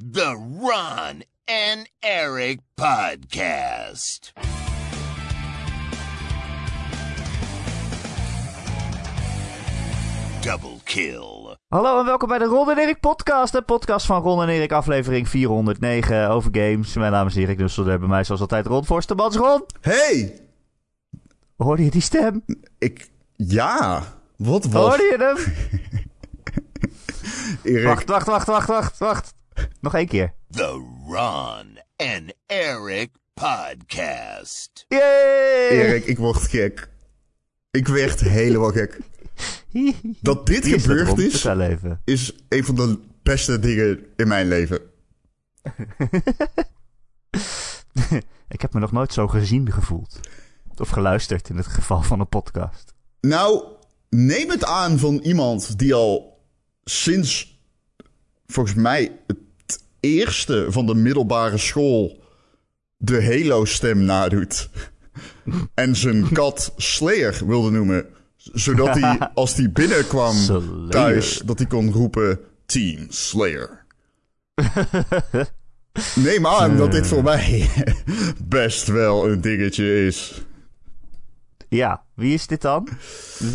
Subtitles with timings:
[0.00, 4.32] the Ron and Eric Podcast.
[10.40, 11.56] Double kill.
[11.68, 13.52] Hallo en welkom bij de Ron en Erik podcast.
[13.52, 16.94] De podcast van Ron en Erik, aflevering 409 over games.
[16.94, 19.36] Mijn naam is Erik Nusselder, bij mij zoals altijd Ron Forstemans.
[19.36, 20.40] Ron, Hey!
[21.56, 22.44] hoorde je die stem?
[22.78, 23.10] Ik...
[23.36, 24.02] Ja!
[24.36, 24.86] Wat was...
[24.86, 25.36] Hoorde je hem?
[27.74, 29.34] Erik, Wacht, wacht, wacht, wacht, wacht, wacht.
[29.80, 30.34] Nog één keer.
[30.50, 34.84] The Ron and Eric Podcast.
[34.88, 35.68] Yay!
[35.68, 36.88] Erik, ik word gek.
[37.70, 38.98] Ik werd helemaal gek.
[40.20, 42.00] Dat dit is gebeurd is, Vertel even.
[42.04, 44.80] is een van de beste dingen in mijn leven.
[48.48, 50.20] Ik heb me nog nooit zo gezien gevoeld.
[50.76, 52.94] Of geluisterd in het geval van een podcast.
[53.20, 53.64] Nou,
[54.08, 56.40] neem het aan van iemand die al
[56.84, 57.60] sinds,
[58.46, 59.36] volgens mij, het
[60.00, 62.22] eerste van de middelbare school
[62.96, 64.68] de Halo-stem nadoet.
[65.74, 68.06] En zijn kat Slayer wilde noemen.
[68.36, 70.88] Zodat hij, als hij binnenkwam Slayer.
[70.88, 73.84] thuis, dat hij kon roepen Team Slayer.
[76.14, 77.70] Neem aan dat dit voor mij
[78.44, 80.42] best wel een dingetje is.
[81.68, 82.88] Ja, wie is dit dan?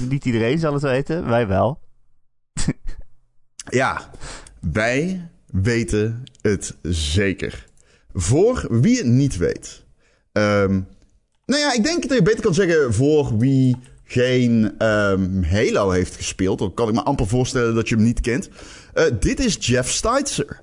[0.09, 1.79] Niet iedereen zal het weten, wij wel.
[3.69, 4.09] Ja,
[4.59, 5.29] wij
[5.61, 7.65] weten het zeker.
[8.13, 9.83] Voor wie het niet weet.
[10.31, 10.81] Ehm,
[11.45, 16.15] nou ja, ik denk dat je beter kan zeggen voor wie geen ehm, Halo heeft
[16.15, 16.59] gespeeld.
[16.59, 18.49] Dan kan ik me amper voorstellen dat je hem niet kent.
[18.93, 20.61] Eh, dit is Jeff Steitzer.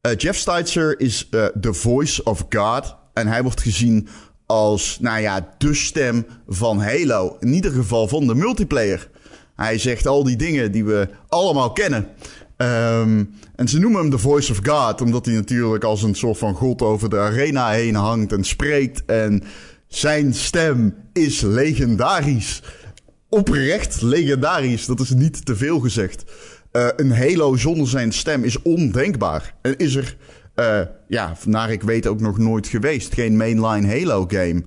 [0.00, 2.96] Eh, Jeff Steitzer is eh, the voice of God.
[3.12, 4.08] En hij wordt gezien
[4.46, 7.36] als, nou ja, de stem van Halo.
[7.40, 9.08] In ieder geval van de multiplayer.
[9.56, 12.08] Hij zegt al die dingen die we allemaal kennen.
[12.60, 13.24] Ehm,
[13.56, 16.54] en ze noemen hem de Voice of God, omdat hij natuurlijk als een soort van
[16.54, 19.04] god over de arena heen hangt en spreekt.
[19.04, 19.42] En
[19.86, 22.62] zijn stem is legendarisch.
[23.28, 26.24] Oprecht legendarisch, dat is niet te veel gezegd.
[26.70, 29.54] Eh, een Halo zonder zijn stem is ondenkbaar.
[29.62, 30.16] En is er,
[30.54, 33.14] eh, ja, naar ik weet ook nog nooit geweest.
[33.14, 34.62] Geen mainline Halo game.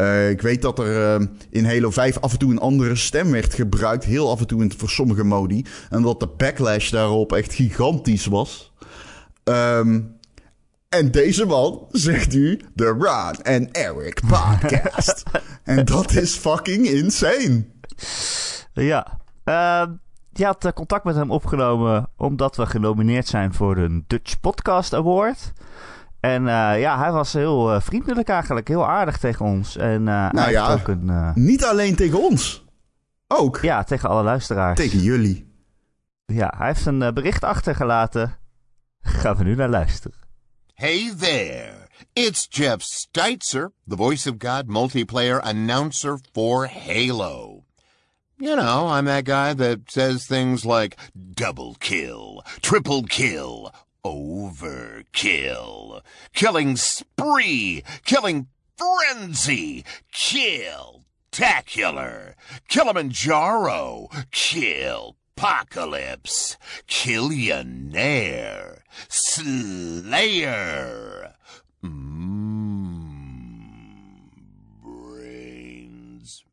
[0.00, 3.30] Eh, ik weet dat er eh, in Halo 5 af en toe een andere stem
[3.30, 4.04] werd gebruikt.
[4.04, 5.64] Heel af en toe in, voor sommige modi.
[5.90, 8.72] En dat de backlash daarop echt gigantisch was.
[9.44, 10.00] Ehm,
[10.88, 15.22] en deze man zegt u de Ron en Eric podcast.
[15.64, 17.64] en dat is fucking insane.
[18.72, 19.20] Ja.
[19.44, 19.92] Ehm,
[20.32, 24.94] je had eh, contact met hem opgenomen omdat we genomineerd zijn voor de Dutch Podcast
[24.94, 25.52] Award.
[26.20, 29.76] En eh, ja, hij was heel eh, vriendelijk eigenlijk, heel aardig tegen ons.
[29.76, 30.72] En eh, hij ja.
[30.72, 31.08] ook een...
[31.10, 32.64] eh, Niet alleen tegen ons.
[33.28, 34.78] Ook ja, tegen alle luisteraars.
[34.78, 35.48] tegen jullie.
[36.26, 38.38] Ja, hij heeft een bericht achtergelaten.
[39.02, 40.16] Gaan we nu naar luisteren.
[40.74, 41.72] Hey there.
[42.12, 47.64] It's Jeff Steitzer, the voice of God multiplayer announcer for Halo.
[48.36, 53.70] You know, I'm that guy that says things like double kill, triple kill,
[54.04, 56.02] overkill,
[56.32, 58.46] killing spree, killing
[58.76, 62.34] frenzy, kill tacular,
[62.68, 69.72] Kilimanjaro, kill apocalypse, killionaire, slayer.
[74.82, 76.44] Brains.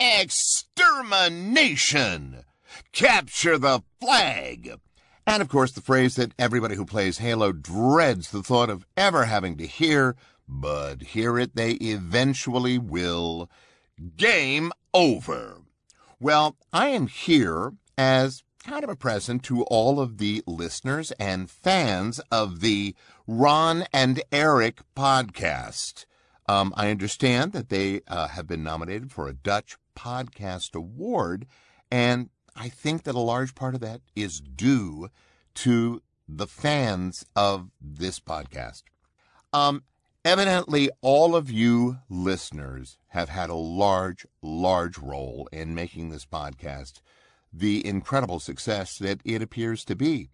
[0.00, 2.44] Extermination!
[2.90, 4.80] Capture the flag!
[5.26, 9.24] And of course, the phrase that everybody who plays Halo dreads the thought of ever
[9.24, 10.16] having to hear,
[10.48, 13.48] but hear it they eventually will.
[14.16, 15.62] Game over.
[16.18, 21.50] Well, I am here as kind of a present to all of the listeners and
[21.50, 22.94] fans of the
[23.26, 26.04] Ron and Eric podcast.
[26.48, 31.46] Um, I understand that they uh, have been nominated for a Dutch Podcast Award,
[31.90, 35.08] and I think that a large part of that is due
[35.54, 38.82] to the fans of this podcast.
[39.52, 39.84] Um,
[40.24, 47.00] evidently, all of you listeners have had a large, large role in making this podcast
[47.52, 50.30] the incredible success that it appears to be.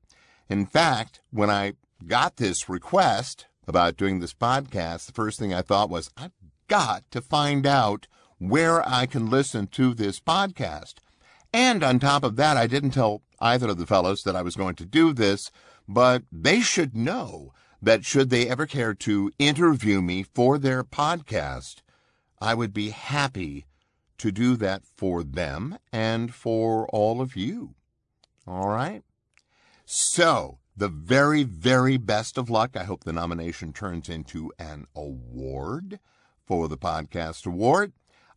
[0.48, 1.74] In fact, when I
[2.06, 6.32] got this request about doing this podcast, the first thing I thought was, I've
[6.68, 8.06] got to find out
[8.38, 10.94] where I can listen to this podcast.
[11.52, 14.56] And on top of that, I didn't tell either of the fellows that I was
[14.56, 15.50] going to do this,
[15.86, 21.76] but they should know that should they ever care to interview me for their podcast,
[22.40, 23.66] I would be happy
[24.18, 27.74] to do that for them and for all of you.
[28.46, 29.02] All right?
[29.86, 32.76] So, the very, very best of luck.
[32.76, 35.98] I hope the nomination turns into an award
[36.46, 37.92] for the Podcast Award.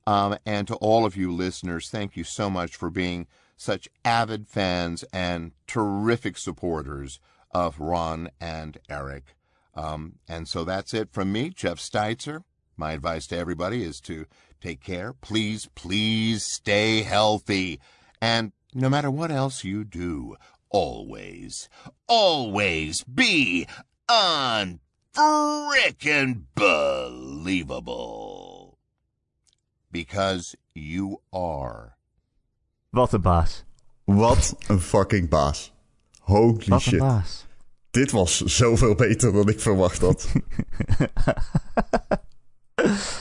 [0.07, 4.47] Um, and to all of you listeners, thank you so much for being such avid
[4.47, 7.19] fans and terrific supporters
[7.51, 9.35] of Ron and Eric.
[9.75, 12.43] Um, and so that's it from me, Jeff Steitzer.
[12.75, 14.25] My advice to everybody is to
[14.59, 15.13] take care.
[15.13, 17.79] Please, please stay healthy.
[18.21, 20.35] And no matter what else you do,
[20.69, 21.69] always,
[22.07, 23.67] always be
[24.09, 24.79] unfrickin'
[26.55, 28.40] believable.
[29.91, 31.93] Because you are.
[32.89, 33.63] Wat een baas.
[34.03, 35.73] Wat een fucking baas.
[36.19, 36.99] Holy Wat een shit.
[36.99, 37.45] baas.
[37.91, 40.27] Dit was zoveel beter dan ik verwacht had.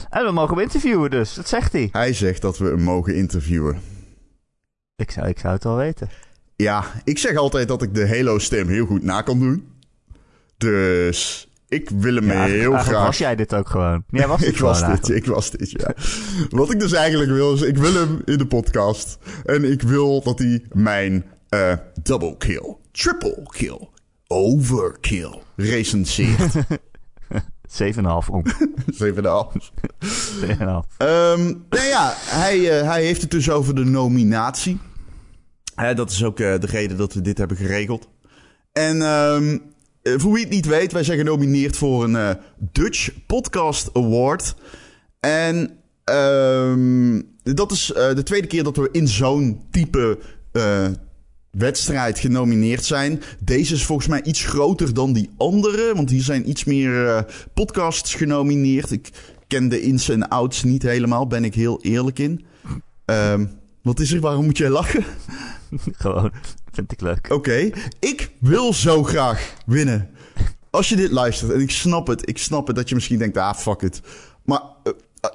[0.09, 1.33] En we mogen hem interviewen dus.
[1.33, 1.89] Dat zegt hij.
[1.91, 3.81] Hij zegt dat we hem mogen interviewen.
[4.95, 6.09] Ik zou, ik zou het wel weten.
[6.55, 9.67] Ja, ik zeg altijd dat ik de Halo-stem heel goed na kan doen.
[10.57, 13.05] Dus ik wil hem Ja, heel graag...
[13.05, 14.03] was jij dit ook gewoon.
[14.09, 15.93] Jij was dit ik was dit, ik was dit, ja.
[16.49, 19.17] Wat ik dus eigenlijk wil, is ik wil hem in de podcast.
[19.45, 21.73] En ik wil dat hij mijn eh,
[22.03, 23.89] double kill, triple kill,
[24.27, 26.53] overkill recenseert.
[27.81, 28.43] 7,5 om.
[28.45, 28.53] 7,5.
[28.95, 29.07] 7,5.
[30.97, 34.79] Ehm nou ja, hij, eh, hij heeft het dus over de nominatie.
[35.75, 38.09] Hè, dat is ook eh, de reden dat we dit hebben geregeld.
[38.71, 39.57] En ehm,
[40.01, 44.55] eh, voor wie het niet weet, wij zijn genomineerd voor een eh, Dutch Podcast Award.
[45.19, 50.19] En ehm, dat is eh, de tweede keer dat we in zo'n type
[51.51, 53.21] wedstrijd genomineerd zijn.
[53.39, 58.13] Deze is volgens mij iets groter dan die andere, want hier zijn iets meer podcasts
[58.13, 58.91] genomineerd.
[58.91, 59.09] Ik
[59.47, 62.45] ken de ins en outs niet helemaal, ben ik heel eerlijk in.
[63.05, 63.45] Ehm,
[63.81, 64.19] wat is er?
[64.19, 65.03] Waarom moet jij lachen?
[66.03, 66.31] gewoon.
[66.71, 67.29] Vind ik leuk.
[67.29, 67.69] Oké,
[67.99, 70.09] ik wil zo graag winnen.
[70.69, 73.37] Als je dit luistert, en ik snap het, ik snap het dat je misschien denkt,
[73.37, 74.01] ah, fuck it.
[74.43, 75.31] Maar eh, eh,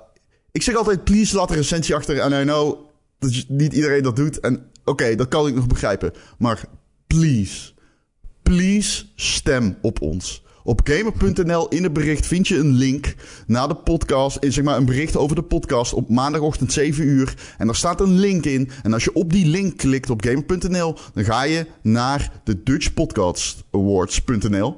[0.53, 2.19] ik zeg altijd, please laat een recensie achter.
[2.19, 2.79] En I know
[3.19, 4.41] dat niet iedereen dat doet.
[4.41, 6.13] En oké, dat kan ik nog begrijpen.
[6.39, 6.65] Maar
[7.07, 7.73] please,
[8.43, 10.45] please stem op ons.
[10.67, 13.15] Op gamer.nl in het bericht vind je een link
[13.47, 14.39] naar de podcast.
[14.41, 17.35] Zeg maar een bericht over de podcast op maandagochtend 7 uur.
[17.59, 18.71] En daar staat een link in.
[18.83, 22.95] En als je op die link klikt op gamer.nl, dan ga je naar de Dutch
[22.95, 24.77] Podcast Awards.nl.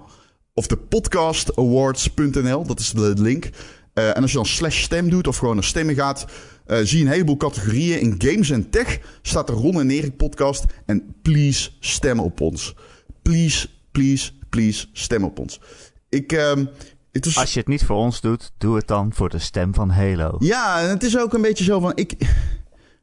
[0.55, 3.50] Of de podcastawards.nl, dat is de link.
[3.94, 6.26] Eh, en als je dan slash stem doet of gewoon naar stemmen gaat,
[6.67, 8.00] eh, zie je een heleboel categorieën.
[8.00, 10.64] In games en tech staat de Ron en Erik podcast.
[10.87, 12.75] En please stem op ons.
[13.23, 15.61] Please, please, please stem op ons.
[16.09, 16.65] Ik, ehm,
[17.12, 17.37] het is...
[17.37, 20.37] Als je het niet voor ons doet, doe het dan voor de stem van Halo.
[20.39, 21.93] Ja, en het is ook een beetje zo van...
[21.95, 22.15] Ik,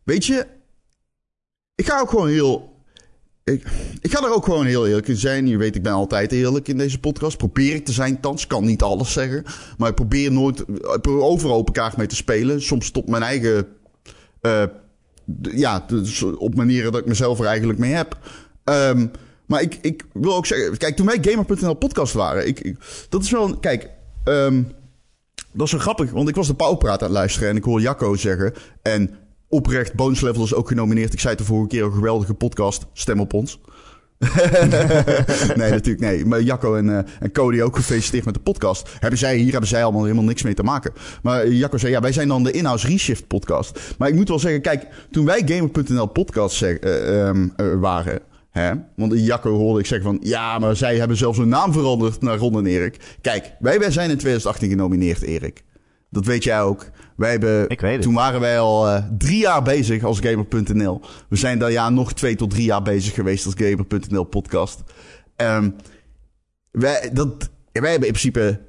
[0.04, 0.48] weet je,
[1.76, 2.74] ik ga ook gewoon heel...
[3.44, 3.66] Ik,
[4.02, 5.48] ik ga er ook gewoon heel eerlijk in zijn.
[5.48, 7.38] Je weet, ik ben altijd eerlijk in deze podcast.
[7.38, 8.48] Probeer ik te zijn, thans.
[8.48, 9.44] Kan niet alles zeggen.
[9.78, 10.66] Maar ik probeer nooit
[11.06, 12.62] overal open kaart mee te spelen.
[12.62, 13.68] Soms tot mijn eigen...
[14.42, 14.64] eh,
[15.42, 18.18] ja, dus op manieren dat ik mezelf er eigenlijk mee heb.
[18.64, 19.08] Ehm,
[19.48, 20.78] maar ik, ik wil ook zeggen...
[20.78, 22.48] Kijk, toen wij Gamer.nl podcast waren...
[22.48, 22.76] Ik,
[23.10, 23.46] dat is wel...
[23.48, 23.90] een- Kijk...
[24.24, 24.62] ehm,
[25.52, 27.82] dat is wel grappig, want ik was de Pauwpraat aan het luisteren en ik hoor
[27.82, 28.54] Jacco zeggen.
[28.82, 29.16] En
[29.50, 31.14] oprecht, Bones Level is ook genomineerd.
[31.14, 32.86] Ik zei het de vorige keer, een geweldige podcast.
[32.94, 33.60] Stem op ons.
[35.56, 36.26] nee, natuurlijk nee.
[36.26, 38.90] Maar Jacco en, eh, en Cody ook gefeliciteerd met de podcast.
[39.00, 40.94] Hebben zij, hier hebben zij allemaal helemaal niks mee te maken.
[41.24, 43.80] Maar Jacco zei, ja, wij zijn dan de in-house reshift podcast.
[43.98, 48.20] Maar ik moet wel zeggen, kijk, toen wij Gamer.nl podcast eh, ehm, eh, waren...
[48.60, 48.72] Hè?
[48.96, 50.20] Want Jacco hoorde ik zeggen van...
[50.22, 53.18] Ja, maar zij hebben zelfs hun naam veranderd naar Ron en Erik.
[53.22, 55.64] Kijk, wij, wij zijn in 2018 genomineerd, Erik.
[56.10, 56.90] Dat weet jij ook.
[57.18, 58.02] Wij hebben, Ik weet het.
[58.02, 61.02] Toen waren wij al eh, drie jaar bezig als Gamer.nl.
[61.30, 64.84] We zijn daar ja nog twee tot drie jaar bezig geweest als Gamer.nl podcast.
[65.36, 65.70] Ehm,
[66.72, 68.60] wij, dat, wij hebben in principe...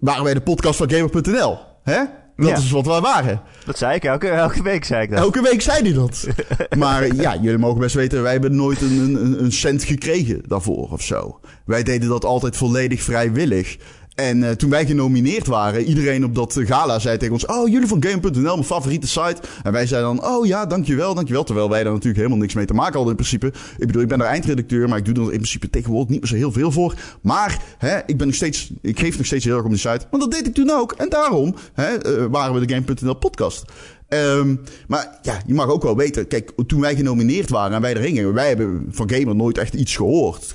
[0.00, 1.58] Waren wij de podcast van Gamer.nl.
[1.82, 2.02] Hè?
[2.36, 2.56] Dat Ja.
[2.56, 3.40] is wat wij waren.
[3.64, 5.18] Dat zei ik elke, elke week, zei ik dat.
[5.18, 6.26] Elke week zei hij dat.
[6.78, 10.88] maar ja, jullie mogen best weten, wij hebben nooit een, een, een cent gekregen daarvoor
[10.90, 11.40] of zo.
[11.64, 13.76] Wij deden dat altijd volledig vrijwillig.
[14.14, 17.46] En eh, toen wij genomineerd waren, iedereen op dat gala zei tegen ons...
[17.46, 19.36] Oh, jullie van Game.nl, mijn favoriete site.
[19.62, 21.44] En wij zeiden dan, oh ja, dankjewel, dankjewel.
[21.44, 23.46] Terwijl wij daar natuurlijk helemaal niks mee te maken hadden in principe.
[23.78, 26.30] Ik bedoel, ik ben daar eindredacteur, maar ik doe er in principe tegenwoordig niet meer
[26.30, 26.94] zo heel veel voor.
[27.20, 30.06] Maar hè, ik, ben nog steeds, ik geef nog steeds heel erg om die site.
[30.10, 30.92] Want dat deed ik toen ook.
[30.92, 33.64] En daarom hè, eh, waren we de Game.nl podcast.
[34.12, 34.56] Ehm,
[34.88, 36.26] maar ja, je mag ook wel weten.
[36.26, 39.74] Kijk, toen wij genomineerd waren en wij erin gingen, wij hebben van Gamer nooit echt
[39.74, 40.54] iets gehoord.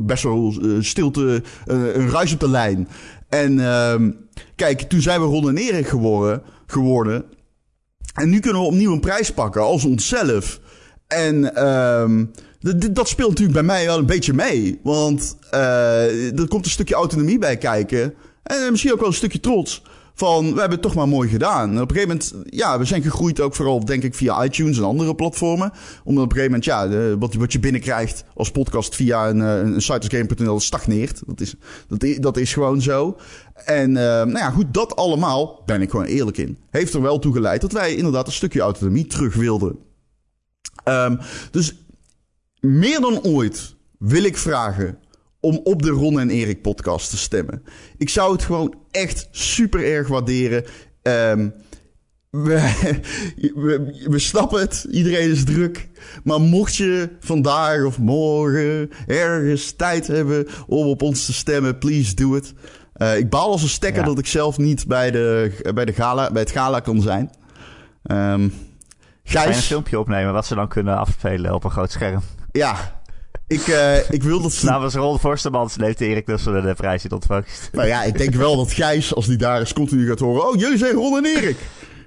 [0.00, 2.88] Best wel eh, stilte, eh, een ruis op de lijn.
[3.28, 4.10] En ehm,
[4.54, 7.24] kijk, toen zijn we Ron en Erik geworden, geworden.
[8.14, 10.60] En nu kunnen we opnieuw een prijs pakken als onszelf.
[11.06, 12.24] En ehm,
[12.60, 14.80] Dat, dat speelt natuurlijk bij mij wel een beetje mee.
[14.82, 18.14] Want uh, er komt een stukje autonomie bij kijken.
[18.42, 19.82] En misschien ook wel een stukje trots.
[20.16, 21.80] Van, we hebben het toch maar mooi gedaan.
[21.80, 24.84] Op een gegeven moment, ja, we zijn gegroeid ook vooral, denk ik, via iTunes en
[24.84, 25.72] andere platformen.
[26.04, 29.58] Omdat op een gegeven moment, ja, wat, wat je binnenkrijgt als podcast via een, eh,
[29.58, 31.22] een site stagneert.
[31.26, 31.54] Dat is,
[31.88, 33.16] dat, dat is gewoon zo.
[33.54, 37.18] En uh, nou ja, goed, dat allemaal, ben ik gewoon eerlijk in, heeft er wel
[37.18, 39.78] toe geleid dat wij inderdaad een stukje autonomie terug wilden.
[40.84, 41.18] Um,
[41.50, 41.74] dus
[42.60, 44.98] meer dan ooit wil ik vragen
[45.44, 47.62] om op de Ron en Erik podcast te stemmen.
[47.96, 50.64] Ik zou het gewoon echt super erg waarderen.
[51.02, 51.54] Um,
[52.30, 52.72] we,
[53.54, 55.88] we, we, snappen het, iedereen is druk.
[56.24, 62.14] Maar mocht je vandaag of morgen ergens tijd hebben om op ons te stemmen, please
[62.14, 62.54] do it.
[62.96, 66.30] Uh, ik baal als een stekker dat ik zelf niet bij, de, bij, de gala,
[66.30, 67.30] bij het gala kan zijn.
[68.02, 68.52] Um,
[69.24, 69.56] Gijs...
[69.56, 72.20] een filmpje opnemen wat ze dan kunnen afspelen op een groot scherm.
[72.52, 73.02] Ja,
[73.54, 74.62] ik, uh, ik wil dat...
[74.62, 77.68] Namens Ron Forstemans leeft Erik dus de prijs niet ontvangst.
[77.72, 80.48] Nou ja, ik denk wel dat Gijs, als die daar is, continu gaat horen...
[80.48, 81.56] Oh, jullie zijn Ron en Erik.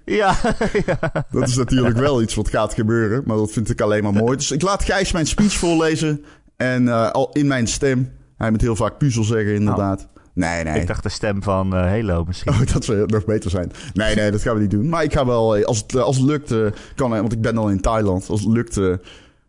[0.05, 0.35] Ja,
[0.85, 1.25] ja.
[1.31, 4.37] Dat is natuurlijk wel iets wat gaat gebeuren, maar dat vind ik alleen maar mooi.
[4.37, 6.23] Dus ik laat Gijs mijn speech voorlezen
[6.57, 8.11] en uh, al in mijn stem.
[8.37, 10.01] Hij moet heel vaak puzzel zeggen, inderdaad.
[10.01, 10.23] Oh.
[10.33, 10.81] Nee, nee.
[10.81, 12.51] Ik dacht de stem van uh, Halo misschien.
[12.51, 13.71] Oh, dat zou nog beter zijn.
[13.93, 14.89] Nee, nee, dat gaan we niet doen.
[14.89, 16.53] Maar ik ga wel, als het, als het lukt,
[16.95, 18.29] kan, want ik ben al in Thailand.
[18.29, 18.79] Als het lukt,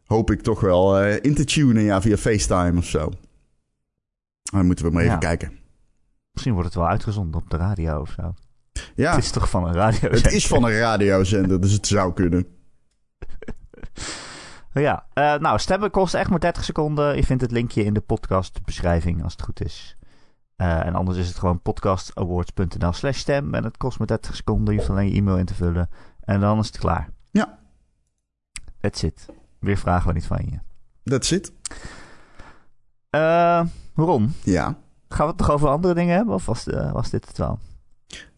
[0.09, 3.13] hoop ik toch wel uh, in te tunen ja, via FaceTime of zo.
[4.43, 5.59] Dan moeten we maar even kijken.
[6.33, 8.35] Misschien wordt het wel uitgezonden op de radio of zo.
[8.95, 9.15] Ja.
[9.15, 10.23] Het is toch van een radiozender?
[10.23, 12.47] Het is van een radiozender, dus het zou kunnen.
[14.73, 17.17] ja, uh, nou, stemmen kost echt maar 30 seconden.
[17.17, 19.97] Je vindt het linkje in de podcastbeschrijving als het goed is.
[20.57, 23.55] Uh, en anders is het gewoon podcastawards.nl slash stem.
[23.55, 24.75] En het kost maar 30 seconden.
[24.75, 25.91] Je hoeft alleen je e-mail in te vullen.
[26.21, 27.11] En dan is het klaar.
[27.31, 27.59] Ja.
[28.81, 29.29] That's it.
[29.61, 30.59] Weer vragen we niet van je.
[31.11, 31.53] That's it.
[33.11, 33.61] Uh,
[33.95, 34.33] Ron?
[34.45, 34.79] Ja?
[35.09, 36.35] Gaan we het nog over andere dingen hebben?
[36.35, 37.59] Of was, uh, was dit het wel?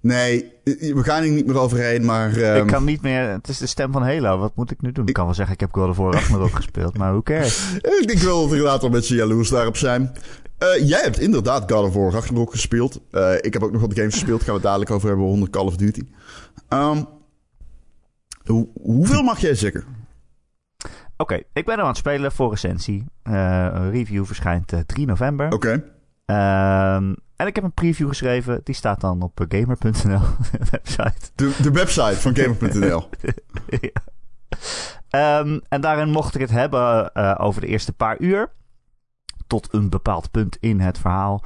[0.01, 2.37] Nee, we gaan er niet meer overheen, maar...
[2.37, 2.63] Um...
[2.63, 3.29] Ik kan niet meer...
[3.29, 4.39] Het is de stem van Halo.
[4.39, 5.07] Wat moet ik nu doen?
[5.07, 7.73] Ik, kan wel zeggen, ik heb God of War Ragnarok gespeeld, maar hoe cares?
[8.01, 10.13] ik denk wel dat er later mensen jaloers daarop zijn.
[10.59, 13.01] Uh, jij hebt inderdaad God of War Ragnarok gespeeld.
[13.11, 14.39] Uh, ik heb ook nog wat games gespeeld.
[14.39, 16.03] Gaan we het dadelijk over hebben onder Call of Duty.
[16.69, 17.07] Um,
[18.45, 19.85] hoe, hoeveel mag jij zeggen?
[21.21, 23.07] Oké, ik ben er aan het spelen voor recensie.
[23.25, 25.53] Uh, een review verschijnt 3 november.
[25.53, 25.83] Oké.
[26.27, 26.97] Okay.
[26.97, 28.61] Um, en ik heb een preview geschreven.
[28.65, 30.21] Die staat dan op gamer.nl
[30.71, 31.31] website.
[31.35, 33.09] De, de website van gamer.nl.
[35.11, 35.39] ja.
[35.41, 38.53] um, en daarin mocht ik het hebben uh, over de eerste paar uur.
[39.47, 41.45] Tot een bepaald punt in het verhaal.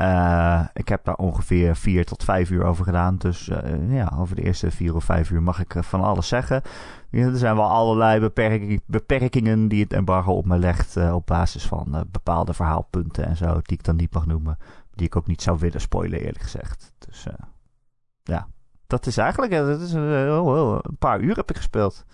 [0.00, 3.16] Uh, ik heb daar ongeveer vier tot vijf uur over gedaan.
[3.16, 6.62] Dus uh, ja, over de eerste vier of vijf uur mag ik van alles zeggen.
[7.10, 10.96] Er zijn wel allerlei beperking, beperkingen die het embargo op me legt.
[10.96, 13.52] Op basis van bepaalde verhaalpunten en zo.
[13.52, 14.58] Die ik dan niet mag noemen.
[14.94, 16.92] Die ik ook niet zou willen spoilen, eerlijk gezegd.
[16.98, 17.26] Dus
[18.22, 18.46] ja,
[18.86, 19.52] dat is eigenlijk.
[19.52, 22.04] Dat is, oh, oh, een paar uur heb ik gespeeld.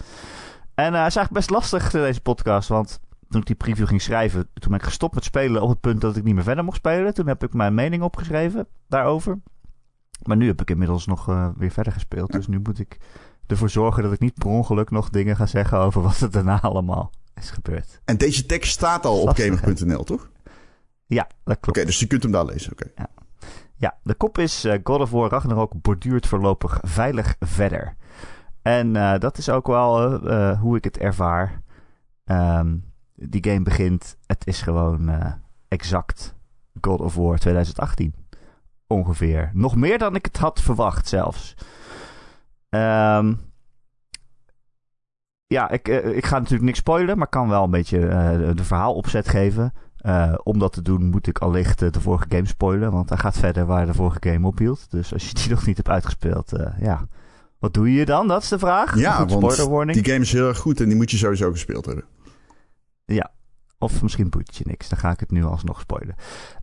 [0.75, 2.69] En het is eigenlijk best lastig deze podcast.
[2.69, 3.01] Want
[3.35, 6.01] toen ik die preview ging schrijven, toen ben ik gestopt met spelen op het punt
[6.01, 7.15] dat ik niet meer verder mocht spelen.
[7.15, 9.39] Toen heb ik mijn mening opgeschreven daarover.
[10.23, 12.33] Maar nu heb ik inmiddels nog uh, weer verder gespeeld.
[12.33, 12.99] Dus nu moet ik
[13.47, 16.61] ervoor zorgen dat ik niet per ongeluk nog dingen ga zeggen over wat er daarna
[16.61, 18.01] allemaal is gebeurd.
[18.05, 20.31] En deze tekst staat al op gamer.nl, toch?
[21.07, 21.79] Ja, dat klopt.
[21.79, 22.73] Oké, dus je kunt hem daar lezen.
[22.73, 22.91] Oké.
[22.97, 23.09] Ja.
[23.77, 23.99] ja.
[24.03, 27.97] de kop is uh, God of War Ragnarok borduurt voorlopig veilig verder.
[28.63, 30.19] En uh, dat is ook wel
[30.57, 31.63] hoe ik het ervaar.
[32.25, 34.17] Um, die game begint.
[34.27, 35.33] Het is gewoon uh,
[35.69, 36.35] exact
[36.81, 38.15] God of War 2018.
[38.87, 39.51] Ongeveer.
[39.53, 41.55] Nog meer dan ik het had verwacht zelfs.
[42.69, 43.41] Um,
[45.47, 48.65] ja, ik, uh, ik ga natuurlijk niks spoilen, maar kan wel een beetje uh, de
[48.65, 49.73] verhaalopzet geven.
[50.43, 53.67] om dat te doen moet ik allicht de vorige game spoilen, want hij gaat verder
[53.67, 54.91] waar de vorige game ophield.
[54.91, 57.07] Dus als je die nog niet hebt uitgespeeld, ja,
[57.59, 58.29] wat doe je dan?
[58.29, 58.99] Dat is de vraag.
[58.99, 62.05] Ja, want die game is heel erg goed en die moet je sowieso gespeeld hebben.
[63.05, 63.31] Ja,
[63.79, 64.89] of misschien boeit je niks.
[64.89, 66.15] Dan ga ik het nu alsnog spoilen.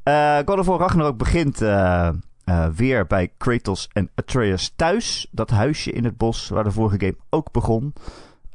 [0.03, 2.09] Uh, God of War Ragnarok begint uh,
[2.45, 5.27] uh, weer bij Kratos en Atreus thuis.
[5.31, 7.93] Dat huisje in het bos waar de vorige game ook begon.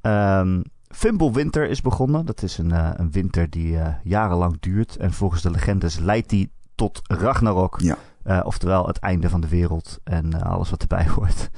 [0.02, 2.26] Um, Fimbulwinter is begonnen.
[2.26, 4.96] Dat is een, een winter die jarenlang duurt.
[4.96, 7.80] En volgens de legendes leidt die tot Ragnarok.
[7.80, 8.42] Ja.
[8.42, 11.50] oftewel het einde van de wereld en alles wat erbij hoort.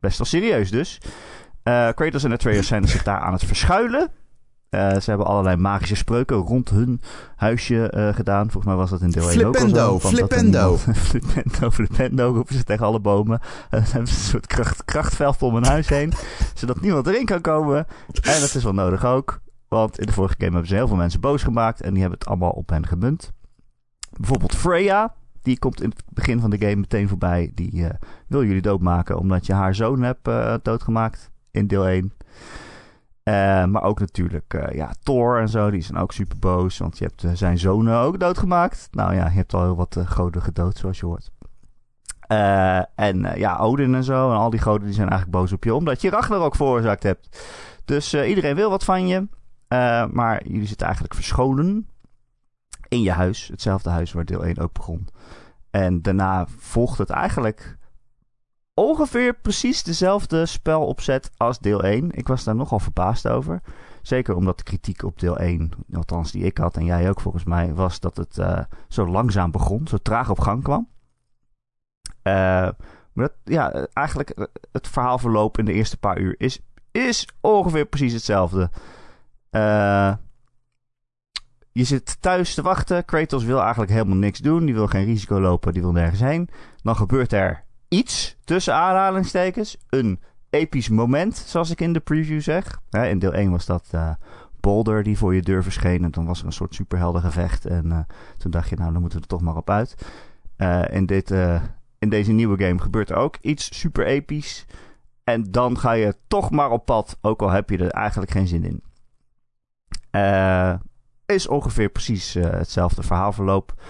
[0.00, 1.00] best wel serieus dus.
[1.94, 4.10] Kratos en Atreus zijn zich daar aan het verschuilen.
[4.70, 7.00] Uh, ze hebben allerlei magische spreuken rond hun
[7.36, 8.50] huisje uh, gedaan.
[8.50, 9.98] Volgens mij was dat in deel 1 ook al zo.
[9.98, 11.70] Flippendo, flippendo.
[11.70, 13.38] flippendo roepen ze tegen alle bomen.
[13.42, 16.12] Uh, dan hebben ze een soort kracht, krachtveld om hun huis heen.
[16.54, 17.86] zodat niemand erin kan komen.
[18.22, 19.40] En dat is wel nodig ook.
[19.68, 21.80] Want in de vorige game hebben ze heel veel mensen boos gemaakt.
[21.80, 23.32] En die hebben het allemaal op hen gemunt.
[24.16, 25.14] Bijvoorbeeld Freya.
[25.42, 27.50] Die komt in het begin van de game meteen voorbij.
[27.54, 27.88] Die uh,
[28.26, 30.28] wil jullie doodmaken omdat je haar zoon hebt
[30.62, 32.12] doodgemaakt in deel 1.
[33.28, 35.70] Uh, maar ook natuurlijk ja, Thor en zo.
[35.70, 36.78] Die zijn ook super boos.
[36.78, 38.88] Want je hebt zijn zonen ook doodgemaakt.
[38.90, 41.30] Nou ja, je hebt al heel wat goden gedood zoals je hoort.
[42.94, 44.30] en ja, Odin en zo.
[44.30, 45.74] En al die goden die zijn eigenlijk boos op je.
[45.74, 47.42] Omdat je Ragnarok veroorzaakt hebt.
[47.84, 49.28] Dus iedereen wil wat van je.
[50.12, 51.88] maar jullie zitten eigenlijk verscholen
[52.88, 53.48] in je huis.
[53.48, 55.08] Hetzelfde huis waar deel 1 ook begon.
[55.70, 57.76] En daarna volgt het eigenlijk
[58.78, 62.10] ongeveer precies dezelfde spelopzet als deel 1.
[62.10, 63.60] Ik was daar nogal verbaasd over.
[64.02, 67.44] Zeker omdat de kritiek op deel 1, althans die ik had en jij ook volgens
[67.44, 70.88] mij, was dat het uh, zo langzaam begon, zo traag op gang kwam.
[72.22, 72.68] Uh,
[73.12, 78.70] maar ja, eigenlijk het verhaalverloop in de eerste paar uur is, is ongeveer precies hetzelfde.
[81.72, 83.04] Je zit thuis te wachten.
[83.04, 84.64] Kratos wil eigenlijk helemaal niks doen.
[84.64, 85.72] Die wil geen risico lopen.
[85.72, 86.48] Die wil nergens heen.
[86.82, 89.76] Dan gebeurt er iets tussen aanhalingstekens.
[89.88, 92.80] Een episch moment, zoals ik in de preview zeg.
[92.90, 94.10] in deel 1 was dat uh,
[94.60, 96.04] Boulder die voor je deur verscheen.
[96.04, 97.66] En dan was er een soort superheldengevecht.
[97.66, 97.98] En uh,
[98.36, 100.06] toen dacht je, nou, dan moeten we er toch maar op uit.
[100.56, 101.30] Uh, in, dit,
[101.98, 104.66] in deze nieuwe game gebeurt er ook iets super episch.
[105.24, 107.18] En dan ga je toch maar op pad.
[107.20, 108.82] Ook al heb je er eigenlijk geen zin in.
[111.26, 113.82] Is ongeveer precies hetzelfde verhaalverloop.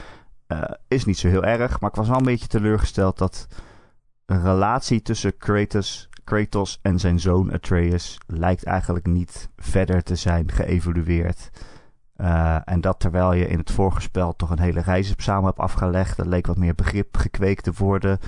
[0.88, 3.46] Is niet zo heel erg, maar ik was wel een beetje teleurgesteld dat
[4.28, 10.50] een relatie tussen Kratos, Kratos en zijn zoon Atreus lijkt eigenlijk niet verder te zijn
[10.50, 11.50] geëvolueerd.
[12.16, 15.58] Uh, en dat terwijl je in het vorige spel toch een hele reis samen hebt
[15.58, 16.18] afgelegd.
[16.18, 18.18] Er leek wat meer begrip gekweekt te worden.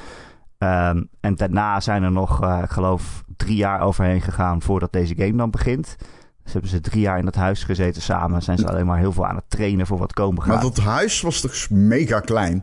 [0.58, 5.14] Um, en daarna zijn er nog, uh, ik geloof, drie jaar overheen gegaan voordat deze
[5.16, 5.96] game dan begint.
[6.44, 8.42] Ze hebben ze drie jaar in dat huis gezeten samen.
[8.42, 10.52] Zijn ze alleen maar heel veel aan het trainen voor wat komen gaat.
[10.52, 12.62] Maar dat huis was toch mega klein?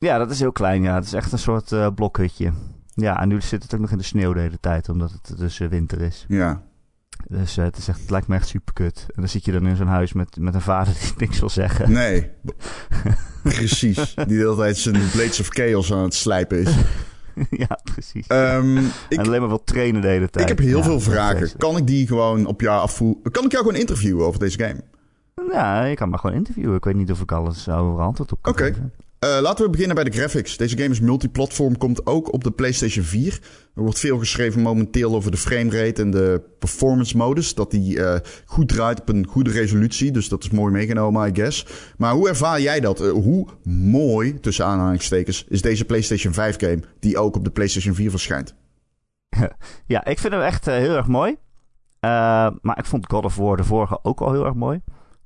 [0.00, 0.82] Ja, dat is heel klein.
[0.82, 2.52] Ja, het is echt een soort uh, blokhutje.
[2.94, 5.38] Ja, en nu zit het ook nog in de sneeuw de hele tijd, omdat het
[5.38, 6.24] dus winter is.
[6.28, 6.62] Ja.
[7.28, 9.04] Dus uh, het, is echt, het lijkt me echt super kut.
[9.06, 11.48] En dan zit je dan in zo'n huis met, met een vader die niks wil
[11.48, 11.92] zeggen.
[11.92, 12.30] Nee,
[13.42, 14.14] precies.
[14.14, 16.74] Die de hele tijd zijn Blades of Chaos aan het slijpen is.
[17.64, 18.26] ja, precies.
[18.28, 20.50] Um, ik, en alleen maar wil trainen de hele tijd.
[20.50, 21.56] Ik heb heel ja, veel vragen.
[21.56, 23.32] Kan ik die gewoon op jou afvoeren?
[23.32, 24.80] Kan ik jou gewoon interviewen over deze game?
[25.52, 26.76] Ja, je kan maar gewoon interviewen.
[26.76, 28.66] Ik weet niet of ik alles over antwoord op kan Oké.
[28.66, 28.90] Okay.
[29.24, 30.56] Uh, laten we beginnen bij de graphics.
[30.56, 33.40] Deze game is multiplatform, komt ook op de PlayStation 4.
[33.74, 37.54] Er wordt veel geschreven momenteel over de framerate en de performance modus.
[37.54, 40.10] Dat die uh, goed draait op een goede resolutie.
[40.10, 41.66] Dus dat is mooi meegenomen, I guess.
[41.96, 43.00] Maar hoe ervaar jij dat?
[43.00, 47.94] Uh, hoe mooi, tussen aanhalingstekens, is deze PlayStation 5 game die ook op de PlayStation
[47.94, 48.54] 4 verschijnt?
[49.86, 51.36] Ja, ik vind hem echt heel erg mooi.
[52.60, 54.80] maar ik vond God of War de vorige ook al heel erg mooi.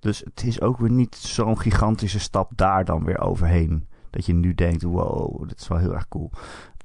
[0.05, 3.89] Dus het is ook weer niet zo'n gigantische stap daar dan weer overheen.
[4.11, 6.31] Dat je nu denkt, wow, dit is wel heel erg cool.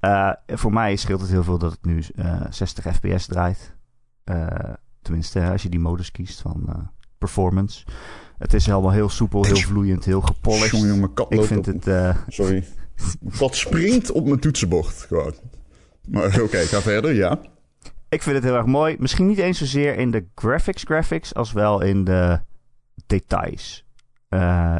[0.02, 3.76] Uh, voor mij scheelt het heel veel dat het nu uh, 60 fps draait.
[4.26, 4.48] Uh,
[5.02, 7.86] tenminste, als je die modus kiest van performance.
[8.38, 11.14] Het is helemaal heel soepel, heel vloeiend, heel gepolished.
[11.14, 11.84] Kat Ik vind op...
[11.84, 12.16] het...
[12.28, 12.68] Sorry.
[13.20, 15.34] Mijn kat springt op mijn toetsenbord gewoon.
[16.08, 17.40] Maar oké, okay, ga verder, ja.
[18.10, 18.96] Ik vind het heel erg mooi.
[19.00, 21.34] Misschien niet eens zozeer in de graphics graphics...
[21.34, 22.40] als wel in de
[23.10, 23.86] details.
[24.30, 24.78] Uh,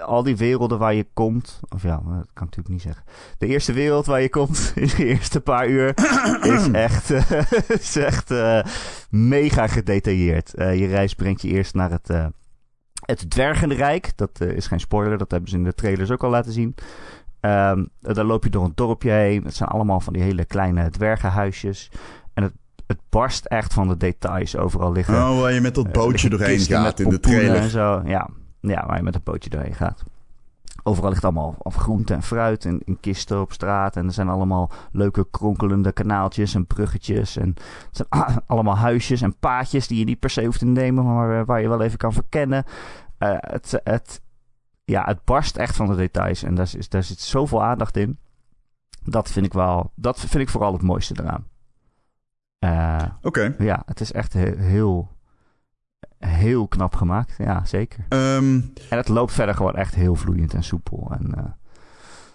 [0.00, 1.60] al die werelden waar je komt.
[1.68, 3.04] Of ja, dat kan ik natuurlijk niet zeggen.
[3.38, 5.94] De eerste wereld waar je komt in de eerste paar uur.
[6.56, 7.30] is echt, uh,
[7.78, 8.62] is echt uh,
[9.10, 10.52] mega gedetailleerd.
[10.56, 12.08] je reis brengt je eerst naar het,
[13.04, 14.12] het Dwergenrijk.
[14.16, 16.74] Dat is geen spoiler, dat hebben ze in de trailers ook al laten zien.
[17.40, 19.44] Um, daar loop je door een dorpje heen.
[19.44, 21.90] Het zijn allemaal van die hele kleine dwergenhuisjes.
[22.34, 22.52] En het
[22.86, 24.56] het barst echt van de details.
[24.56, 25.14] Overal liggen.
[25.14, 27.56] Oh, waar je met dat bootje uh, doorheen gaat in de trailer.
[27.56, 28.02] En zo.
[28.04, 28.28] Ja.
[28.60, 30.02] ja, waar je met dat bootje doorheen gaat.
[30.82, 33.96] Overal ligt allemaal groente en fruit in, in, kisten op straat.
[33.96, 37.36] En er zijn allemaal leuke kronkelende kanaaltjes en bruggetjes.
[37.36, 37.54] En
[37.92, 38.08] het zijn
[38.46, 41.68] allemaal huisjes en paadjes die je niet per se hoeft te nemen, maar waar je
[41.68, 42.64] wel even kan verkennen.
[43.18, 44.20] Uh, het, het,
[44.84, 46.42] ja, het barst echt van de details.
[46.42, 48.18] En daar, daar zit zoveel aandacht in.
[49.04, 51.44] Dat vind ik wel, dat vind ik vooral het mooiste eraan.
[52.66, 53.54] Uh, Oké.
[53.58, 55.16] Ja, het is echt heel,
[56.18, 57.34] heel knap gemaakt.
[57.38, 58.04] Ja, zeker.
[58.08, 61.12] Um, en het loopt verder gewoon echt heel vloeiend en soepel.
[61.18, 61.44] En uh,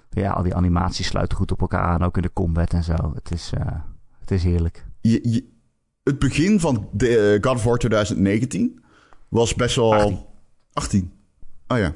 [0.10, 3.12] ja, al die animaties sluiten goed op elkaar aan, ook in de combat en zo.
[3.14, 3.66] Het is, uh,
[4.20, 4.86] het is heerlijk.
[5.02, 5.50] Je, je,
[6.04, 8.84] het begin van de, God of War 2019
[9.30, 9.94] was best wel...
[9.94, 10.18] 18.
[10.74, 11.12] 18.
[11.68, 11.96] Oh ja.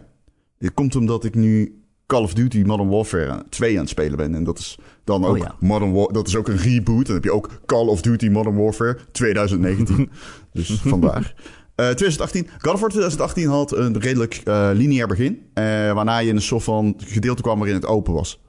[0.57, 4.35] Dit komt omdat ik nu Call of Duty Modern Warfare 2 aan het spelen ben.
[4.35, 5.55] En dat is dan ook Oh ja.
[5.59, 7.05] Modern War, dat is ook een reboot.
[7.05, 10.11] Dan heb je ook Call of Duty Modern Warfare 2019.
[10.53, 11.33] dus vandaar.
[11.75, 12.47] Eh 2018.
[12.61, 15.49] God of War 2018 had een redelijk eh, lineair begin.
[15.53, 15.63] eh,
[15.93, 18.41] waarna je in een soort van gedeelte kwam waarin het open was.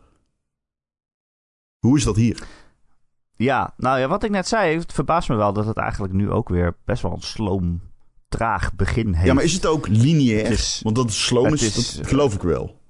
[1.78, 2.42] Hoe is dat hier?
[3.36, 6.30] Ja, nou ja, wat ik net zei, het verbaast me wel dat het eigenlijk nu
[6.30, 7.80] ook weer best wel een sloom,
[8.28, 9.26] traag begin heeft.
[9.26, 10.42] Ja, maar is het ook lineair?
[10.44, 12.80] Het is- Want dat is sloom, is, is- dat geloof ik wel.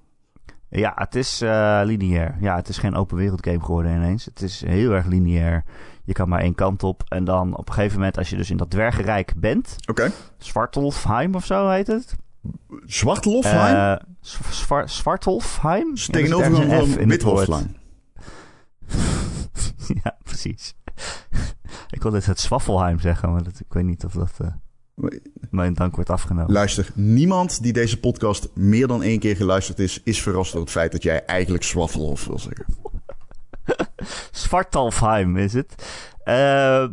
[0.69, 2.35] Ja, het is eh, lineair.
[2.39, 4.25] Ja, het is geen open wereld game geworden ineens.
[4.25, 5.63] Het is heel erg lineair.
[6.03, 7.03] Je kan maar één kant op.
[7.07, 9.75] En dan op een gegeven moment, als je dus in dat dwergenrijk bent...
[9.89, 10.11] Oké.
[10.37, 12.15] Zwartolfheim of zo heet het.
[12.85, 13.99] Zwar-
[14.89, 15.87] Zwartolfheim?
[15.87, 17.47] Ja, zit tegenover ergens een F van in het woord.
[17.47, 17.75] Withoflijn.
[20.03, 20.75] ja, precies.
[21.95, 24.47] ik wilde het Zwaffelheim zeggen, maar dat, ik weet niet of dat eh,
[25.49, 26.51] mijn dank wordt afgenomen.
[26.51, 30.71] Luister, niemand die deze podcast meer dan één keer geluisterd is, is verrast door het
[30.71, 32.65] feit dat jij eigenlijk Zwaffelhof wil zeggen.
[34.31, 35.75] Zwartalfheim is het.
[36.23, 36.87] Eh,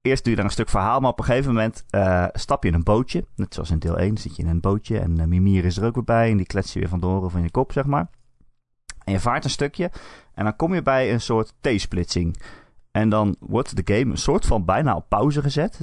[0.00, 2.68] eerst doe je daar een stuk verhaal, maar op een gegeven moment eh, stap je
[2.68, 3.26] in een bootje.
[3.36, 5.84] Net zoals in deel 1 zit je in een bootje en eh, Mimir is er
[5.84, 6.30] ook weer bij.
[6.30, 8.10] En die klets je weer van de van je kop, zeg maar.
[9.04, 9.90] En je vaart een stukje
[10.34, 12.36] en dan kom je bij een soort T-splitsing.
[12.90, 15.78] En dan wordt de game een soort van bijna op pauze gezet.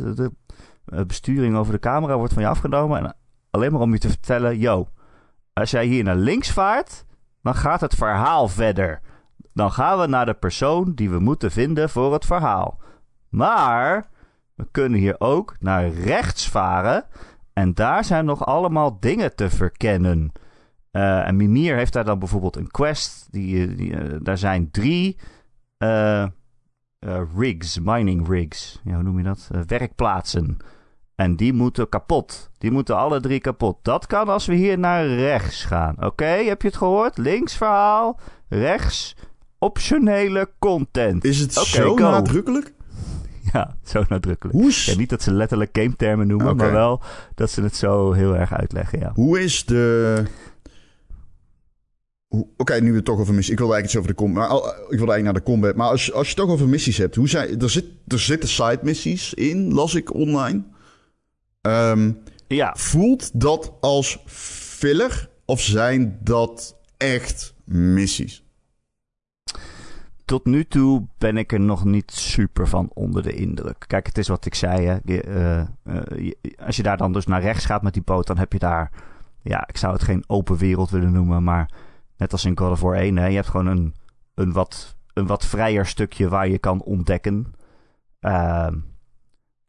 [0.85, 2.99] Besturing over de camera wordt van je afgenomen.
[2.99, 3.15] En
[3.49, 4.87] alleen maar om je te vertellen, yo,
[5.53, 7.05] als jij hier naar links vaart,
[7.41, 9.01] dan gaat het verhaal verder.
[9.53, 12.79] Dan gaan we naar de persoon die we moeten vinden voor het verhaal.
[13.29, 14.09] Maar
[14.55, 17.05] we kunnen hier ook naar rechts varen.
[17.53, 20.31] En daar zijn nog allemaal dingen te verkennen.
[20.91, 23.27] Eh, en Mimir heeft daar dan bijvoorbeeld een quest.
[23.31, 25.17] Die, eh, daar zijn drie
[25.81, 26.29] eh, eh,
[27.37, 28.79] rigs, mining rigs.
[28.83, 29.49] Ja, hoe noem je dat?
[29.51, 30.57] Eh, werkplaatsen.
[31.15, 32.49] En die moeten kapot.
[32.57, 33.77] Die moeten alle drie kapot.
[33.81, 36.03] Dat kan als we hier naar rechts gaan.
[36.03, 37.17] Oké, heb je het gehoord?
[37.17, 39.15] Links verhaal, rechts
[39.57, 41.23] optionele content.
[41.23, 42.09] Is het zo go.
[42.11, 42.73] nadrukkelijk?
[43.53, 44.57] Ja, zo nadrukkelijk.
[44.57, 47.01] Hoe is, Ja, niet dat ze letterlijk game termen noemen, maar wel
[47.35, 49.11] dat ze het zo heel erg uitleggen, ja.
[49.13, 50.23] hoe is de...
[52.57, 53.51] Oké, nu we het toch over missies...
[53.53, 54.49] Ik wilde eigenlijk iets over de combat...
[54.49, 55.75] Maar, ik wilde eigenlijk naar de combat.
[55.75, 57.15] Maar als, als je het toch over missies hebt...
[57.15, 60.63] Hoe zijn, er, zit, er zitten side missies in, las ik online.
[61.61, 62.11] Ehm,
[62.47, 65.29] Ja, voelt dat als filler?
[65.45, 68.43] Of zijn dat echt missies?
[70.25, 73.83] tot nu toe ben ik er nog niet super van onder de indruk.
[73.87, 74.85] Kijk, het is wat ik zei.
[74.85, 74.97] Hè.
[75.05, 75.65] Je, eh, eh,
[76.17, 78.59] je- als je daar dan dus naar rechts gaat met die boot, dan heb je
[78.59, 78.91] daar...
[79.41, 81.69] Ja, ik zou het geen open wereld willen noemen, maar
[82.21, 83.95] net als in God of War 1, hè, je hebt gewoon een,
[84.33, 87.53] een, wat, een wat vrijer stukje waar je kan ontdekken.
[88.19, 88.77] Ehm,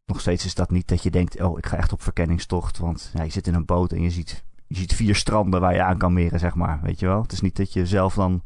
[0.06, 2.78] nog steeds is dat niet dat je denkt, oh, ik ga echt op verkenningstocht.
[2.78, 5.74] Want ja, je zit in een boot en je ziet, je ziet vier stranden waar
[5.74, 6.80] je aan kan meren, zeg maar.
[6.82, 7.22] Weet je wel?
[7.22, 8.42] Het is niet dat je zelf dan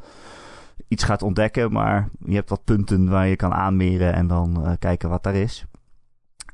[0.88, 4.72] iets gaat ontdekken, maar je hebt wat punten waar je kan aanmeren en dan eh,
[4.78, 5.64] kijken wat daar is.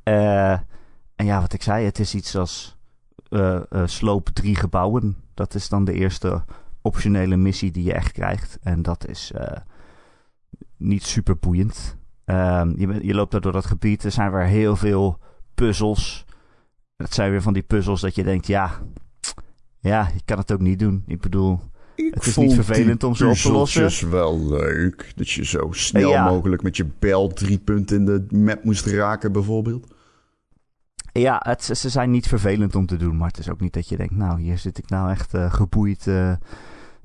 [0.03, 0.53] Eh,
[1.17, 2.77] en ja, wat ik zei, het is iets als
[3.29, 5.17] eh, sloop drie gebouwen.
[5.35, 6.45] Dat is dan de eerste
[6.83, 8.59] optionele missie die je echt krijgt.
[8.63, 9.57] En dat is eh,
[10.77, 11.97] niet super boeiend.
[12.25, 14.05] Ehm, je, je loopt daar door dat gebied.
[14.05, 15.19] Er zijn weer heel veel
[15.55, 16.25] puzzels.
[16.97, 18.71] Het zijn weer van die puzzels dat je denkt, ja,
[19.79, 21.03] ja, je kan het ook niet doen.
[21.07, 21.61] Ik bedoel,
[21.95, 23.83] Ik Het is niet vervelend om ze op te lossen.
[23.83, 25.13] puzzeltjes wel leuk.
[25.17, 26.25] Dat je zo snel Ja.
[26.29, 29.95] mogelijk met je bel drie punten in de map moest raken, bijvoorbeeld.
[31.13, 33.89] Ja, het, ze zijn niet vervelend om te doen, maar het is ook niet dat
[33.89, 36.33] je denkt, nou, hier zit ik nou echt eh, geboeid eh,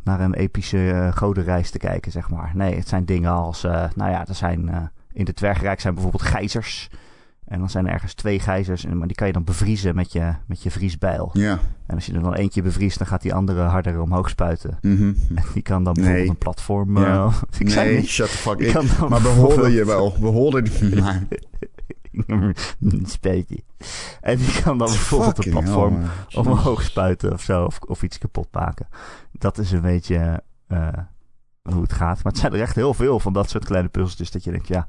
[0.08, 2.52] naar een epische eh godenreis te kijken, zeg maar.
[2.54, 4.78] Nee, het zijn dingen als, eh, nou ja, er zijn eh,
[5.14, 6.90] in de Dwergenrijk zijn bijvoorbeeld gijzers.
[7.46, 10.12] En dan zijn er ergens twee gijzers, en, maar die kan je dan bevriezen met
[10.12, 11.30] je, met je vriesbijl.
[11.34, 11.60] Ja.
[11.86, 14.78] En als je er dan eentje bevriest, dan gaat die andere harder omhoog spuiten.
[14.82, 15.04] Mhm.
[15.36, 16.30] En die kan dan bijvoorbeeld Nee.
[16.30, 16.98] een platform...
[16.98, 17.30] Ja.
[17.60, 18.08] ik zei Nee, niet.
[18.08, 20.16] shut the fuck dan Maar we hoorden bijvoorbeeld- je wel.
[20.20, 20.96] We hoorden die...
[21.02, 21.24] Maar,
[23.04, 23.64] Spijtje.
[24.22, 26.10] En die kan dan bijvoorbeeld een platform hell,
[26.42, 27.64] omhoog spuiten of zo.
[27.66, 28.88] Of, of iets kapot maken.
[29.32, 30.88] Dat is een beetje eh,
[31.62, 32.24] hoe het gaat.
[32.24, 34.32] Maar het zijn er echt heel veel van dat soort kleine puzzeltjes.
[34.32, 34.86] Dat je denkt, ja,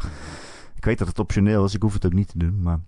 [0.76, 1.74] ik weet dat het optioneel is.
[1.74, 2.62] Ik hoef het ook niet te doen.
[2.62, 2.80] Maar,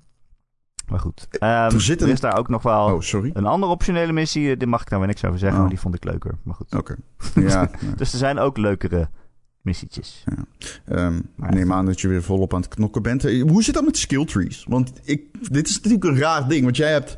[0.88, 1.26] maar goed.
[1.30, 3.30] Ehm, er zit een- is daar ook nog wel Oh, sorry.
[3.34, 4.56] een andere optionele missie.
[4.56, 5.56] Daar mag ik nou weer niks over zeggen.
[5.56, 5.62] Oh.
[5.64, 6.38] Maar die vond ik leuker.
[6.42, 6.74] Maar goed.
[6.74, 6.96] Oké.
[7.34, 7.70] Ja.
[7.96, 9.08] Dus er zijn ook leukere
[9.62, 10.24] missietjes.
[10.86, 13.24] Ehm, neem aan dat je weer volop aan het knokken bent.
[13.24, 14.64] Eh, Hoe zit dat met skill trees?
[14.68, 16.64] Want ik, dit is natuurlijk een raar ding.
[16.64, 17.16] Want jij hebt,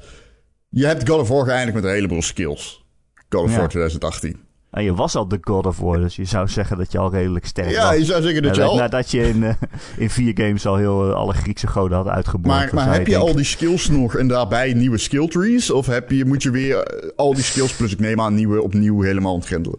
[0.69, 2.85] je hebt God of War geëindigd met een heleboel skills.
[3.29, 3.59] God of Ja.
[3.59, 4.37] War 2018.
[4.71, 5.99] En je was al de God of War.
[5.99, 7.97] Dus je zou zeggen dat je al redelijk sterk Ja, was.
[7.99, 8.81] je zou zeggen dat je Nadat- al...
[8.83, 9.55] Nadat je in, eh,
[9.97, 12.47] in vier games al heel eh, alle Griekse goden had uitgeboord.
[12.47, 15.71] Maar, maar heb je denken, al die skills nog en daarbij nieuwe skill trees?
[15.71, 18.63] Of heb je, moet je weer eh, al die skills plus ik neem aan nieuwe
[18.63, 19.79] opnieuw helemaal ontgrendelen?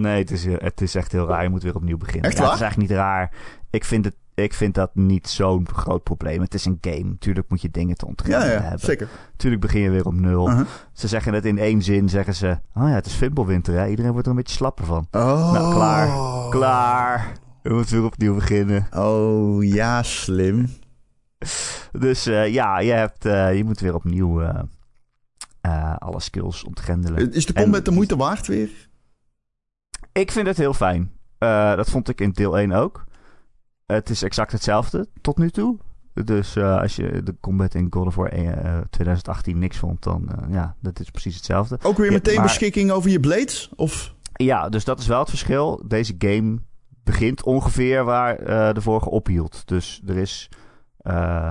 [0.00, 1.42] Nee, het is, het is echt heel raar.
[1.42, 2.30] Je moet weer opnieuw beginnen.
[2.30, 3.32] Echt Ja, het is eigenlijk niet raar.
[3.70, 6.40] Ik vind, het, ik vind dat niet zo'n groot probleem.
[6.40, 7.18] Het is een game.
[7.18, 8.80] Tuurlijk moet je dingen te Ja, ontgrendelen ja, hebben.
[8.80, 9.08] zeker.
[9.36, 10.48] Tuurlijk begin je weer op nul.
[10.48, 10.66] Uh-huh.
[10.92, 12.08] Ze zeggen het in één zin.
[12.08, 13.74] Zeggen ze, oh ja, het is Fimbulwinter.
[13.74, 13.88] Hè?
[13.88, 15.06] Iedereen wordt er een beetje slapper van.
[15.10, 15.52] Oh.
[15.52, 16.08] Nou, klaar.
[16.50, 17.32] Klaar.
[17.62, 18.86] We moeten weer opnieuw beginnen.
[18.96, 20.68] Oh, ja, slim.
[21.92, 24.60] Dus eh, ja, je, hebt, eh, je moet weer opnieuw eh,
[25.60, 27.32] eh, alle skills ontgrendelen.
[27.32, 28.87] Is de En- combat de moeite waard weer?
[30.18, 31.12] Ik vind het heel fijn.
[31.38, 33.04] Eh, dat vond ik in deel 1 ook.
[33.86, 35.78] Het is exact hetzelfde tot nu toe.
[36.24, 40.28] Dus eh, als je de combat in God of War eh, 2018 niks vond, dan
[40.28, 41.78] eh, ja, dat is precies hetzelfde.
[41.82, 43.70] Ook weer Ja, meteen maar- beschikking over je blades?
[43.76, 44.14] Of...
[44.32, 45.82] Ja, dus dat is wel het verschil.
[45.86, 46.58] Deze game
[47.04, 49.62] begint ongeveer waar eh, de vorige ophield.
[49.66, 50.48] Dus er is
[50.98, 51.50] eh,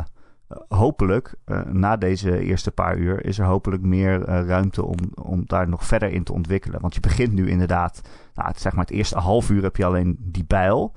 [0.69, 5.43] hopelijk, eh, na deze eerste paar uur, is er hopelijk meer eh, ruimte om, om
[5.45, 6.81] daar nog verder in te ontwikkelen.
[6.81, 8.01] Want je begint nu inderdaad,
[8.33, 10.93] nou, het, zeg maar het eerste half uur heb je alleen die bijl.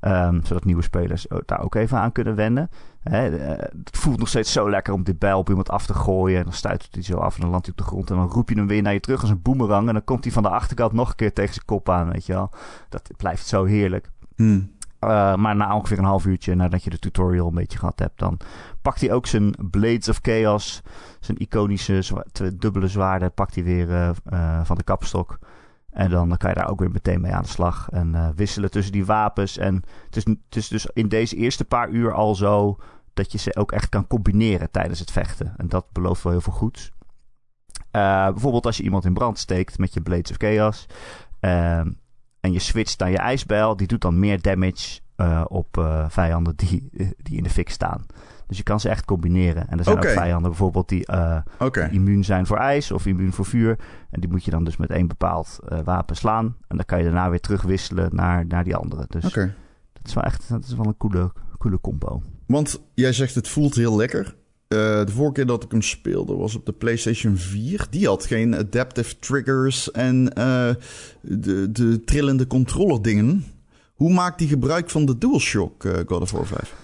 [0.00, 2.70] ehm, zodat nieuwe spelers ook- daar ook even aan kunnen wennen.
[3.02, 5.94] Hè, eh, het voelt nog steeds zo lekker om dit bijl op iemand af te
[5.94, 6.38] gooien.
[6.38, 8.10] En dan stuit hij zo af en dan landt hij op de grond.
[8.10, 9.86] En dan roep je hem weer naar je terug als een boemerang.
[9.88, 12.26] En dan komt hij van de achterkant nog een keer tegen zijn kop aan, weet
[12.26, 12.50] je wel.
[12.88, 14.10] Dat blijft zo heerlijk.
[14.36, 14.60] Hm.
[15.00, 18.18] Uh, maar na ongeveer een half uurtje, nadat je de tutorial een beetje gehad hebt,
[18.18, 18.38] dan
[18.86, 20.82] pakt hij ook zijn Blades of Chaos,
[21.20, 25.38] zijn iconische zwa- dubbele zwaarden, pakt hij weer uh, uh, van de kapstok.
[25.90, 28.70] En dan kan je daar ook weer meteen mee aan de slag en uh, wisselen
[28.70, 29.58] tussen die wapens.
[29.58, 32.78] En het is, het is dus in deze eerste paar uur al zo
[33.14, 35.54] dat je ze ook echt kan combineren tijdens het vechten.
[35.56, 36.92] En dat belooft wel heel veel goeds.
[37.90, 40.86] Bijvoorbeeld als je iemand in brand steekt met je Blades of Chaos.
[41.40, 41.78] Uh,
[42.40, 43.76] en je switcht naar je ijsbijl.
[43.76, 45.00] Die doet dan meer damage
[45.46, 48.06] op vijanden die, die in de fik staan.
[48.46, 49.68] Dus je kan ze echt combineren.
[49.68, 51.88] En er zijn ook vijanden bijvoorbeeld die, uh, Oké.
[51.90, 53.78] immuun zijn voor ijs of immuun voor vuur.
[54.10, 56.56] En die moet je dan dus met één bepaald uh, wapen slaan.
[56.68, 59.04] En dan kan je daarna weer terugwisselen naar, naar die andere.
[59.08, 59.54] Dus Oké.
[59.92, 62.22] dat is wel echt dat is wel een coole, coole combo.
[62.46, 64.24] Want jij zegt het voelt heel lekker.
[64.68, 67.86] Uh, de vorige keer dat ik hem speelde was op de PlayStation 4.
[67.90, 73.44] Die had geen adaptive triggers en de, de trillende controller dingen.
[73.94, 76.74] Hoe maakt die gebruik van de DualShock God of War 5?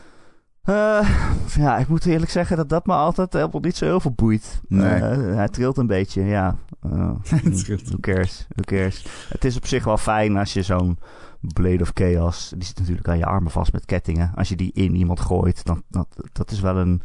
[0.65, 1.09] Uh,
[1.55, 4.61] ja, ik moet eerlijk zeggen dat dat me altijd helemaal niet zo heel veel boeit.
[4.69, 5.01] Nee.
[5.01, 6.57] Uh, hij trilt een beetje, ja.
[6.87, 9.07] Uh, who cares, who cares.
[9.29, 10.99] Het is op zich wel fijn als je zo'n
[11.41, 12.53] Blade of Chaos...
[12.57, 14.33] Die zit natuurlijk aan je armen vast met kettingen.
[14.35, 17.03] Als je die in iemand gooit, dan dat, dat is wel een,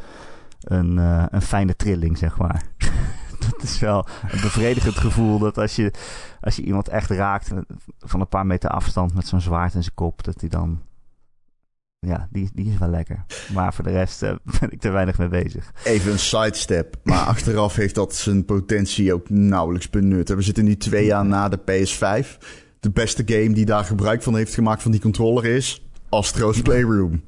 [0.59, 0.97] een,
[1.33, 2.63] een fijne trilling, zeg maar.
[3.49, 5.93] dat is wel een bevredigend gevoel dat als je,
[6.41, 7.51] als je iemand echt raakt
[7.99, 10.81] van een paar meter afstand met zo'n zwaard in zijn kop, dat hij dan
[12.07, 13.25] ja, die, die is wel lekker.
[13.53, 15.71] Maar voor de rest uh, ben ik er weinig mee bezig.
[15.83, 16.95] Even een sidestep.
[17.03, 20.29] Maar achteraf heeft dat zijn potentie ook nauwelijks benut.
[20.29, 22.37] We zitten nu twee jaar na de PS5.
[22.79, 27.21] De beste game die daar gebruik van heeft gemaakt van die controller is Astro's Playroom.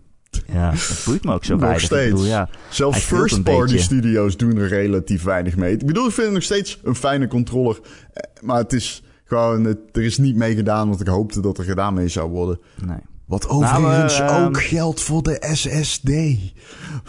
[0.53, 1.81] Ja, dat boeit me ook zo nog weinig.
[1.81, 2.03] steeds.
[2.05, 3.77] Ik bedoel, ja, Zelfs first party beetje.
[3.79, 5.73] studios doen er relatief weinig mee.
[5.73, 7.79] Ik bedoel, ik vind het nog steeds een fijne controller.
[8.13, 11.57] Eh, Maar het is gewoon, het, er is niet mee gedaan wat ik hoopte dat
[11.57, 12.59] er gedaan mee zou worden.
[12.85, 12.97] Nee.
[13.29, 16.09] Wat overigens Nou, uh, ook geldt voor de SSD.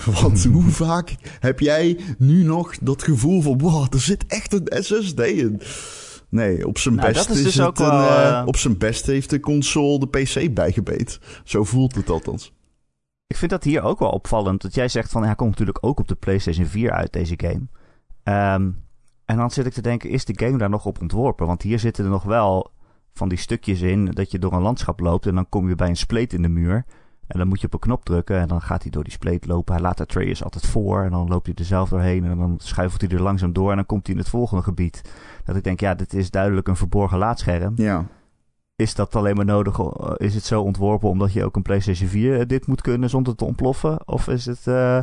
[0.05, 3.59] Want hoe vaak heb jij nu nog dat gevoel van...
[3.59, 5.61] wow, er zit echt een SSD in.
[6.29, 9.07] Nee, op zijn Nou, best is dus het een, wel, eh, uh, op zijn best
[9.07, 11.21] heeft de console de PC bijgebeet.
[11.45, 12.53] Zo voelt het althans.
[13.27, 14.63] Ik vind dat hier ook wel opvallend.
[14.63, 17.67] Dat jij zegt van, hij komt natuurlijk ook op de PlayStation 4 uit, deze game.
[18.55, 18.85] Um,
[19.25, 21.47] en dan zit ik te denken, is de game daar nog op ontworpen?
[21.47, 22.71] Want hier zitten er nog wel
[23.13, 25.89] van die stukjes in dat je door een landschap loopt en dan kom je bij
[25.89, 26.85] een spleet in de muur.
[27.27, 29.47] En dan moet je op een knop drukken en dan gaat hij door die spleet
[29.47, 29.75] lopen.
[29.75, 33.01] Hij laat Atreus altijd voor en dan loopt hij er zelf doorheen en dan schuifelt
[33.01, 35.03] hij er langzaam door en dan komt hij in het volgende gebied.
[35.45, 37.73] Dat ik denk, ja, dit is duidelijk een verborgen laadscherm.
[37.77, 38.07] Ja.
[38.77, 39.79] Is dat alleen maar nodig?
[40.17, 43.45] Is het zo ontworpen omdat je ook een PlayStation 4 dit moet kunnen zonder te
[43.45, 44.09] ontploffen?
[44.09, 45.03] Of is het, uh,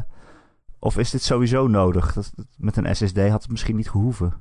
[0.80, 2.14] of is dit sowieso nodig?
[2.14, 4.34] Dat, met een SSD had het misschien niet gehoeven.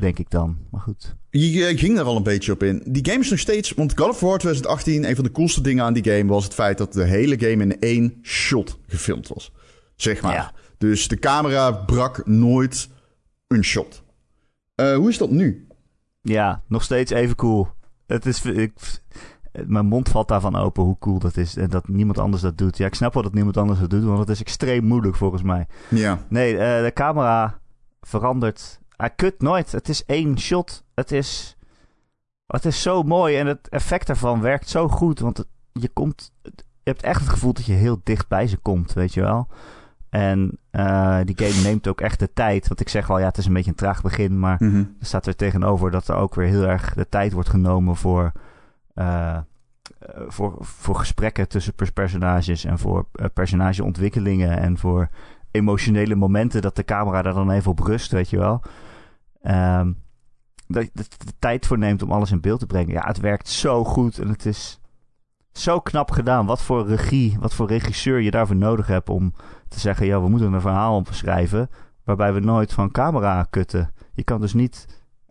[0.00, 0.58] Denk ik dan.
[0.70, 1.16] Maar goed.
[1.30, 2.82] Je ging er al een beetje op in.
[2.86, 3.72] Die game is nog steeds...
[3.72, 6.26] Want God of War 2018, een van de coolste dingen aan die game...
[6.26, 9.52] was het feit dat de hele game in één shot gefilmd was.
[9.96, 10.34] Zeg maar.
[10.34, 10.52] Ja.
[10.78, 12.88] Dus de camera brak nooit
[13.46, 14.02] een shot.
[14.76, 15.66] Uh, hoe is dat nu?
[16.22, 17.68] Ja, nog steeds even cool.
[18.06, 18.44] Het is...
[18.44, 18.72] Ik,
[19.66, 21.56] mijn mond valt daarvan open hoe cool dat is.
[21.56, 22.76] En dat niemand anders dat doet.
[22.76, 24.04] Ja, ik snap wel dat niemand anders dat doet.
[24.04, 25.66] Want het is extreem moeilijk volgens mij.
[25.88, 26.26] Ja.
[26.28, 27.60] Nee, uh, de camera
[28.00, 29.72] verandert hij kut nooit.
[29.72, 30.84] Het is één shot.
[30.94, 31.56] Het is,
[32.46, 35.18] het is zo mooi en het effect daarvan werkt zo goed.
[35.20, 36.50] Want het, je komt, je
[36.82, 39.48] hebt echt het gevoel dat je heel dicht bij ze komt, weet je wel.
[40.10, 42.68] En uh, die game neemt ook echt de tijd.
[42.68, 44.38] Want ik zeg al, ja, het is een beetje een traag begin.
[44.38, 44.76] Maar Mhm.
[44.76, 48.32] er staat er tegenover dat er ook weer heel erg de tijd wordt genomen voor,
[48.94, 49.38] uh,
[50.28, 52.64] voor, voor gesprekken tussen pers personages.
[52.64, 54.58] En voor uh, personageontwikkelingen.
[54.58, 55.08] En voor
[55.50, 58.62] emotionele momenten dat de camera daar dan even op rust, weet je wel.
[59.42, 60.02] Um,
[60.66, 61.04] dat je de,
[61.38, 62.92] tijd voor neemt om alles in beeld te brengen.
[62.92, 64.80] Ja, het werkt zo goed en het is
[65.52, 66.46] zo knap gedaan.
[66.46, 69.34] Wat voor regie, wat voor regisseur je daarvoor nodig hebt om
[69.68, 71.70] te zeggen: ja, we moeten een verhaal opschrijven.
[72.04, 73.92] Waarbij we nooit van camera kutten.
[74.12, 74.86] Je kan dus niet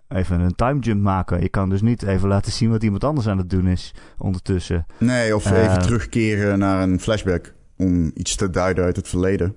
[0.08, 1.42] even een time jump maken.
[1.42, 4.86] Je kan dus niet even laten zien wat iemand anders aan het doen is ondertussen.
[4.98, 9.56] Nee, of even uh, terugkeren naar een flashback om iets te duiden uit het verleden.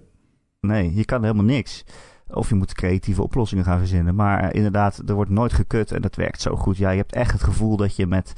[0.60, 1.84] Nee, je kan helemaal niks.
[2.34, 4.14] Of je moet creatieve oplossingen gaan verzinnen.
[4.14, 6.76] Maar uh, inderdaad, er wordt nooit gekut en dat werkt zo goed.
[6.76, 8.32] Ja, je hebt echt het gevoel dat je met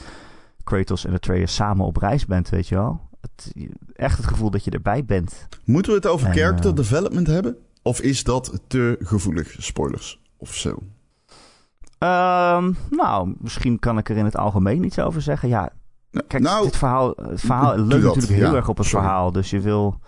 [0.64, 3.00] Kratos en Atreus samen op reis bent, weet je wel.
[3.20, 3.52] Het,
[3.92, 5.48] echt het gevoel dat je erbij bent.
[5.64, 7.56] Moeten we het over en, character uh, development hebben?
[7.82, 9.56] Of is dat te gevoelig?
[9.58, 10.70] Spoilers of zo?
[11.98, 15.48] Um, nou, misschien kan ik er in het algemeen iets over zeggen.
[15.48, 15.70] Ja,
[16.26, 19.04] kijk, nou, dit verhaal, het verhaal leunt natuurlijk heel ja, erg op het sorry.
[19.04, 19.32] verhaal.
[19.32, 19.98] Dus je wil,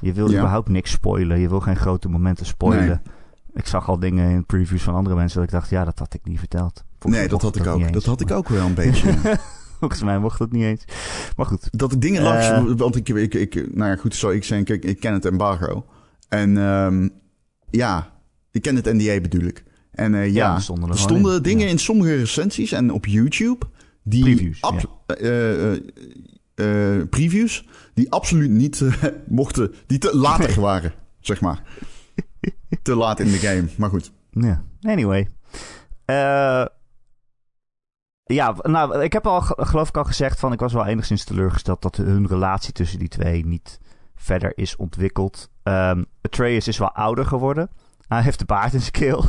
[0.00, 0.38] je wil ja.
[0.38, 1.40] überhaupt niks spoilen.
[1.40, 2.86] Je wil geen grote momenten spoilen.
[2.86, 3.14] Nee.
[3.54, 6.14] Ik zag al dingen in previews van andere mensen dat ik dacht, ja, dat had
[6.14, 6.84] ik niet verteld.
[6.98, 7.92] Volgens nee, dat had ik ook.
[7.92, 9.14] Dat had ik ook wel een beetje.
[9.78, 10.84] Volgens mij mocht dat niet eens.
[11.36, 11.68] Maar goed.
[11.70, 12.48] Dat ik dingen langs...
[12.48, 13.74] Uh, want ik, ik, ik...
[13.74, 14.74] Nou ja, goed, zo ik zeggen.
[14.74, 15.86] Ik, ik ken het embargo.
[16.28, 17.10] En um,
[17.70, 18.12] ja,
[18.50, 19.64] ik ken het NDA bedoel ik.
[19.90, 23.66] En uh, ja, ja er stonden, er stonden dingen in sommige recensies en op YouTube...
[24.06, 25.76] Die previews, ja.
[26.54, 28.82] uh, previews die absoluut niet
[29.28, 29.74] mochten...
[29.86, 31.62] Die te later waren, zeg maar.
[32.82, 34.12] Te laat in de game, maar goed.
[34.82, 35.30] Anyway.
[36.06, 36.64] Uh,
[38.24, 40.52] ja, nou, ik heb al, geloof ik al gezegd van...
[40.52, 43.80] ik was wel enigszins teleurgesteld dat hun relatie tussen die twee niet
[44.14, 45.50] verder is ontwikkeld.
[45.62, 47.70] Um, Atreus is wel ouder geworden.
[48.08, 49.24] Hij heeft de baard in zijn keel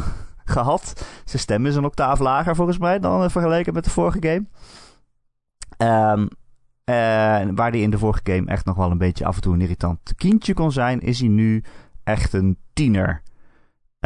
[0.45, 1.05] gehad.
[1.25, 4.45] Zijn stem is een octaaf lager volgens mij dan vergeleken met de vorige game.
[5.77, 6.25] Uh,
[7.55, 9.61] waar hij in de vorige game echt nog wel een beetje af en toe een
[9.61, 10.99] irritant kindje kon zijn...
[10.99, 11.63] is hij nu
[12.03, 13.21] echt een tiener.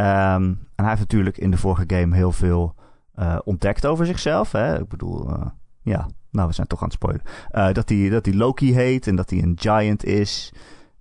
[0.00, 2.74] Um, en hij heeft natuurlijk in de vorige game heel veel
[3.18, 4.52] uh, ontdekt over zichzelf.
[4.52, 4.80] Hè?
[4.80, 5.46] Ik bedoel, uh,
[5.82, 7.22] ja, nou, we zijn toch aan het spoilen.
[7.52, 10.52] Uh, dat, hij, dat Loki heet en dat hij een giant is.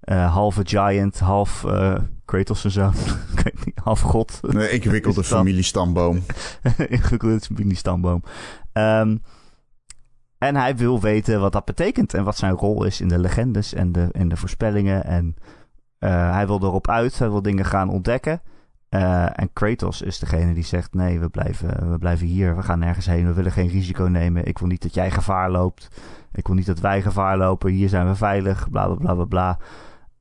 [0.07, 1.65] halve giant, half
[2.25, 2.87] Kratos en zo.
[3.35, 4.39] ik weet niet, half god.
[4.41, 6.23] Een ingewikkelde familiestamboom.
[6.87, 8.23] ingewikkelde familiestamboom.
[8.73, 9.21] Um,
[10.37, 13.73] en hij wil weten wat dat betekent en wat zijn rol is in de legendes
[13.73, 15.03] en de, en de voorspellingen.
[15.03, 15.35] En
[16.05, 18.41] hij wil erop uit, hij wil dingen gaan ontdekken.
[18.89, 22.55] Uh, en Kratos is degene die zegt: nee, we blijven, we blijven hier.
[22.55, 23.25] We gaan nergens heen.
[23.25, 24.45] We willen geen risico nemen.
[24.45, 25.87] Ik wil niet dat jij gevaar loopt.
[26.31, 27.71] Ik wil niet dat wij gevaar lopen.
[27.71, 28.69] Hier zijn we veilig.
[28.69, 29.57] Bla bla bla bla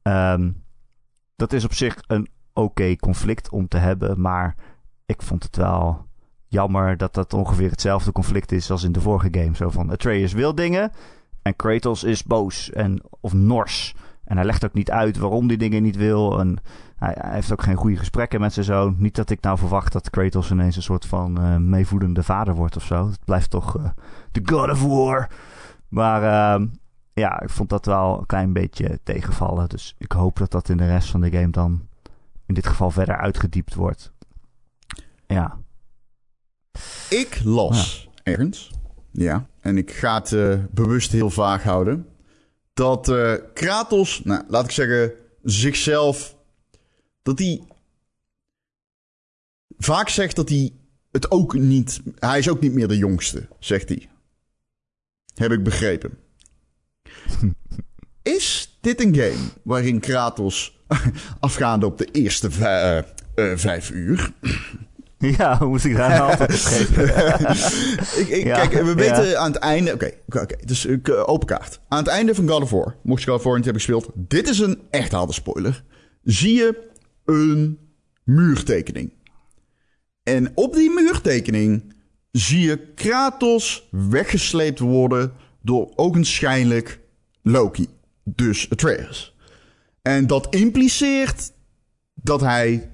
[0.02, 0.32] bla.
[0.32, 0.62] Um,
[1.36, 4.20] dat is op zich een oké conflict om te hebben.
[4.20, 4.54] Maar
[5.06, 6.06] ik vond het wel
[6.46, 9.56] jammer dat dat ongeveer hetzelfde conflict is als in de vorige game.
[9.56, 10.92] Zo van Atreus wil dingen.
[11.42, 13.94] En Kratos is boos en, of nors.
[14.28, 16.40] En hij legt ook niet uit waarom die dingen niet wil.
[16.40, 16.58] En
[16.96, 18.94] hij, hij, heeft ook geen goede gesprekken met zijn zoon.
[18.98, 22.76] Niet dat ik nou verwacht dat Kratos ineens een soort van uh, meevoedende vader wordt
[22.76, 23.06] of zo.
[23.06, 23.88] Het blijft toch uh,
[24.32, 25.30] de God of War.
[25.88, 26.22] Maar
[26.60, 26.66] uh,
[27.12, 29.68] ja, ik vond dat wel een klein beetje tegenvallen.
[29.68, 31.86] Dus ik hoop dat dat in de rest van de game dan
[32.46, 34.12] in dit geval verder uitgediept wordt.
[35.26, 35.56] Ja.
[37.10, 38.32] Ik las ja.
[38.32, 38.70] ergens,
[39.10, 42.06] ja, en ik ga het uh, bewust heel vaag houden,
[42.78, 45.12] dat uh, Kratos, nou, laat ik zeggen,
[45.42, 46.36] zichzelf
[47.22, 47.62] dat hij
[49.78, 50.72] vaak zegt dat hij
[51.10, 52.00] het ook niet.
[52.18, 54.08] Hij is ook niet meer de jongste, zegt hij.
[55.34, 56.18] Heb ik begrepen.
[58.22, 60.78] Is dit een game waarin Kratos,
[61.40, 64.32] afgaande op de eerste vijf, uh, vijf uur.
[65.38, 67.04] Ja, hoe moet ik daar nou geven?
[68.20, 69.36] ik, ik, ja, kijk, we weten ja.
[69.36, 69.92] aan het einde...
[69.92, 71.80] Oké, okay, okay, dus uh, open kaart.
[71.88, 74.08] Aan het einde van God of War, mocht je God of War niet hebben gespeeld...
[74.14, 75.84] Dit is een echt harde spoiler.
[76.22, 76.90] Zie je
[77.24, 77.78] een
[78.24, 79.12] muurtekening.
[80.22, 81.94] En op die muurtekening
[82.30, 87.00] zie je Kratos weggesleept worden door ogenschijnlijk
[87.42, 87.86] Loki,
[88.24, 89.36] dus Atreus.
[90.02, 91.52] En dat impliceert
[92.14, 92.90] dat hij.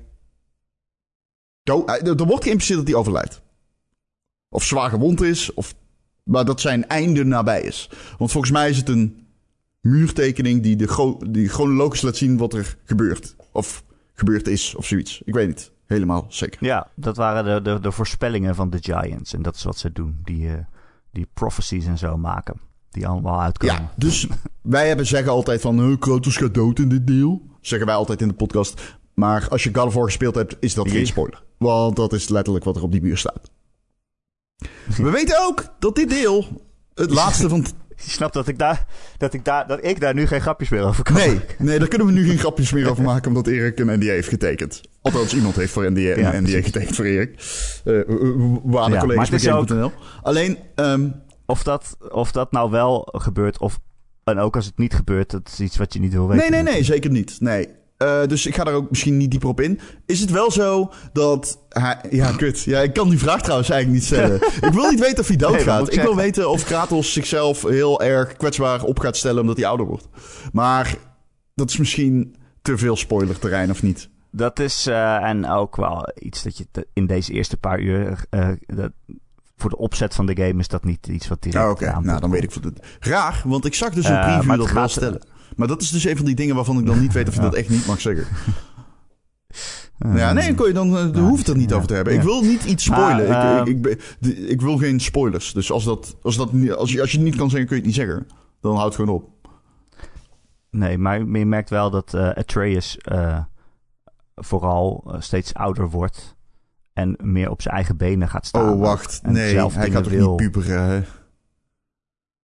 [1.65, 3.43] Er wordt geïmpliceerd dat hij overlijdt.
[4.49, 5.75] Of zwaar gewond is, of,
[6.23, 7.91] maar dat zijn einde nabij is.
[8.19, 9.27] Want volgens mij is het een
[9.81, 13.37] muurtekening die, de die chronologisch laat zien wat er gebeurt.
[13.53, 13.85] Of
[14.15, 15.23] gebeurd is of zoiets.
[15.25, 16.65] Ik weet niet helemaal zeker.
[16.65, 19.35] Ja, dat waren de, de, de voorspellingen van de Giants.
[19.35, 20.19] En dat is wat ze doen.
[20.25, 20.53] Die, uh,
[21.13, 22.61] die prophecies en zo maken.
[22.91, 23.77] Die allemaal uitkomen.
[23.77, 24.27] Ja, dus
[24.63, 25.99] wij hebben zeggen altijd van...
[25.99, 27.43] Kratos gaat dood in dit deel.
[27.61, 28.97] zeggen wij altijd in de podcast.
[29.15, 31.43] Maar als je God of War gespeeld hebt, is dat geen spoiler.
[31.65, 33.51] Want dat is letterlijk wat er op die muur staat.
[34.97, 36.47] We weten ook dat dit deel
[36.95, 37.67] het laatste van...
[38.05, 38.87] Je snapt dat ik daar,
[39.19, 41.89] dat ik daar, dat ik daar nu geen grapjes meer over kan Nee, nee, daar
[41.89, 43.29] kunnen we nu geen grapjes meer over maken...
[43.29, 44.81] omdat Erik een NDA heeft getekend.
[45.03, 46.65] Althans, iemand heeft voor NDA, Ja, een NDA precies.
[46.65, 47.31] getekend voor Erik.
[47.85, 47.93] Eh
[48.65, 49.93] waar de Ja, collega's maar het bij is Game.nl.
[50.23, 51.09] Alleen, ehm,
[51.47, 53.79] Of dat, of dat nou wel gebeurt, of...
[54.25, 56.51] En ook als het niet gebeurt, dat is iets wat je niet wil weten.
[56.51, 57.37] Nee, nee, nee, zeker niet.
[57.41, 57.69] Nee.
[58.05, 59.81] Eh, dus ik ga daar ook misschien niet dieper op in.
[60.07, 61.99] Is het wel zo dat hij...
[62.11, 62.63] Ja, kut.
[62.63, 64.35] Ja, ik kan die vraag trouwens eigenlijk niet stellen.
[64.69, 65.79] ik wil niet weten of hij Nee, doodgaat.
[65.81, 69.57] moet ik ik wil weten of Kratos zichzelf heel erg kwetsbaar op gaat stellen omdat
[69.57, 70.09] hij ouder wordt.
[70.53, 70.95] Maar
[71.55, 74.09] dat is misschien te veel spoilerterrein of niet.
[74.31, 78.25] Dat is, eh, en ook wel iets dat je te- in deze eerste paar uur...
[78.31, 78.91] eh, dat,
[79.57, 82.21] voor de opzet van de game is dat niet iets wat direct Ah, Oké, nou
[82.21, 82.87] dan weet ik wat het...
[83.01, 85.23] Raar, want ik zag dus een preview dat het wel gaat- stellen.
[85.57, 87.41] Maar dat is dus een van die dingen waarvan ik dan niet weet of je
[87.41, 87.47] Ja.
[87.49, 88.27] dat echt niet mag zeggen.
[90.15, 92.13] Ja, nee, kon je dan, eh, hoeft het er niet ja, over te hebben.
[92.13, 92.19] ja.
[92.19, 93.29] Ik wil niet iets spoilen.
[93.29, 95.53] Maar, ik, ik, ik, ik wil geen spoilers.
[95.53, 97.83] Dus als, dat, als, dat, als, je, als je het niet kan zeggen, kun je
[97.83, 98.27] het niet zeggen.
[98.61, 99.31] Dan houd het gewoon op.
[100.71, 103.39] Nee, maar je merkt wel dat eh Atreus eh,
[104.35, 106.37] vooral steeds ouder wordt.
[106.93, 108.73] En meer op zijn eigen benen gaat staan.
[108.73, 109.21] Oh, wacht.
[109.23, 111.07] Nee, hij gaat toch niet puberen?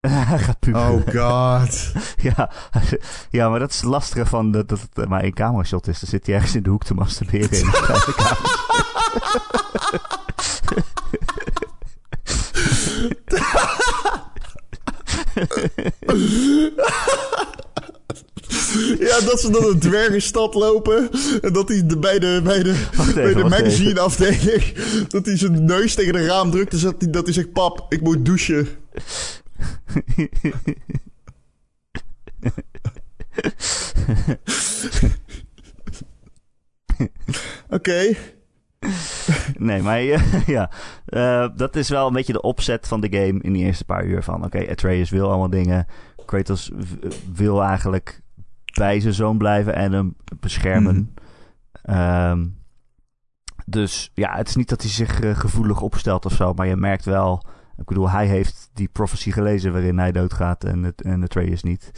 [0.00, 0.90] Hij gaat puberen.
[0.90, 1.92] Oh god.
[2.36, 2.50] Ja,
[3.30, 6.00] ja, maar dat is het lastige van dat, dat het maar één camera-shot is.
[6.00, 8.14] Dan zit hij ergens in de hoek te masturberen in kamer.
[18.98, 21.10] Ja, dat ze dan een dwergenstad lopen.
[21.40, 24.74] En dat hij de, bij de, bij de, bij de magazine afdeling...
[25.08, 26.70] Dat hij zijn neus tegen de raam drukt.
[26.70, 28.68] Dus dat hij, dat hij zegt, pap, ik moet douchen.
[37.68, 38.14] Oké.
[39.58, 40.70] Nee, maar eh, ja,
[41.06, 44.04] Eh, dat is wel een beetje de opzet van de game in die eerste paar
[44.04, 44.44] uur van...
[44.44, 45.86] Oké, Atreus wil allemaal dingen.
[46.24, 46.70] Kratos
[47.32, 48.20] wil eigenlijk
[48.74, 51.14] bij zijn zoon blijven en hem beschermen.
[51.82, 52.46] Ehm,
[53.66, 56.76] dus ja, het is niet dat hij zich eh, gevoelig opstelt of zo, maar je
[56.76, 57.44] merkt wel...
[57.80, 61.90] Ik bedoel, hij heeft die prophecy gelezen waarin hij doodgaat en, het, en Atreus niet.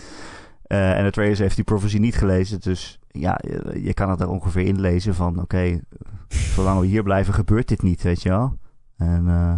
[0.63, 4.29] Eh, en Atreus heeft die prophecy niet gelezen, dus ja, je, je kan het er
[4.29, 5.41] ongeveer in lezen van...
[5.41, 5.81] Oké,
[6.29, 8.59] zolang we hier blijven gebeurt dit niet, weet je wel.
[8.97, 9.55] En, eh,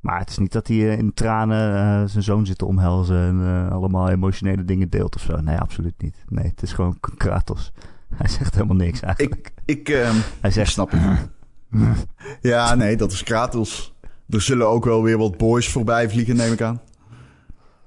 [0.00, 3.70] maar het is niet dat hij eh, in tranen zijn zoon zit te omhelzen en
[3.70, 5.40] allemaal emotionele dingen deelt of zo.
[5.40, 6.24] Nee, absoluut niet.
[6.28, 7.72] Nee, het is gewoon Kratos.
[8.14, 9.52] Hij zegt helemaal niks eigenlijk.
[9.64, 11.28] Ik, ehm, Hij zegt, snap het.
[12.40, 13.93] Ja, nee, dat is Kratos.
[14.28, 16.80] Er zullen ook wel weer wat boys voorbij vliegen, neem ik aan.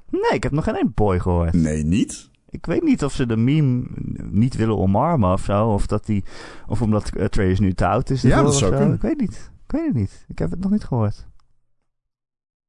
[0.10, 1.54] nee, ik heb nog geen één boy gehoord.
[1.54, 2.30] Nee, niet?
[2.50, 3.86] Ik weet niet of ze de meme
[4.32, 5.68] niet willen omarmen of zo.
[5.74, 6.24] Of, dat die,
[6.68, 8.22] of omdat Atreus nu te oud is.
[8.22, 8.78] Ja, dat zou zo.
[8.78, 8.96] kunnen.
[8.96, 9.52] Ik weet niet.
[9.66, 10.26] Ik weet het niet.
[10.28, 11.28] Ik heb het nog niet gehoord.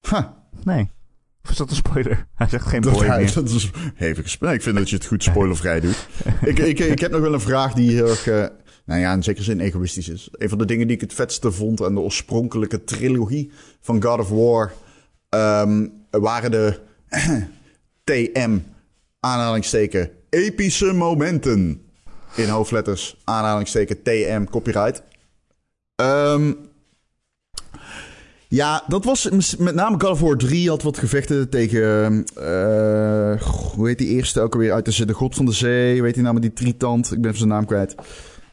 [0.09, 0.25] Huh,
[0.65, 0.91] Nee.
[1.45, 2.27] Of is dat een spoiler?
[2.35, 3.33] Hij zegt geen dat, ja, meer.
[3.35, 4.55] dat is hevig gesprek.
[4.55, 6.07] Ik vind dat je het goed spoilervrij doet.
[6.45, 8.47] ik, ik, ik heb nog wel een vraag die heel erg, eh,
[8.85, 10.29] nou ja, in zekere zin egoïstisch is.
[10.33, 14.19] Een van de dingen die ik het vetste vond aan de oorspronkelijke trilogie van God
[14.19, 14.73] of War...
[15.29, 16.81] ehm, waren de
[18.05, 18.59] TM,
[19.21, 21.83] aanhalingsteken, epische momenten.
[22.37, 25.03] In hoofdletters, aanhalingsteken, TM, copyright.
[25.95, 26.53] Ehm,
[28.49, 29.29] ja, dat was
[29.59, 32.25] met name God of War 3 had wat gevechten tegen...
[32.35, 33.43] eh,
[33.75, 36.03] hoe heet die eerste ook alweer uit de, de god van de zee?
[36.03, 37.07] Weet die nou met die tritand?
[37.13, 37.95] Ik ben even zijn naam kwijt.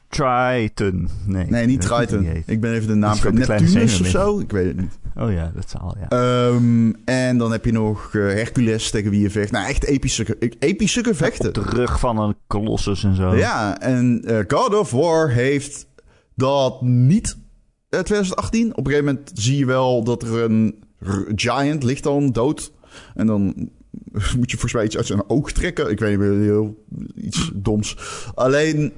[0.09, 1.09] Triton.
[1.25, 2.33] Nee, Nee, niet Triton.
[2.33, 2.43] niet.
[2.45, 3.35] Ik ben even de naam kwijt.
[3.47, 4.39] Neptunus of zo?
[4.39, 4.97] Ik weet het niet.
[5.15, 6.07] Oh ja, dat zal, ja.
[6.09, 9.51] Ehm, en dan heb je nog eh, Hercules tegen wie je vecht.
[9.51, 11.47] Nou, echt epische, ge- epische gevechten.
[11.47, 13.35] Op de rug van een kolossus en zo.
[13.35, 15.87] Ja, en eh, God of War heeft
[16.35, 17.37] dat niet
[18.03, 18.69] 2018.
[18.71, 20.83] Op een gegeven moment zie je wel dat er een
[21.35, 22.71] giant ligt dan dood.
[23.15, 23.69] En dan
[24.37, 25.89] moet je volgens mij iets uit zijn oog trekken.
[25.89, 26.83] Ik weet niet meer, heel,
[27.15, 27.97] iets doms.
[28.35, 28.93] Alleen,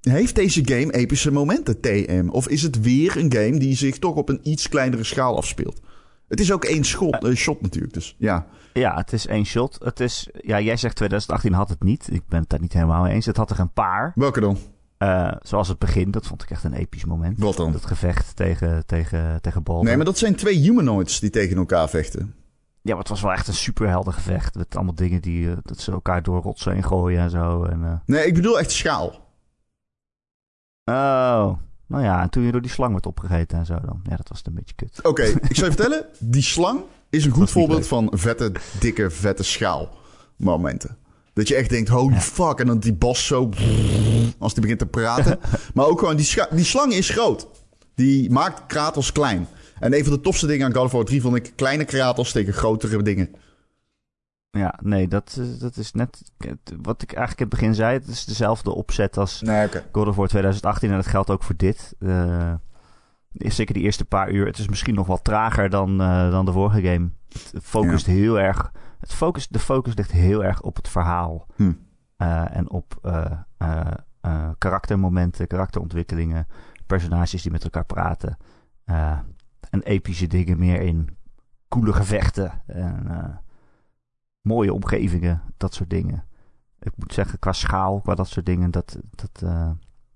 [0.00, 2.28] heeft deze game epische momenten, TM?
[2.30, 5.80] Of is het weer een game die zich toch op een iets kleinere schaal afspeelt?
[6.28, 8.46] Het is ook één schot, eh, shot natuurlijk, dus ja.
[8.72, 9.78] Ja, het is één shot.
[9.82, 12.08] Het is, ja, jij zegt 2018 had het niet.
[12.12, 13.26] Ik ben het daar niet helemaal mee eens.
[13.26, 14.12] Het had er een paar.
[14.14, 14.58] Welke dan?
[14.98, 17.38] Eh, zoals het begin, dat vond ik echt een episch moment.
[17.38, 17.72] Wat dan?
[17.72, 19.84] Dat gevecht tegen, tegen, tegen Baldur.
[19.84, 22.34] Nee, maar dat zijn twee humanoids die tegen elkaar vechten.
[22.82, 24.54] Ja, maar het was wel echt een superhelden gevecht.
[24.54, 27.64] Met allemaal dingen die, eh, dat ze elkaar door rotsen heen gooien en zo.
[27.64, 29.26] En, eh, Nee, ik bedoel echt schaal.
[30.84, 31.52] Oh,
[31.86, 34.00] nou ja, en toen je door die slang werd opgegeten en zo dan.
[34.02, 35.00] Ja, dat was een beetje kut.
[35.02, 36.06] Oké, ik zal je vertellen.
[36.18, 36.80] Die slang
[37.10, 37.88] is een goed voorbeeld leuk.
[37.88, 39.88] van vette, dikke, vette schaal
[40.36, 40.96] momenten.
[41.38, 42.58] Dat je echt denkt, holy fuck.
[42.58, 43.48] En dan die bos zo...
[44.38, 45.38] Als die begint te praten.
[45.74, 47.48] maar ook gewoon, die, die slang is groot.
[47.94, 49.48] Die maakt Kratos klein.
[49.80, 52.32] En een van de tofste dingen aan God of War 3 vond ik kleine Kratos
[52.32, 53.34] tegen grotere dingen.
[54.50, 56.22] Ja, nee, dat, is- dat is net
[56.82, 57.98] wat ik eigenlijk in het begin zei.
[57.98, 59.68] Het is dezelfde opzet als Nee.
[59.92, 61.94] God of War 2018 en dat geldt ook voor dit.
[61.98, 62.67] Eh, is
[63.38, 64.46] zeker die eerste paar uur.
[64.46, 67.10] Het is misschien nog wat trager dan, eh, dan de vorige game.
[67.28, 68.72] Het focust heel erg.
[68.98, 71.46] Het focus, de focus ligt heel erg op het verhaal.
[71.56, 71.72] Hm.
[72.16, 76.46] Eh, en op eh, karaktermomenten, karakterontwikkelingen,
[76.86, 78.36] personages die met elkaar praten.
[79.70, 81.16] en epische dingen meer in
[81.68, 82.62] coole gevechten.
[82.66, 83.40] En
[84.40, 86.24] mooie omgevingen, dat soort dingen.
[86.80, 89.44] Ik moet zeggen, qua schaal, qua dat soort dingen, dat, dat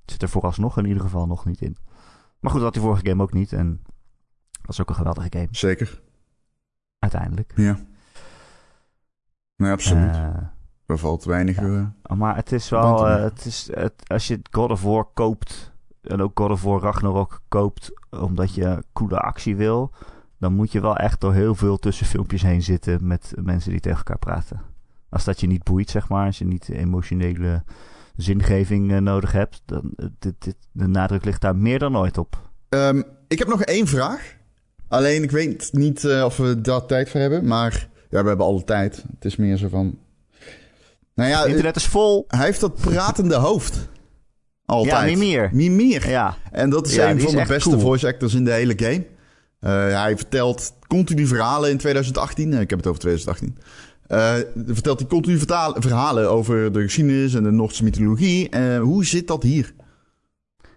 [0.05, 1.77] zit er vooralsnog in ieder geval nog niet in.
[2.43, 3.53] Maar goed, dat had die vorige game ook niet.
[3.53, 3.83] En
[4.51, 6.01] dat is ook een geweldige game, Zeker.
[6.99, 7.53] uiteindelijk.
[7.57, 7.79] Ja.
[9.57, 10.15] Nee, absoluut.
[10.17, 10.35] Eh,
[10.87, 11.57] Daar valt weinig...
[11.57, 11.87] eh,
[12.17, 16.21] maar het is wel, eh, het is, het, als je God of War koopt, en
[16.23, 19.93] ook God of War Ragnarok koopt, omdat je coole actie wil,
[20.39, 23.99] dan moet je wel echt door heel veel tussenfilmpjes heen zitten met mensen die tegen
[23.99, 24.61] elkaar praten.
[25.09, 27.65] Als dat je niet boeit, zeg maar, als je niet emotionele
[28.17, 32.19] zingeving eh, nodig hebt, dan eh, dit, dit, de nadruk ligt daar meer dan ooit
[32.19, 32.51] op.
[32.69, 34.37] Ehm, ik heb nog één vraag.
[34.89, 37.47] Alleen ik weet niet eh, of we daar tijd voor hebben.
[37.47, 39.05] Maar ja, we hebben alle tijd.
[39.15, 39.99] Het is meer zo van...
[41.15, 42.25] Nou ja, Internet is vol.
[42.29, 43.89] hij heeft dat pratende hoofd.
[44.65, 45.11] Altijd.
[45.11, 45.49] Ja, Mimir.
[45.53, 46.09] Mimir.
[46.09, 47.81] Ja, En dat is Ja, een is van de beste cool.
[47.81, 49.07] voice actors in de hele game.
[49.95, 52.53] Hij vertelt continu verhalen in 2018.
[52.53, 53.59] Eh, ik heb het over 2018.
[54.13, 54.35] Eh,
[54.67, 55.39] vertelt hij continu
[55.75, 58.49] verhalen over de geschiedenis en de Noordse mythologie.
[58.49, 59.75] Eh, hoe zit dat hier?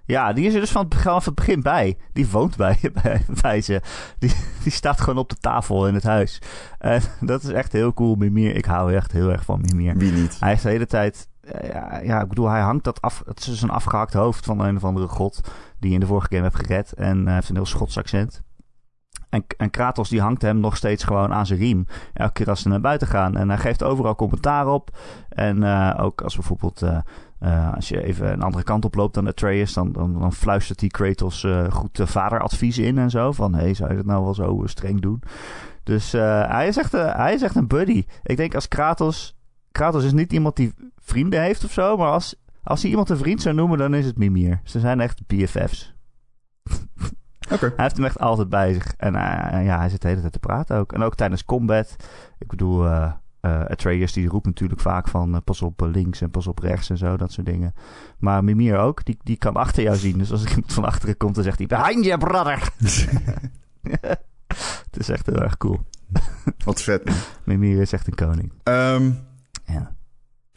[0.05, 1.97] Ja, die is er dus van het, begin- vanaf het begin bij.
[2.13, 3.81] Die woont bij, bij, bij ze.
[4.19, 4.31] Die,
[4.63, 6.41] die staat gewoon op de tafel in het huis.
[6.79, 8.55] En dat is echt heel cool, Mimir.
[8.55, 9.97] Ik hou echt heel erg van Mimir.
[9.97, 10.37] Wie niet?
[10.39, 11.27] Hij is de hele tijd...
[11.41, 13.23] eh, Ja, ja, ik bedoel, hij hangt dat af...
[13.25, 15.41] Het is dus een afgehakt hoofd van een of andere god...
[15.79, 16.93] die je in de vorige game hebt gered.
[16.93, 18.41] En hij heeft een heel Schots accent.
[19.29, 21.85] En, Kratos die hangt hem nog steeds gewoon aan zijn riem.
[22.13, 23.37] Elke keer als ze naar buiten gaan.
[23.37, 24.97] En hij geeft overal commentaar op.
[25.29, 26.81] En eh, ook als bijvoorbeeld...
[26.81, 26.97] eh,
[27.39, 30.79] eh, als je even een andere kant op loopt dan Atreus, dan, dan, dan fluistert
[30.79, 33.31] hij Kratos goed vaderadvies in en zo.
[33.31, 35.21] Van, hé, hey, zou je dat nou wel zo streng doen?
[35.83, 38.05] Dus hij, is echt, een- hij een buddy.
[38.23, 39.35] Ik denk als Kratos...
[39.71, 43.17] Kratos is niet iemand die vrienden heeft of zo, maar als, als hij iemand een
[43.17, 44.59] vriend zou noemen, dan is het Mimir.
[44.63, 45.94] Ze zijn echt BFF's.
[47.75, 48.93] Hij heeft hem echt altijd bij zich.
[48.97, 50.93] En eh, ja, hij zit de hele tijd te praten ook.
[50.93, 51.95] En ook tijdens combat.
[52.37, 53.11] Ik bedoel, eh,
[53.67, 57.17] Atreus die roept natuurlijk vaak van pas op links en pas op rechts en zo,
[57.17, 57.73] dat soort dingen.
[58.17, 60.17] Maar Mimir ook, die, die kan achter jou zien.
[60.17, 62.69] Dus als ik iemand van achteren komt, dan zegt hij, behind you, brother.
[64.91, 65.79] Het is echt heel erg cool.
[66.65, 67.27] Wat vet.
[67.45, 68.51] Mimir is echt een koning.
[68.63, 69.11] Ehm,
[69.65, 69.94] Ja,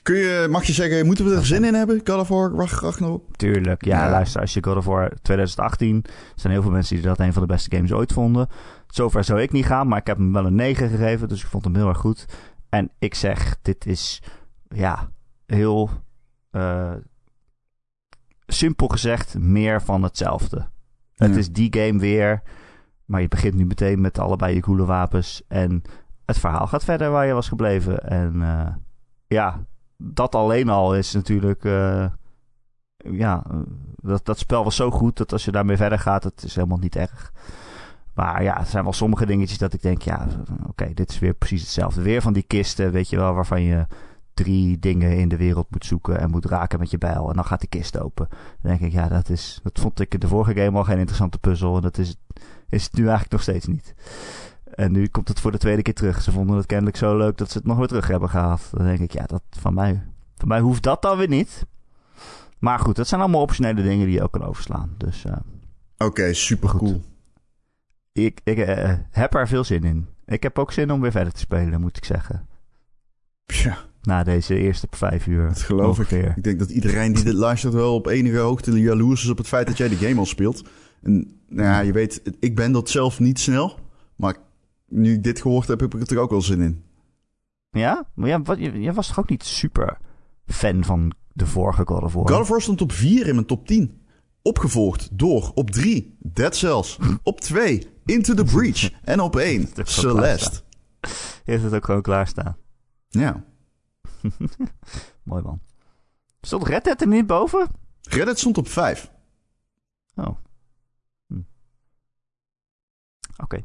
[0.09, 2.01] kun je, mag je zeggen, moeten we er zin in hebben?
[2.05, 3.37] God of War, Rag- Ragnarok?
[3.37, 3.85] tuurlijk.
[3.85, 4.11] Ja, Ja.
[4.11, 6.03] luister, als je God of War 2018...
[6.05, 8.49] Er zijn heel veel mensen die dat een van de beste games ooit vonden.
[8.87, 11.29] Zover zou ik niet gaan, maar ik heb hem wel een 9 gegeven.
[11.29, 12.25] Dus ik vond hem heel erg goed.
[12.69, 14.23] En ik zeg, dit is,
[14.69, 15.11] ja,
[15.47, 15.91] heel
[16.51, 16.93] eh,
[18.47, 20.67] simpel gezegd meer van hetzelfde.
[21.15, 22.43] Het is die game weer,
[23.05, 25.43] maar je begint nu meteen met allebei je coole wapens.
[25.49, 25.83] En
[26.27, 27.99] het verhaal gaat verder waar je was gebleven.
[28.09, 28.75] En eh,
[29.27, 29.67] ja,
[30.03, 31.65] dat alleen al is natuurlijk...
[31.65, 32.07] eh,
[32.97, 33.45] ja,
[33.95, 36.79] dat, dat spel was zo goed dat als je daarmee verder gaat, het is helemaal
[36.79, 37.33] niet erg.
[38.15, 40.27] Maar ja, er zijn wel sommige dingetjes dat ik denk, ja,
[40.67, 42.03] oké, dit is weer precies hetzelfde.
[42.03, 43.87] Weer van die kisten, weet je wel, waarvan je
[44.35, 47.29] drie dingen in de wereld moet zoeken en moet raken met je bijl.
[47.29, 48.29] En dan gaat die kist open.
[48.31, 51.39] Dan denk ik, ja, dat is, dat vond ik de vorige game al geen interessante
[51.39, 51.77] puzzel.
[51.77, 52.17] En dat is,
[52.69, 53.95] is het nu eigenlijk nog steeds niet.
[54.79, 56.23] En nu komt het voor de tweede keer terug.
[56.23, 58.63] Ze vonden het kennelijk zo leuk dat ze het nog weer terug hebben gehaald.
[58.73, 60.03] Dan denk ik, ja, dat van mij,
[60.37, 61.67] van mij hoeft dat dan weer niet.
[62.59, 64.95] Maar goed, dat zijn allemaal optionele dingen die je ook kan overslaan.
[64.97, 65.37] Dus eh,
[65.97, 66.79] Oké, super Goed.
[66.79, 67.03] cool.
[68.13, 70.07] ik, ik eh, heb er veel zin in.
[70.27, 72.47] Ik heb ook zin om weer verder te spelen, moet ik zeggen.
[74.03, 75.49] Na deze eerste vijf uur.
[75.49, 76.11] dat geloof ik.
[76.37, 79.49] Ik denk dat iedereen die dit luistert wel op enige hoogte jaloers is op het
[79.49, 80.69] feit dat jij de game al speelt.
[81.03, 83.79] En nou ja, je weet, ik ben dat zelf niet snel.
[84.17, 84.37] Maar
[84.89, 86.85] nu ik dit gehoord heb, heb ik er ook wel zin in.
[87.71, 88.07] Ja?
[88.15, 89.99] Maar ja, wat, jij was toch ook niet super
[90.47, 92.29] fan van de vorige God of War?
[92.29, 94.03] God of War stond op 4 in mijn top 10.
[94.43, 96.99] Opgevolgd door op 3 Dead Cells.
[97.23, 98.91] op 2 Into the Breach.
[99.03, 100.61] En op 1 Dat is ook Celeste.
[101.45, 102.57] Je hebt het ook gewoon klaarstaan.
[103.09, 103.45] Ja.
[105.23, 105.61] Mooi man.
[106.41, 107.69] Stond Red Dead er niet boven?
[108.03, 109.11] Reddit stond op 5.
[110.15, 110.37] Oh.
[111.27, 111.41] Hm.
[113.37, 113.65] Oké.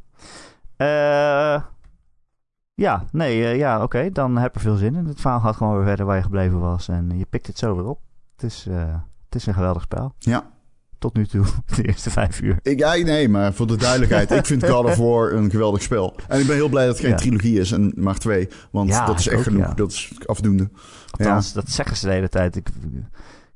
[2.76, 4.10] Ja, nee, eh, ja, oké.
[4.12, 5.06] dan heb er veel zin in.
[5.06, 6.88] Het verhaal gaat gewoon weer verder waar je gebleven was.
[6.88, 8.00] En je pikt het zo weer op.
[8.36, 8.96] Het is, eh,
[9.26, 10.14] het is een geweldig spel.
[10.20, 10.52] Ja.
[10.98, 11.46] Tot nu toe,
[11.76, 12.60] de eerste vijf uur.
[12.62, 14.32] Ik, ja, nee, maar voor de duidelijkheid.
[14.32, 16.16] ik vind God of War een geweldig spel.
[16.28, 17.18] En ik ben heel blij dat het geen Ja.
[17.18, 18.50] trilogie is en maar twee.
[18.72, 19.66] Want Ja, dat is echt ook, genoeg.
[19.66, 19.74] ja.
[19.74, 20.70] Dat is afdoende.
[21.12, 22.56] Althans, dat zeggen ze de hele tijd.
[22.56, 22.68] Ik,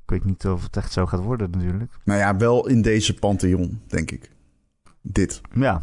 [0.03, 1.91] ik weet niet of het echt zo gaat worden natuurlijk.
[2.03, 4.31] Nou ja, wel in deze pantheon, denk ik.
[5.01, 5.41] Dit.
[5.53, 5.81] Ja,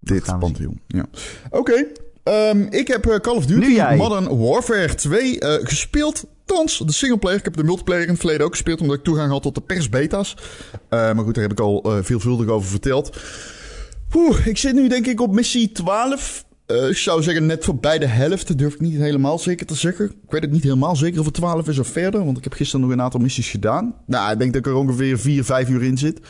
[0.00, 0.80] Dit pantheon.
[0.86, 1.06] Ja.
[1.50, 1.86] Oké.
[2.22, 3.80] ehm, ik heb eh, Call of Duty.
[3.96, 6.24] Modern Warfare 2 eh, gespeeld.
[6.44, 7.38] Thans, de singleplayer.
[7.38, 9.60] Ik heb de multiplayer in het verleden ook gespeeld, omdat ik toegang had tot de
[9.60, 10.36] persbeta's.
[10.88, 13.16] Eh, maar goed, daar heb ik al veelvuldig over verteld.
[14.14, 16.44] Oeh, ik zit nu denk ik op missie 12.
[16.66, 18.58] Eh, ik zou zeggen net voorbij de helft.
[18.58, 20.04] Durf ik niet helemaal zeker te zeggen.
[20.04, 22.24] Ik weet het niet helemaal zeker of het 12 is of verder.
[22.24, 23.94] Want ik heb gisteren nog een aantal missies gedaan.
[24.06, 26.20] Nou, ik denk dat ik er ongeveer 4, 5 uur in zit.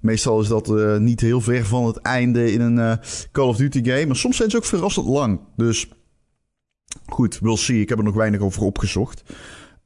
[0.00, 3.56] Meestal is dat eh, niet heel ver van het einde in een eh, Call of
[3.56, 4.06] Duty game.
[4.06, 5.40] Maar soms zijn ze ook verrassend lang.
[5.56, 5.88] Dus
[7.06, 7.80] goed, we'll see.
[7.80, 9.22] Ik heb er nog weinig over opgezocht.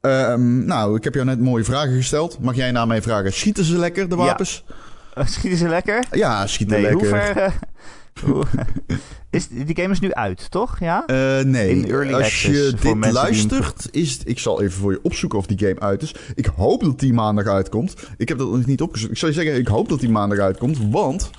[0.01, 2.39] Ehm, nou, ik heb jou net mooie vragen gesteld.
[2.39, 3.33] Mag jij naar mij vragen?
[3.33, 4.63] Schieten ze lekker, de wapens?
[5.13, 6.05] Eh, schieten ze lekker?
[6.11, 7.33] Ja, schieten Nee, hoe lekker.
[7.33, 7.59] ver...
[9.29, 10.79] is, die game is nu uit, toch?
[10.79, 11.05] Ja?
[11.05, 11.69] Eh, nee,
[12.13, 15.79] als je dit die luistert, is ik zal even voor je opzoeken of die game
[15.79, 16.15] uit is.
[16.35, 17.93] Ik hoop dat die maandag uitkomt.
[18.17, 19.11] Ik heb dat nog niet opgezocht.
[19.11, 21.29] Ik zou je zeggen, ik hoop dat die maandag uitkomt, want...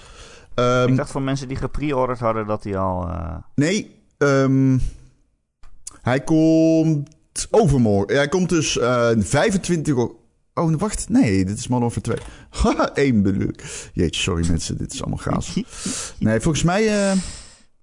[0.54, 3.08] ehm, ik dacht van mensen die gepreorderd hadden dat die al...
[3.08, 4.78] eh, Nee, ehm,
[6.02, 7.08] hij komt
[7.50, 8.16] overmorgen.
[8.16, 9.94] Hij komt dus eh 25...
[9.96, 10.16] o-
[10.54, 11.08] Oh, wacht.
[11.08, 12.26] Nee, dit is Modern Warfare 2.
[12.50, 13.90] Haha, één bedoel ik.
[13.92, 15.60] Jeetje, sorry mensen, dit is allemaal gaas.
[16.18, 17.16] Nee, volgens mij eh,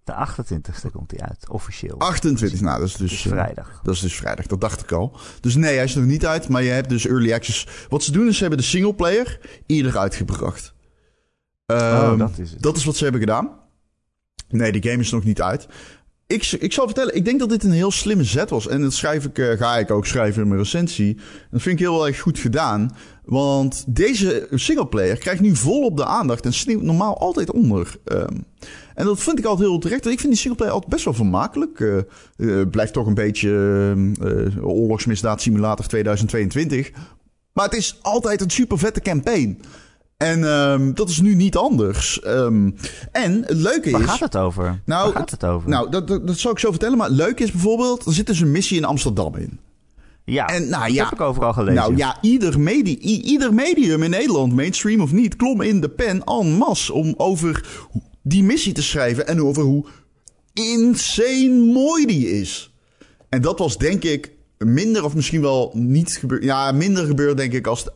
[0.03, 1.97] de 28e komt die uit, officieel.
[1.99, 2.61] 28.
[2.61, 3.25] Nou, dat is dus...
[3.25, 3.79] eh, vrijdag.
[3.83, 5.17] Dat is dus vrijdag, dat dacht ik al.
[5.41, 7.67] Dus nee, hij is nog niet uit, maar je hebt dus early access.
[7.89, 10.73] Wat ze doen is, ze hebben de singleplayer eerder uitgebracht.
[11.65, 12.61] Ehm, Oh, dat is het.
[12.61, 13.57] Dat is wat ze hebben gedaan.
[14.47, 15.67] Nee, de game is nog niet uit.
[16.29, 18.67] Ik, ik zal vertellen, ik denk dat dit een heel slimme zet was.
[18.67, 21.17] En dat schrijf ik, eh, ga ik ook schrijven in mijn recensie.
[21.51, 22.95] Dat vind ik heel erg goed gedaan.
[23.25, 27.97] Want deze singleplayer krijgt nu volop de aandacht en sneeuwt normaal altijd onder.
[28.05, 28.37] Ehm,
[28.95, 30.05] en dat vind ik altijd heel terecht.
[30.05, 31.79] Ik vind die singleplayer altijd best wel vermakelijk.
[31.79, 36.91] Eh, blijft toch een beetje eh, eh, oorlogsmisdaad simulator 2022.
[37.53, 39.61] Maar het is altijd een super vette campaign.
[40.19, 42.21] En ehm, dat is nu niet anders.
[42.21, 42.71] Ehm,
[43.11, 44.07] en het leuke Waar is...
[44.07, 44.81] gaat het over?
[44.85, 45.69] Nou, Waar gaat het over?
[45.69, 46.97] Nou, dat, dat, dat zal ik zo vertellen.
[46.97, 48.05] Maar het leuke is bijvoorbeeld...
[48.05, 49.59] Er zit dus een missie in Amsterdam in.
[50.25, 51.03] ja, en, nou, dat ja.
[51.03, 51.75] heb ik overal gelezen.
[51.75, 55.35] Nou ja, ieder, medi ieder medium in Nederland, mainstream of niet...
[55.35, 57.65] klom in de pen en masse om over
[58.21, 59.27] die missie te schrijven...
[59.27, 59.85] en over hoe
[60.53, 62.73] insane mooi die is.
[63.29, 64.31] En dat was denk ik
[64.65, 66.43] minder of misschien wel niet gebeurd.
[66.43, 67.87] Ja, minder gebeurd denk ik als,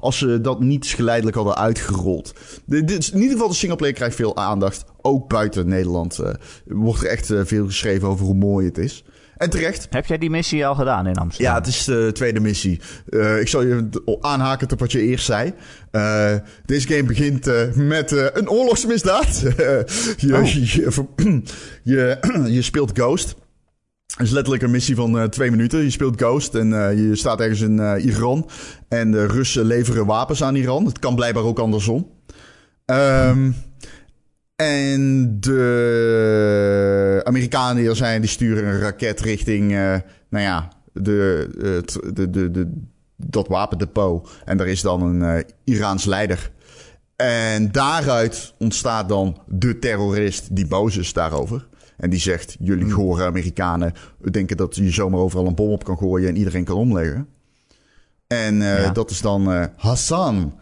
[0.00, 2.32] als ze dat niet geleidelijk hadden uitgerold.
[2.64, 4.84] De, is- in ieder geval de singleplayer krijgt veel aandacht.
[5.00, 6.34] Ook buiten Nederland eh,
[6.66, 9.04] wordt er echt eh, veel geschreven over hoe mooi het is.
[9.36, 9.86] En terecht.
[9.90, 11.52] Heb jij die missie al gedaan in Amsterdam?
[11.54, 12.80] Ja, het is de tweede missie.
[13.08, 13.88] Eh, ik zal je
[14.20, 15.52] aanhaken op wat je eerst zei.
[16.66, 17.46] Deze game begint
[17.76, 19.38] met een oorlogsmisdaad.
[20.16, 20.46] je, Oh.
[20.46, 21.42] je,
[21.82, 22.18] je,
[22.56, 23.34] je speelt Ghost.
[24.18, 25.82] Het is letterlijk een missie van eh, twee minuten.
[25.82, 28.48] Je speelt Ghost en eh, je staat ergens in eh, Iran.
[28.88, 30.84] En de Russen leveren wapens aan Iran.
[30.84, 32.10] Het kan blijkbaar ook andersom.
[32.84, 33.50] Ehm,
[34.56, 39.70] en de Amerikanen er zijn, die sturen een raket richting,
[40.28, 41.48] nou ja, de,
[42.14, 42.72] de, de, de,
[43.16, 44.30] dat wapendepot.
[44.44, 46.50] En daar is dan een Iraans leider.
[47.16, 51.67] En daaruit ontstaat dan de terrorist die boos is daarover.
[51.98, 53.92] En die zegt, jullie gore Amerikanen
[54.30, 57.28] denken dat je zomaar overal een bom op kan gooien en iedereen kan omleggen.
[58.26, 58.90] En eh, Ja.
[58.90, 60.60] dat is dan eh, Hassan.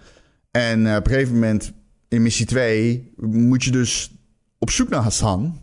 [0.51, 1.73] En eh, op een gegeven moment
[2.09, 4.15] in missie 2 moet je dus
[4.59, 5.61] op zoek naar Hassan.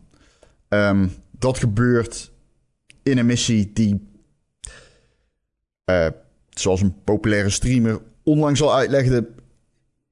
[0.67, 2.32] Ehm, dat gebeurt
[3.03, 4.07] in een missie die,
[6.49, 9.30] zoals een populaire streamer onlangs al uitlegde,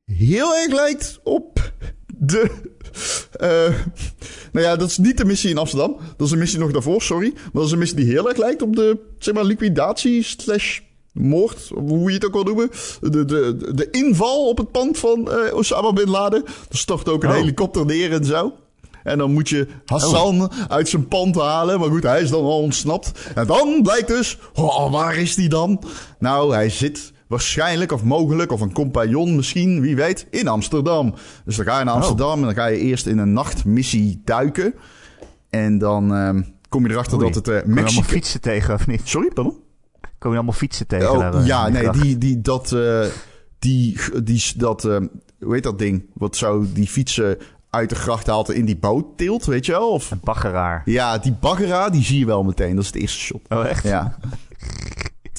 [0.05, 1.73] heel erg lijkt op
[2.17, 2.70] de.
[3.31, 3.49] Eh,
[4.51, 5.97] nou ja, dat is niet de missie in Amsterdam.
[6.17, 7.31] Dat is een missie nog daarvoor, sorry.
[7.33, 10.79] Maar dat is een missie die heel erg lijkt op de, zeg maar, liquidatie slash
[11.11, 12.69] moord, hoe je het ook wil noemen.
[13.01, 16.43] De, de, de inval op het pand van eh, Osama Bin Laden.
[16.45, 17.35] Er stort ook een Oh.
[17.35, 18.53] helikopter neer en zo.
[19.03, 21.79] En dan moet je Hassan uit zijn pand halen.
[21.79, 23.11] Maar goed, hij is dan al ontsnapt.
[23.35, 25.83] En dan blijkt dus, oh, waar is die dan?
[26.19, 31.13] Nou, hij zit waarschijnlijk of mogelijk, of een compagnon misschien, wie weet, in Amsterdam.
[31.45, 34.73] Dus dan ga je naar Amsterdam en dan ga je eerst in een nachtmissie duiken.
[35.49, 37.31] En dan ehm, kom je erachter Oei.
[37.31, 38.13] dat het eh Kom je allemaal Mexico...
[38.13, 39.01] fietsen tegen, of niet?
[39.03, 39.59] Sorry, pardon?
[40.19, 41.11] Kom je allemaal fietsen tegen?
[41.11, 43.05] Oh, daar, ja, nee, die, die, dat, eh,
[43.59, 44.97] die, die, dat, eh,
[45.39, 46.05] hoe heet dat ding?
[46.13, 47.37] Wat zou die fietsen
[47.69, 49.89] uit de gracht haalt en in die boot tilt, weet je wel?
[49.89, 50.81] Of, Een baggeraar.
[50.85, 52.75] ja, die baggera, die zie je wel meteen.
[52.75, 53.41] Dat is het eerste shot.
[53.49, 53.83] Oh, echt?
[53.83, 54.17] Ja.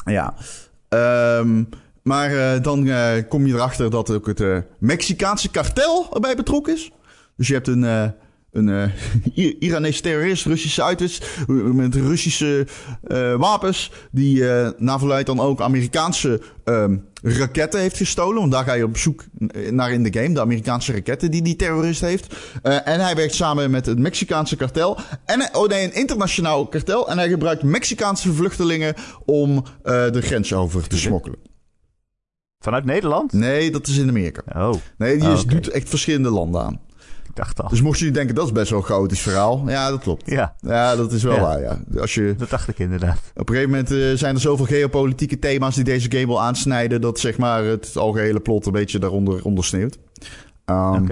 [0.05, 0.35] ja.
[0.89, 1.63] Ehm,
[2.03, 6.75] maar eh, dan eh, kom je erachter dat ook het eh, Mexicaanse kartel erbij betrokken
[6.75, 6.91] is.
[7.37, 8.13] Dus je hebt een,
[8.53, 8.91] een
[9.61, 12.67] Iranese terrorist, Russische uiters, met Russische
[13.37, 14.45] wapens, die
[14.77, 18.39] naar verluidt dan ook Amerikaanse ehm, raketten heeft gestolen.
[18.41, 19.25] Want daar ga je op zoek
[19.71, 22.37] naar in de game, de Amerikaanse raketten die die terrorist heeft.
[22.63, 24.99] En hij werkt samen met het Mexicaanse kartel.
[25.25, 27.11] En, oh nee, een internationaal kartel.
[27.11, 28.95] En hij gebruikt Mexicaanse vluchtelingen
[29.25, 31.52] om de grens over te smokkelen.
[32.63, 33.33] Vanuit Nederland?
[33.33, 34.43] Nee, dat is in Amerika.
[34.69, 35.45] Oh, Nee, die oké.
[35.47, 36.81] doet echt verschillende landen aan.
[37.29, 37.69] ik dacht al.
[37.69, 39.63] Dus mocht je denken, dat is best wel een chaotisch verhaal.
[39.67, 40.31] Ja, dat klopt.
[40.31, 41.41] Ja, Ja, dat is wel Ja.
[41.41, 41.79] waar, ja.
[42.01, 43.19] Als je, dat dacht ik inderdaad.
[43.35, 47.01] op een gegeven moment eh, zijn er zoveel geopolitieke thema's die deze game wil aansnijden...
[47.01, 49.99] dat zeg maar het algehele plot een beetje daaronder ondersneeuwt.
[50.65, 51.07] Ehm.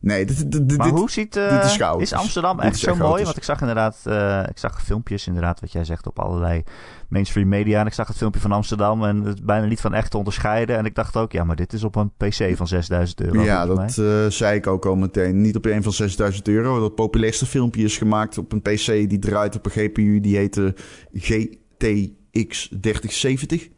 [0.00, 1.32] Nee, dit, dit, dit, Maar hoe ziet...
[1.32, 2.12] dit is.
[2.12, 3.24] Amsterdam echt is zo mooi?
[3.24, 4.00] Want ik zag inderdaad...
[4.04, 6.62] eh, ik zag filmpjes inderdaad, wat jij zegt, op allerlei
[7.08, 7.80] mainstream media.
[7.80, 10.76] En ik zag het filmpje van Amsterdam en het bijna niet van echt te onderscheiden.
[10.76, 13.42] En ik dacht ook, ja, maar dit is op een pc van 6000 euro.
[13.42, 15.40] ja, dat eh, zei ik ook al meteen.
[15.40, 16.80] Niet op een van 6000 euro.
[16.80, 20.20] Dat populairste filmpje is gemaakt op een PC die draait op een GPU.
[20.20, 20.74] Die heette
[21.12, 23.68] GTX 3070.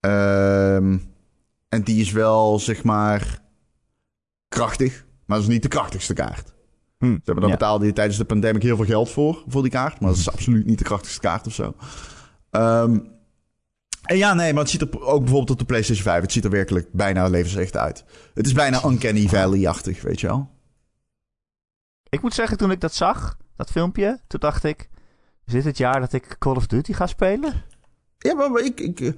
[0.00, 0.98] Ehm,
[1.68, 3.40] en die is wel, zeg maar,
[4.52, 5.04] krachtig.
[5.26, 6.52] Maar dat is niet de krachtigste kaart.
[6.98, 7.56] Hm, Ze hebben daar ja.
[7.56, 10.00] betaalde je tijdens de pandemic heel veel geld voor, voor die kaart.
[10.00, 11.74] Maar dat is absoluut niet de krachtigste kaart of zo.
[12.50, 12.98] Ehm,
[14.02, 16.22] en ja, nee, maar het ziet er ook bijvoorbeeld op de PlayStation 5.
[16.22, 18.04] Het ziet er werkelijk bijna levensecht uit.
[18.34, 20.50] Het is bijna Uncanny Valley-achtig, weet je wel.
[22.08, 24.90] Ik moet zeggen, toen ik dat zag, dat filmpje, toen dacht ik...
[25.44, 27.64] Is dit het jaar dat ik Call of Duty ga spelen?
[28.18, 28.80] Ja, maar, ik...
[28.80, 29.14] ik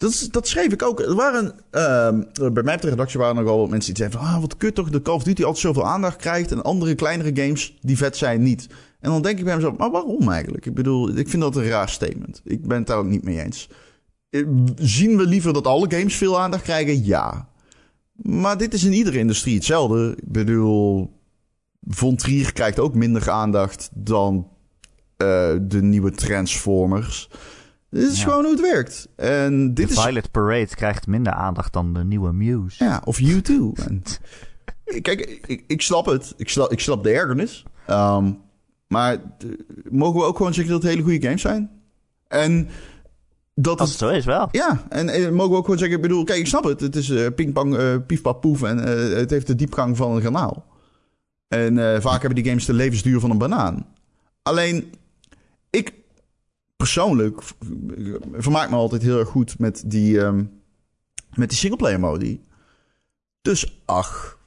[0.00, 1.00] dat, dat schreef ik ook.
[1.00, 2.22] Er waren, ehm,
[2.52, 4.28] bij mij op de redactie waren nogal wat mensen die zeiden van...
[4.28, 6.52] Ah, wat kut toch, dat Call of Duty altijd zoveel aandacht krijgt...
[6.52, 8.66] en andere kleinere games die vet zijn niet.
[9.00, 10.66] En dan denk ik bij mezelf, maar waarom eigenlijk?
[10.66, 12.40] Ik bedoel, ik vind dat een raar statement.
[12.44, 13.68] Ik ben het daar ook niet mee eens.
[14.30, 14.46] Eh,
[14.76, 17.04] Zien we liever dat alle games veel aandacht krijgen?
[17.04, 17.48] Ja.
[18.12, 20.14] Maar dit is in iedere industrie hetzelfde.
[20.16, 21.10] Ik bedoel,
[21.88, 24.48] Von Trier krijgt ook minder aandacht dan
[25.16, 27.30] eh, de nieuwe Transformers.
[27.90, 28.24] Dit is Ja.
[28.24, 29.08] gewoon hoe het werkt.
[29.16, 30.00] En dit de is...
[30.00, 32.84] Violet Parade krijgt minder aandacht dan de nieuwe Muse.
[32.84, 33.54] Ja, of U2.
[33.86, 34.02] En,
[35.02, 36.34] kijk, ik, ik snap het.
[36.36, 37.64] Ik snap, ik snap de ergernis.
[37.86, 38.32] Ehm,
[38.88, 39.16] maar
[39.90, 41.70] mogen we ook gewoon zeggen dat het hele goede games zijn?
[42.28, 42.68] En
[43.54, 44.00] dat Als het...
[44.00, 44.48] het zo is, wel.
[44.50, 45.96] Ja, en, eh, mogen we ook gewoon zeggen...
[45.96, 46.80] Ik bedoel, kijk, ik snap het.
[46.80, 48.62] Het is eh pingpong, eh piefpap poef.
[48.62, 48.78] En
[49.18, 50.64] het heeft de diepgang van een granaal.
[51.48, 53.86] En vaak hebben die games de levensduur van een banaan.
[54.42, 54.92] Alleen,
[55.70, 55.92] ik
[56.80, 57.52] persoonlijk v-
[58.32, 60.44] vermaak me altijd heel erg goed met die, ehm,
[61.34, 62.40] met die singleplayer modi.
[63.42, 64.38] Dus ach,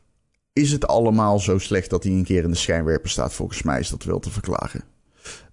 [0.53, 3.33] is het allemaal zo slecht dat hij een keer in de schijnwerper staat?
[3.33, 4.83] Volgens mij is dat wel te verklaren.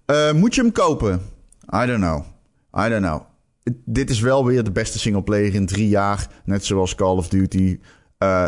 [0.05, 1.21] Eh, moet je hem kopen?
[1.75, 2.23] I don't know.
[2.85, 3.21] I don't know.
[3.85, 6.41] Dit is wel weer de beste singleplayer in drie jaar.
[6.45, 7.79] Net zoals Call of Duty.
[8.17, 8.47] eh,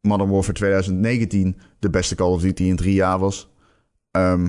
[0.00, 3.50] Modern Warfare 2019 de beste Call of Duty in drie jaar was.
[4.10, 4.48] Ehm,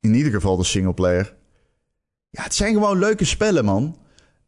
[0.00, 1.34] in ieder geval de singleplayer.
[2.32, 3.96] Ja, het zijn gewoon leuke spellen, man.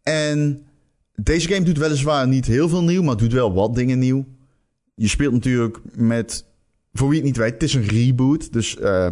[0.02, 0.66] En
[1.14, 4.24] deze game doet weliswaar niet heel veel nieuw, maar doet wel wat dingen nieuw.
[4.94, 6.46] Je speelt natuurlijk met...
[6.92, 8.52] Voor wie het niet weet, het is een reboot.
[8.52, 9.10] Dus eh,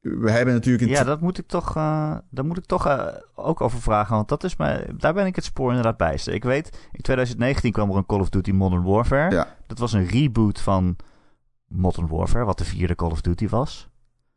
[0.00, 0.84] we hebben natuurlijk...
[0.84, 4.14] in Ja, dat moet ik toch, eh, daar moet ik toch eh, ook over vragen.
[4.14, 6.34] Want dat is mij, daar ben ik het spoor inderdaad bijster.
[6.34, 9.34] Ik weet, in 2019 kwam er een Call of Duty Modern Warfare.
[9.34, 9.56] Ja.
[9.66, 10.96] Dat was een reboot van
[11.66, 13.88] Modern Warfare, wat de vierde Call of Duty was.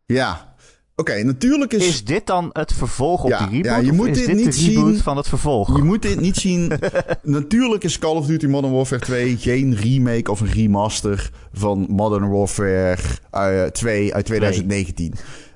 [0.05, 0.55] Ja.
[0.95, 1.87] Oké, natuurlijk is...
[1.87, 3.65] Is dit dan het vervolg op Ja, die reboot?
[3.71, 5.75] ja, je moet dit dit niet de reboot zien- van het vervolg?
[5.77, 6.71] Je moet dit niet zien.
[7.23, 12.29] Natuurlijk is Call of Duty Modern Warfare 2 geen remake of een remaster van Modern
[12.29, 12.97] Warfare
[13.31, 15.13] eh, 2 uit 2019.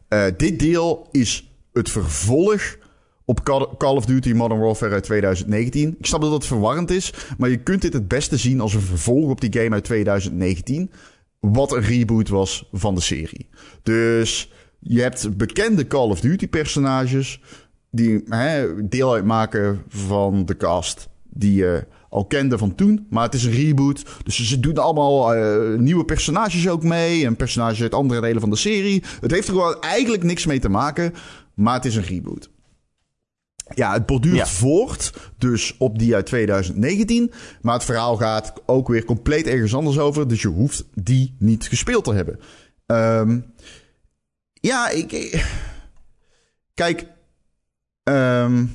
[0.08, 2.78] Eh, dit deel is het vervolg
[3.26, 5.96] op Call Call of Duty Modern Warfare uit 2019.
[6.00, 8.82] Ik snap dat het verwarrend is, maar je kunt dit het beste zien als een
[8.82, 10.92] vervolg op die game uit 2019.
[11.40, 13.50] Wat een reboot was van de serie.
[13.84, 17.42] Dus je hebt bekende Call of Duty personages
[17.92, 23.06] die hè, deel uitmaken van de cast die je al kende van toen.
[23.10, 24.06] Maar het is een reboot.
[24.24, 27.26] Dus ze doen allemaal eh, nieuwe personages ook mee.
[27.26, 29.04] En personages uit andere delen van de serie.
[29.22, 31.14] Het heeft er gewoon eigenlijk niks mee te maken.
[31.54, 32.50] Maar het is een reboot.
[33.76, 34.46] Ja, het borduurt Ja.
[34.48, 35.14] voort.
[35.38, 37.32] Dus op die uit 2019.
[37.62, 40.28] Maar het verhaal gaat ook weer compleet ergens anders over.
[40.28, 42.40] Dus je hoeft die niet gespeeld te hebben.
[42.86, 43.40] Ehm,
[44.62, 45.45] ja, ik...
[46.74, 47.05] Kijk,
[48.08, 48.66] Ehm,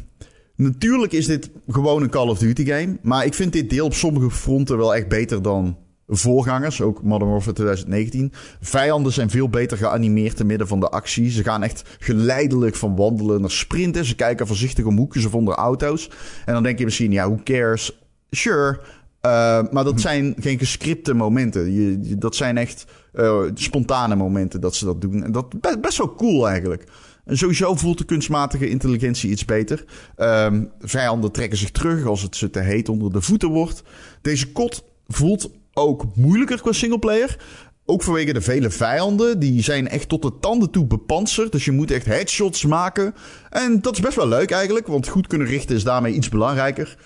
[0.56, 2.98] natuurlijk is dit gewoon een Call of Duty game.
[3.02, 7.30] Maar ik vind dit deel op sommige fronten wel echt beter dan voorgangers, ook Modern
[7.30, 8.32] Warfare 2019.
[8.60, 11.30] Vijanden zijn veel beter geanimeerd te midden van de actie.
[11.30, 14.04] Ze gaan echt geleidelijk van wandelen naar sprinten.
[14.04, 16.10] Ze kijken voorzichtig om hoekjes of onder auto's.
[16.44, 17.98] En dan denk je misschien, ja, who cares?
[18.30, 18.80] Sure.
[19.26, 21.72] Uh, maar dat zijn geen gescripte momenten.
[21.72, 25.24] Je, dat zijn echt uh, spontane momenten dat ze dat doen.
[25.24, 26.84] En dat best, best wel cool eigenlijk.
[27.24, 29.84] En sowieso voelt de kunstmatige intelligentie iets beter.
[30.16, 33.82] Um, vijanden trekken zich terug als het ze te heet onder de voeten wordt.
[34.22, 37.36] Deze kot voelt ook moeilijker qua singleplayer.
[37.84, 39.38] Ook vanwege de vele vijanden.
[39.38, 41.52] Die zijn echt tot de tanden toe bepanserd.
[41.52, 43.14] Dus je moet echt headshots maken.
[43.50, 44.86] En dat is best wel leuk eigenlijk.
[44.86, 46.96] Want goed kunnen richten is daarmee iets belangrijker.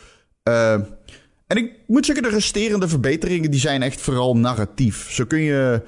[0.49, 0.81] Uh,
[1.47, 5.11] en ik moet zeggen, de resterende verbeteringen die zijn echt vooral narratief.
[5.11, 5.83] Zo kun je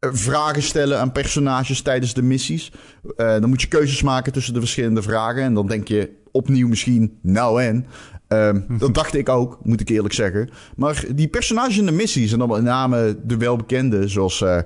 [0.00, 2.72] vragen stellen aan personages tijdens de missies.
[3.04, 5.42] Uh, dan moet je keuzes maken tussen de verschillende vragen.
[5.42, 7.86] En dan denk je opnieuw misschien, nou en.
[8.28, 10.50] Uh, dat dacht ik ook, moet ik eerlijk zeggen.
[10.76, 14.58] Maar die personages in de missies, en dan met name de welbekende, zoals uh,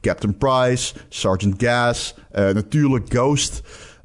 [0.00, 3.62] Captain Price, Sergeant Gas, natuurlijk Ghost.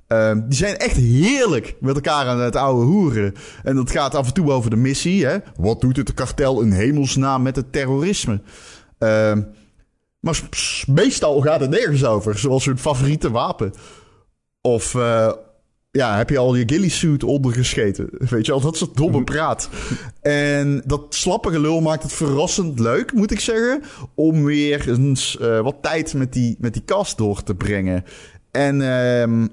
[0.07, 3.33] Uh, die zijn echt heerlijk met elkaar aan het oude hoeren.
[3.63, 5.25] En dat gaat af en toe over de missie.
[5.25, 5.37] Hè?
[5.55, 8.41] Wat doet het kartel in hemelsnaam met het terrorisme?
[8.99, 9.37] Uh,
[10.19, 10.41] maar
[10.87, 12.37] meestal gaat het nergens over.
[12.37, 13.73] Zoals hun favoriete wapen.
[14.61, 15.31] Of uh,
[15.91, 18.09] ja, heb je al je ghillie suit ondergescheten?
[18.11, 19.69] Weet je al, dat soort domme praat.
[20.21, 23.83] en dat slappe gelul maakt het verrassend leuk, moet ik zeggen.
[24.15, 28.03] Om weer eens uh, wat tijd met die, met die kast door te brengen.
[28.51, 29.47] En uh,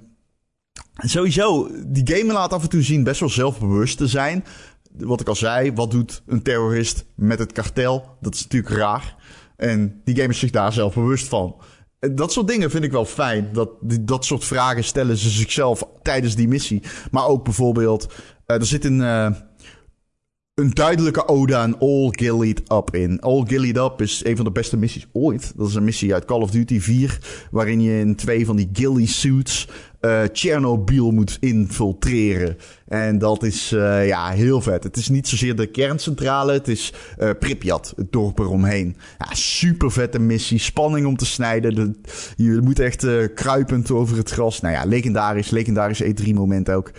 [0.96, 4.44] sowieso, die game laat af en toe zien best wel zelfbewust te zijn.
[4.98, 8.16] Wat ik al zei, wat doet een terrorist met het kartel?
[8.20, 9.16] Dat is natuurlijk raar.
[9.56, 11.56] En die game is zich daar zelf bewust van.
[12.12, 13.48] Dat soort dingen vind ik wel fijn.
[13.52, 13.70] Dat,
[14.00, 16.82] dat soort vragen stellen ze zichzelf tijdens die missie.
[17.10, 18.12] Maar ook bijvoorbeeld,
[18.46, 19.30] uh, er zit een, uh,
[20.54, 23.20] een duidelijke ode aan All Gillied Up in.
[23.20, 25.52] All Gillied Up is een van de beste missies ooit.
[25.56, 27.18] Dat is een missie uit Call of Duty 4,
[27.50, 29.68] waarin je in twee van die ghillie suits
[30.04, 32.56] uh, moet infiltreren.
[32.88, 34.84] En dat is uh, ja, heel vet.
[34.84, 38.96] Het is niet zozeer de kerncentrale, het is uh, Pripyat, het dorp eromheen.
[39.18, 41.74] Ja, super vette missie, spanning om te snijden.
[41.74, 41.90] De,
[42.36, 44.60] je moet echt kruipend over het gras.
[44.60, 46.90] Nou ja, legendarisch, legendarisch E3 moment ook.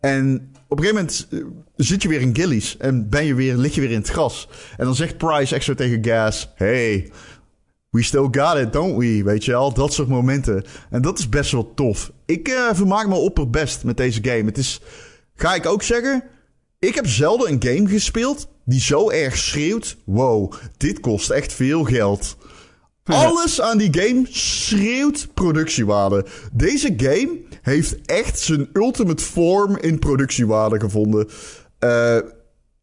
[0.00, 1.28] En op een gegeven moment
[1.76, 4.48] zit je weer in Gillies en ben je weer, lig je weer in het gras.
[4.76, 7.10] En dan zegt Price extra tegen Gas: Hey,
[7.90, 9.22] we still got it, don't we?
[9.24, 10.64] Weet je wel, dat soort momenten.
[10.90, 12.12] En dat is best wel tof.
[12.26, 14.44] Ik uh, vermaak me opperbest met deze game.
[14.44, 14.80] Het is,
[15.34, 16.24] ga ik ook zeggen,
[16.78, 21.84] ik heb zelden een game gespeeld die zo erg schreeuwt: wow, dit kost echt veel
[21.84, 22.36] geld.
[23.04, 26.26] Alles aan die game schreeuwt productiewaarde.
[26.52, 31.28] Deze game heeft echt zijn ultimate form in productiewaarde gevonden.
[31.80, 32.16] Uh,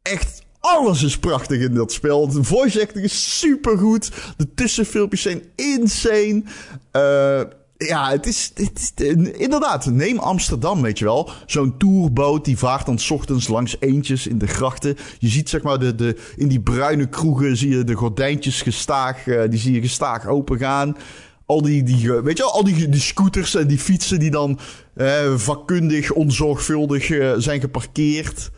[0.01, 2.27] echt alles is prachtig in dat spel.
[2.27, 4.11] De voice acting is supergoed.
[4.37, 6.43] De tussenfilmpjes zijn insane.
[6.91, 7.41] Uh,
[7.87, 11.29] ja, het is, het is, inderdaad, neem Amsterdam, weet je wel.
[11.45, 14.97] Zo'n tourboot die vaart dan ochtends langs eentjes in de grachten.
[15.19, 19.25] Je ziet zeg maar de, de, in die bruine kroegen zie je de gordijntjes gestaag,
[19.25, 20.97] uh, die zie je gestaag open gaan.
[21.45, 24.59] Al die, die, weet je wel, al die, die scooters en die fietsen die dan
[24.95, 27.05] uh, vakkundig, onzorgvuldig
[27.37, 28.51] zijn geparkeerd.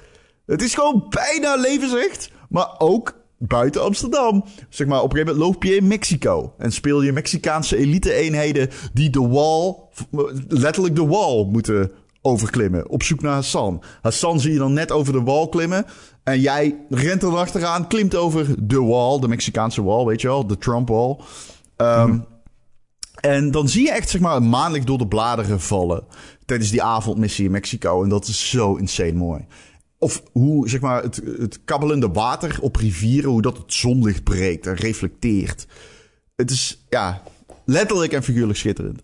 [0.46, 4.44] Het is gewoon bijna levensrecht, maar ook buiten Amsterdam.
[4.70, 8.70] Zeg maar, op een gegeven moment loop je in Mexico en speel je Mexicaanse elite-eenheden
[8.94, 9.76] die de wall,
[10.48, 12.90] letterlijk de wall, moeten overklimmen.
[12.90, 13.84] Op zoek naar Hassan.
[14.02, 15.86] Hassan zie je dan net over de wall klimmen.
[16.24, 20.48] En jij rent er achteraan, klimt over de wall, de Mexicaanse wall, weet je wel,
[20.48, 21.18] de Trump wall.
[21.78, 22.26] Um, mm.
[23.20, 26.04] En dan zie je echt, zeg maar, maandelijk door de bladeren vallen.
[26.46, 28.04] Tijdens die avondmissie in Mexico.
[28.04, 29.46] En dat is zo insane mooi.
[30.04, 34.68] Of hoe, zeg maar, het, het kabbelende water op rivieren, hoe dat het zonlicht breekt
[34.68, 35.68] en reflecteert.
[36.36, 37.22] Het is, ja,
[37.66, 39.02] letterlijk en figuurlijk schitterend.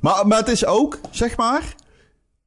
[0.00, 1.74] Maar, maar het is ook, zeg maar,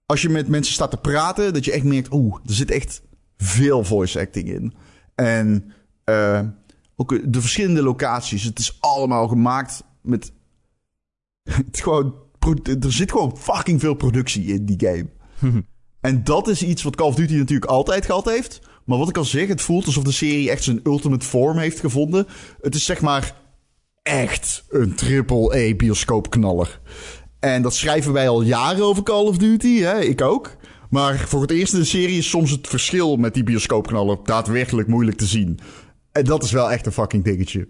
[0.06, 3.01] als je met mensen staat te praten, dat je echt merkt, oeh, er zit echt
[3.38, 4.74] veel voice acting in.
[5.16, 5.74] En
[6.06, 6.41] uh,
[6.95, 10.32] ook de verschillende locaties, het is allemaal gemaakt met.
[11.43, 12.16] Het gewoon,
[12.64, 15.10] er zit gewoon fucking veel productie in die game.
[16.06, 18.62] En dat is iets wat Call of Duty natuurlijk altijd gehad heeft.
[18.84, 21.80] Maar wat ik al zeg, het voelt alsof de serie echt zijn ultimate vorm heeft
[21.80, 22.28] gevonden.
[22.62, 23.36] Het is zeg maar
[24.01, 26.80] echt een triple-A bioscoopknaller.
[27.39, 29.99] En dat schrijven wij al jaren over Call of Duty, hè?
[29.99, 30.56] ik ook.
[30.89, 34.88] Maar voor het eerst in de serie is soms het verschil met die bioscoopknaller daadwerkelijk
[34.88, 35.60] moeilijk te zien.
[36.12, 37.68] En dat is wel echt een fucking dingetje.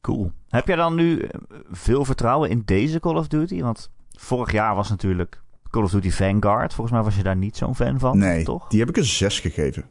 [0.00, 0.32] Cool.
[0.48, 1.28] Heb jij dan nu
[1.70, 3.60] veel vertrouwen in deze Call of Duty?
[3.62, 5.41] Want vorig jaar was natuurlijk
[5.72, 6.74] Call of Duty Vanguard.
[6.74, 8.68] Volgens mij was je daar niet zo'n fan van, nee, toch?
[8.68, 9.84] die heb ik een 6 gegeven.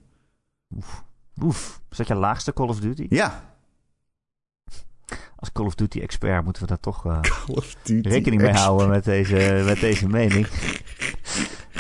[0.76, 1.04] Oef.
[1.44, 3.06] Oef, is dat je laagste Call of Duty?
[3.10, 3.51] Ja.
[5.36, 7.20] Als Call of Duty expert moeten we daar toch uh,
[8.02, 10.48] rekening mee houden met deze, met deze mening.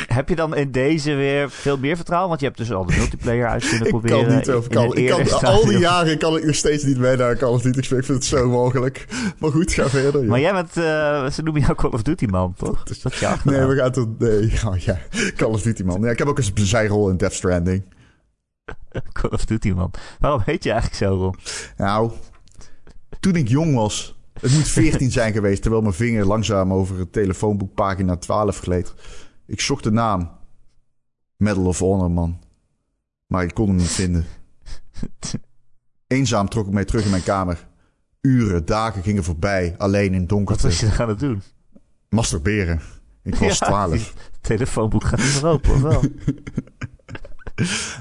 [0.07, 2.29] Heb je dan in deze weer veel meer vertrouwen?
[2.29, 4.25] Want je hebt dus al de multiplayer uit kunnen Ik proberen.
[4.25, 7.15] kan niet over Call Ik kan, al die jaren kan ik nog steeds niet mee
[7.17, 7.79] naar Call of Duty.
[7.79, 9.05] Ik vind het zo mogelijk.
[9.39, 10.21] Maar goed, ga verder.
[10.21, 10.27] ja.
[10.27, 12.83] Maar jij bent, eh, ze noemen jou Call of Duty man, toch?
[12.83, 13.59] Dat is je achternaam.
[13.59, 14.19] Nee, we gaan tot...
[14.19, 14.97] Nee, oh, ja.
[15.35, 16.01] Call of Duty, man.
[16.01, 17.83] Ja, ik heb ook eens een zijrol in Death Stranding.
[19.21, 19.91] Call of Duty man.
[20.19, 21.35] Waarom heet je eigenlijk zo, Ron?
[21.77, 22.11] Nou,
[23.21, 24.19] toen ik jong was...
[24.39, 28.93] Het moet 14 zijn geweest, terwijl mijn vinger langzaam over het telefoonboek pagina 12 gleed.
[29.45, 30.31] Ik zocht de naam.
[31.37, 32.39] Medal of Honor, man.
[33.27, 34.25] Maar ik kon hem niet vinden.
[36.07, 37.67] Eenzaam trok ik mij terug in mijn kamer.
[38.21, 40.67] Uren, dagen gingen voorbij, alleen in Wat donkerte.
[40.67, 41.41] was je dan aan het doen?
[42.09, 42.81] Masturberen.
[43.23, 43.91] Ik was Ja, 12.
[43.91, 44.07] die
[44.41, 46.01] telefoonboek gaat niet meer open, of wel?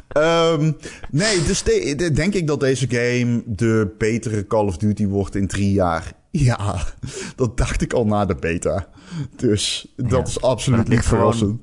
[0.09, 0.73] Ehm,
[1.11, 5.35] nee, dus de- de- denk ik dat deze game de betere Call of Duty wordt
[5.35, 6.13] in drie jaar.
[6.31, 6.77] Ja,
[7.37, 8.89] dat dacht ik al na de beta.
[9.37, 11.61] Dus dat Ja, is absoluut niet verrassend.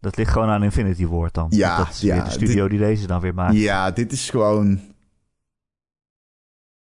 [0.00, 1.46] Dat ligt gewoon aan Infinity Ward dan.
[1.50, 3.54] Ja, dat is ja, weer de studio die deze dan weer maakt.
[3.56, 4.80] Ja, dit is gewoon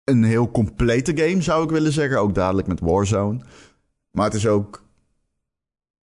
[0.03, 2.19] een heel complete game, zou ik willen zeggen.
[2.19, 3.39] Ook dadelijk met Warzone.
[4.11, 4.83] Maar het is ook...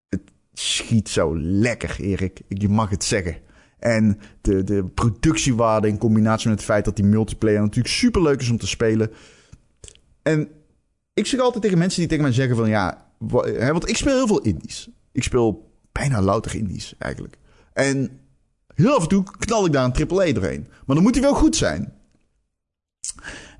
[0.08, 0.20] Het
[0.52, 2.40] schiet zo lekker, Erik.
[2.48, 3.36] Je mag het zeggen.
[3.78, 8.50] En de, de productiewaarde in combinatie met het feit dat die multiplayer natuurlijk superleuk is
[8.50, 9.10] om te spelen.
[10.22, 10.48] En
[11.14, 13.06] ik zeg altijd tegen mensen die tegen mij zeggen van ja...
[13.42, 14.88] Hè, want ik speel heel veel indies.
[15.12, 17.38] Ik speel bijna louter indies eigenlijk.
[17.72, 18.20] En
[18.74, 20.66] heel af en toe knal ik daar een AAA doorheen.
[20.86, 21.92] Maar dan moet hij wel goed zijn.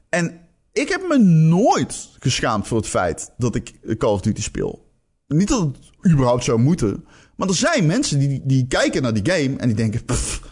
[0.08, 0.40] En
[0.72, 4.86] ik heb me nooit geschaamd voor het feit dat ik Call of Duty speel.
[5.26, 7.04] Niet dat het überhaupt zou moeten.
[7.38, 10.04] Maar er zijn mensen die, die kijken naar die game en die denken...
[10.04, 10.42] "Pff,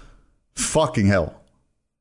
[0.53, 1.33] fucking hell.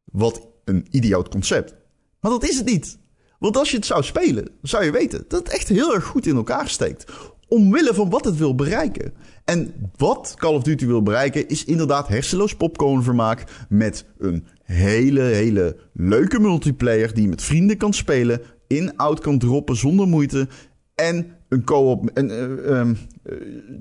[0.03, 1.75] Wat een idioot concept.
[2.19, 2.97] Maar dat is het niet.
[3.39, 6.25] Want als je het zou spelen, zou je weten dat het echt heel erg goed
[6.25, 7.11] in elkaar steekt.
[7.47, 9.13] Omwille van wat het wil bereiken.
[9.45, 15.77] En wat Call of Duty wil bereiken is inderdaad hersenloos popcornvermaak met een hele, hele
[15.93, 20.47] leuke multiplayer die je met vrienden kan spelen, in-out kan droppen zonder moeite
[20.95, 22.09] en een co-op.
[22.13, 22.93] En, eh, ehm,
[23.23, 23.33] eh,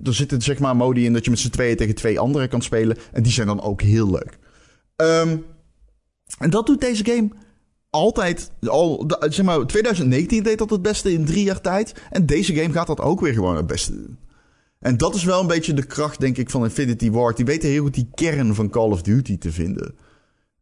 [0.04, 2.62] er zitten zeg maar modi in dat je met z'n tweeën tegen twee anderen kan
[2.62, 4.38] spelen en die zijn dan ook heel leuk.
[4.96, 5.36] Ehm,
[6.38, 7.28] en dat doet deze game
[7.90, 11.94] altijd, al, zeg maar, 2019 deed dat het beste in drie jaar tijd.
[12.10, 14.18] En deze game gaat dat ook weer gewoon het beste doen.
[14.78, 17.36] En dat is wel een beetje de kracht, denk ik, van Infinity Ward.
[17.36, 19.94] Die weten heel goed die kern van Call of Duty te vinden.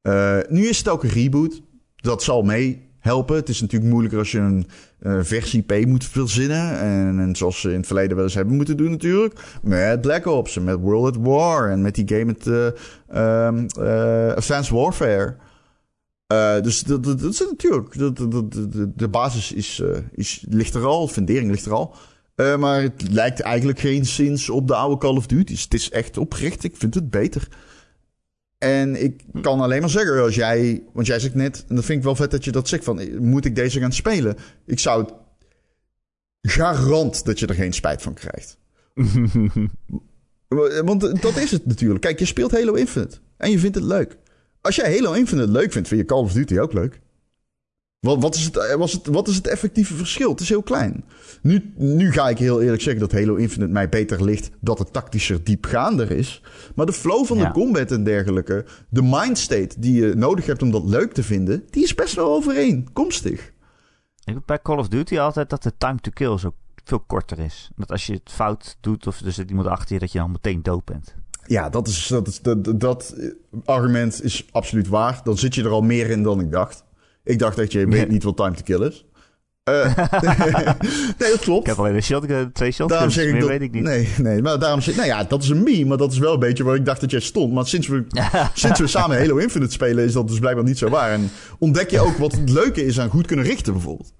[0.03, 1.63] Eh, nu is het ook een reboot.
[1.97, 2.43] Dat zal
[3.03, 3.37] meehelpen.
[3.37, 4.67] Het is natuurlijk moeilijker als je een
[4.99, 6.79] eh, versie P moet verzinnen.
[6.79, 9.41] En, en zoals ze in het verleden wel eens hebben moeten doen natuurlijk.
[9.63, 11.71] Met Black Ops en met World at War.
[11.71, 12.67] En met die game met eh,
[13.09, 15.37] ehm, eh, Advanced Warfare.
[16.63, 17.99] Dus dat, dat, is natuurlijk.
[17.99, 18.53] Dat, dat,
[18.97, 19.53] de, basis
[20.13, 21.95] is, ligt er al, de fundering ligt er al.
[22.59, 25.63] Maar het lijkt eigenlijk geen zins op de oude Call of Duty's.
[25.63, 27.49] Het is echt oprecht, ik vind het beter.
[28.63, 31.99] En ik kan alleen maar zeggen, als jij, want jij zegt net, en dat vind
[31.99, 34.37] ik wel vet dat je dat zegt, van moet ik deze gaan spelen?
[34.67, 35.13] Ik zou het
[36.43, 38.59] garant dat je er geen spijt van krijgt.
[40.85, 42.01] Want dat is het natuurlijk.
[42.01, 44.17] Kijk, je speelt Halo Infinite en je vindt het leuk.
[44.61, 47.01] Als jij Halo Infinite leuk vindt, vind je Call of Duty ook leuk.
[48.03, 50.31] Wat, wat, is het, eh, was het, wat is het effectieve verschil?
[50.31, 51.05] Het is heel klein.
[51.43, 54.51] Nu, nu ga ik heel eerlijk zeggen dat Halo Infinite mij beter ligt.
[54.61, 56.43] Dat het tactischer diepgaander is.
[56.75, 57.45] Maar de flow van Ja.
[57.47, 58.65] de combat en dergelijke.
[58.89, 61.65] De mindstate die je nodig hebt om dat leuk te vinden.
[61.71, 63.53] Die is best wel overeenkomstig.
[64.25, 67.39] Ik heb bij Call of Duty altijd dat de time to kill zo veel korter
[67.39, 67.71] is.
[67.77, 70.31] Dat als je het fout doet of er zit iemand achter je, dat je dan
[70.31, 71.15] meteen dood bent.
[71.47, 73.15] Ja, dat, is, dat, is, dat, dat
[73.65, 75.21] argument is absoluut waar.
[75.25, 76.85] Dan zit je er al meer in dan ik dacht.
[77.25, 79.07] Ik dacht dat je weet niet wat time to kill is.
[79.65, 79.97] Eh,
[81.19, 81.61] nee, dat klopt.
[81.61, 83.83] Ik heb alleen een shotgun, twee shotguns, Daarom zeg ik meer dat, weet ik niet.
[83.83, 86.33] Nee, nee, maar daarom zeg Nou ja, dat is een meme, maar dat is wel
[86.33, 87.53] een beetje waar ik dacht dat jij stond.
[87.53, 88.05] Maar sinds we,
[88.55, 91.11] sinds we samen Halo Infinite spelen, is dat dus blijkbaar niet zo waar.
[91.11, 94.15] En ontdek je ook wat het leuke is aan goed kunnen richten, bijvoorbeeld.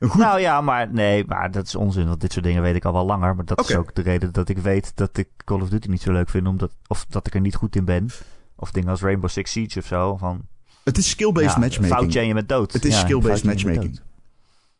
[0.00, 0.20] Goed...
[0.20, 2.08] Nou ja, maar nee, maar dat is onzin.
[2.08, 3.34] Want dit soort dingen weet ik al wel langer.
[3.34, 6.02] Maar dat is ook de reden dat ik weet dat ik Call of Duty niet
[6.02, 6.46] zo leuk vind.
[6.46, 8.08] Omdat, of dat ik er niet goed in ben.
[8.56, 10.16] Of dingen als Rainbow Six Siege of zo.
[10.16, 10.46] Van,
[10.84, 11.98] het is skill-based ja, matchmaking.
[11.98, 12.72] Foutje en je bent dood.
[12.72, 14.00] Het is Ja, skill-based matchmaking.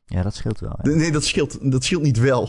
[0.06, 0.78] Ja, dat scheelt wel.
[0.82, 0.90] ja.
[0.90, 2.48] Nee, dat scheelt, dat scheelt niet wel.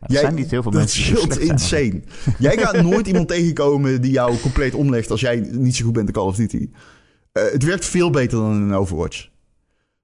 [0.00, 2.02] Er zijn niet heel veel dat mensen die zo scheelt insane.
[2.38, 6.06] Jij gaat nooit iemand tegenkomen die jou compleet omlegt als jij niet zo goed bent
[6.08, 6.70] in Call of Duty.
[7.32, 9.28] Eh, het werkt veel beter dan in Overwatch.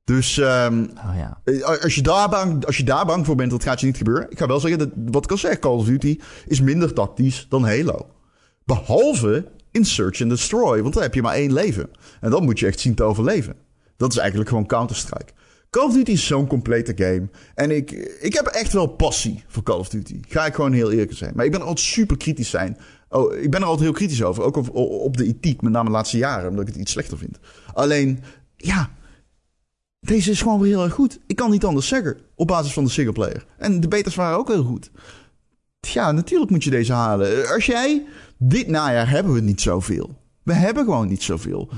[0.04, 1.40] Dus ehm, Oh ja.
[1.44, 3.96] eh, als, je daar bang, als je daar bang voor bent, dat gaat je niet
[3.96, 4.30] gebeuren.
[4.30, 7.46] Ik ga wel zeggen, dat, wat ik al zeg, Call of Duty is minder tactisch
[7.48, 8.06] dan Halo.
[8.64, 10.82] Behalve in Search and Destroy.
[10.82, 11.90] Want dan heb je maar één leven.
[12.20, 13.54] En dan moet je echt zien te overleven.
[13.96, 15.32] Dat is eigenlijk gewoon Counter-Strike.
[15.70, 17.28] Call of Duty is zo'n complete game.
[17.54, 20.20] En ik, ik heb echt wel passie voor Call of Duty.
[20.28, 21.32] Ga ik gewoon heel eerlijk zijn.
[21.34, 22.78] Maar ik ben er altijd super kritisch zijn.
[23.08, 24.42] Oh, ik ben er altijd heel kritisch over.
[24.42, 26.50] Ook op, op de ethiek, met name de laatste jaren.
[26.50, 27.38] Omdat ik het iets slechter vind.
[27.74, 28.22] Alleen,
[28.56, 28.90] ja...
[30.06, 31.18] Deze is gewoon weer heel erg goed.
[31.26, 32.16] Ik kan niet anders zeggen.
[32.34, 33.46] Op basis van de singleplayer.
[33.58, 34.90] En de betas waren ook heel goed.
[35.80, 37.48] Ja, natuurlijk moet je deze halen.
[37.48, 38.06] Als jij...
[38.44, 40.20] Dit najaar hebben we niet zoveel.
[40.42, 41.70] We hebben gewoon niet zoveel.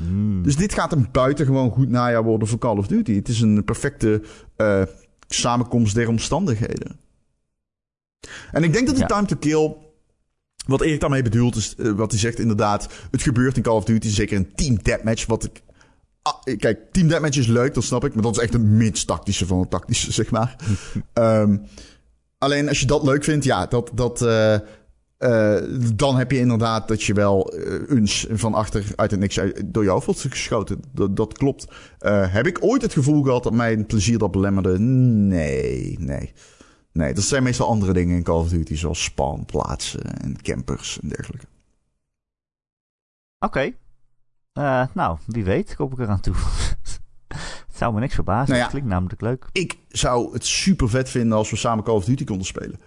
[0.43, 3.15] Dus dit gaat een buitengewoon goed najaar worden voor Call of Duty.
[3.15, 4.23] Het is een perfecte
[4.57, 4.83] uh,
[5.29, 6.97] samenkomst der omstandigheden.
[8.53, 9.07] En ik denk dat de Ja.
[9.07, 9.77] time to kill...
[10.67, 12.89] Wat Erik daarmee bedoelt, is uh, wat hij zegt inderdaad...
[13.11, 15.27] Het gebeurt in Call of Duty, zeker een team deathmatch...
[15.27, 15.63] Wat ik
[16.23, 18.15] Ah, kijk, Team Deathmatch is leuk, dat snap ik.
[18.15, 20.57] Maar dat is echt het minst tactische van het tactische, zeg maar.
[21.15, 21.63] um,
[22.39, 24.57] alleen als je dat leuk vindt, ja, dat, dat, uh,
[25.25, 25.57] uh,
[25.95, 29.63] dan heb je inderdaad dat je wel uh, eens van achter uit het niks uit,
[29.65, 30.81] door je hoofd wordt geschoten.
[30.93, 31.67] Dat, dat klopt.
[32.01, 34.79] Uh, heb ik ooit het gevoel gehad dat mijn plezier dat belemmerde?
[34.79, 36.33] Nee, nee.
[36.93, 41.09] Nee, dat zijn meestal andere dingen in Call of Duty, zoals spawnplaatsen en campers en
[41.09, 41.47] dergelijke.
[43.39, 43.75] Oké.
[44.53, 44.89] Okay.
[44.93, 46.35] Nou, wie weet, kom ik eraan toe.
[47.67, 48.51] het zou me niks verbazen.
[48.51, 49.49] Nou ja, klinkt namelijk leuk.
[49.53, 52.81] Ik zou het super vet vinden als we samen Call of Duty konden spelen.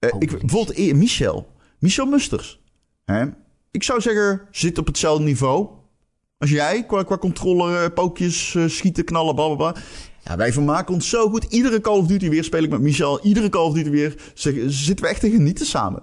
[0.00, 1.56] Oh, ik, bijvoorbeeld Michel.
[1.78, 2.60] Michel Musters.
[3.04, 3.24] Hè?
[3.70, 5.68] Ik zou zeggen, zit op hetzelfde niveau.
[6.38, 9.80] Als jij, qua, qua controle, pookjes, uh, schieten, knallen, blablabla.
[10.24, 11.44] Ja, wij vermaken ons zo goed.
[11.44, 13.20] Iedere Call of Duty weer speel ik met Michel.
[13.20, 16.02] Iedere Call of Duty weer zeg, zitten we echt te genieten samen.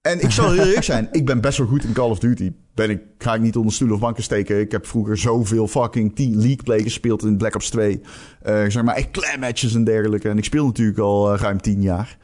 [0.00, 2.52] En ik zal heel eerlijk zijn, ik ben best wel goed in Call of Duty.
[2.74, 4.60] Ben ik, ga ik niet onder stoelen of banken steken.
[4.60, 8.00] Ik heb vroeger zoveel fucking team League Play gespeeld in Black Ops 2.
[8.46, 10.28] Uh, zeg maar echt clan matches en dergelijke.
[10.28, 12.18] En ik speel natuurlijk al ruim 10 jaar.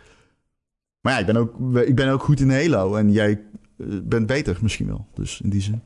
[1.06, 2.94] Maar ja, ik ben, ook, ik ben ook goed in Halo.
[2.94, 3.42] En jij
[3.76, 5.06] uh, bent beter misschien wel.
[5.14, 5.82] Dus in die zin.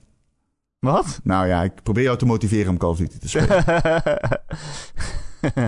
[0.78, 1.20] Wat?
[1.24, 3.64] Nou ja, ik probeer jou te motiveren om Call of Duty te spelen.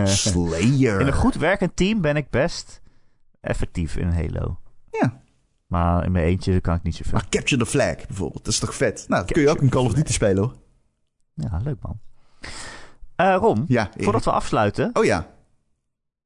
[0.16, 1.00] Slayer.
[1.00, 2.80] In een goed werkend team ben ik best
[3.40, 4.58] effectief in Halo.
[4.90, 5.22] Ja.
[5.66, 7.12] Maar in mijn eentje kan ik niet zoveel.
[7.12, 9.04] Maar Capture the Flag bijvoorbeeld, dat is toch vet?
[9.08, 10.54] Nou, dat kun je ook in Call of Duty spelen hoor.
[11.34, 12.00] Ja, leuk man.
[13.16, 14.90] Uh, Rom, ja, voordat we afsluiten.
[14.92, 15.31] Oh ja.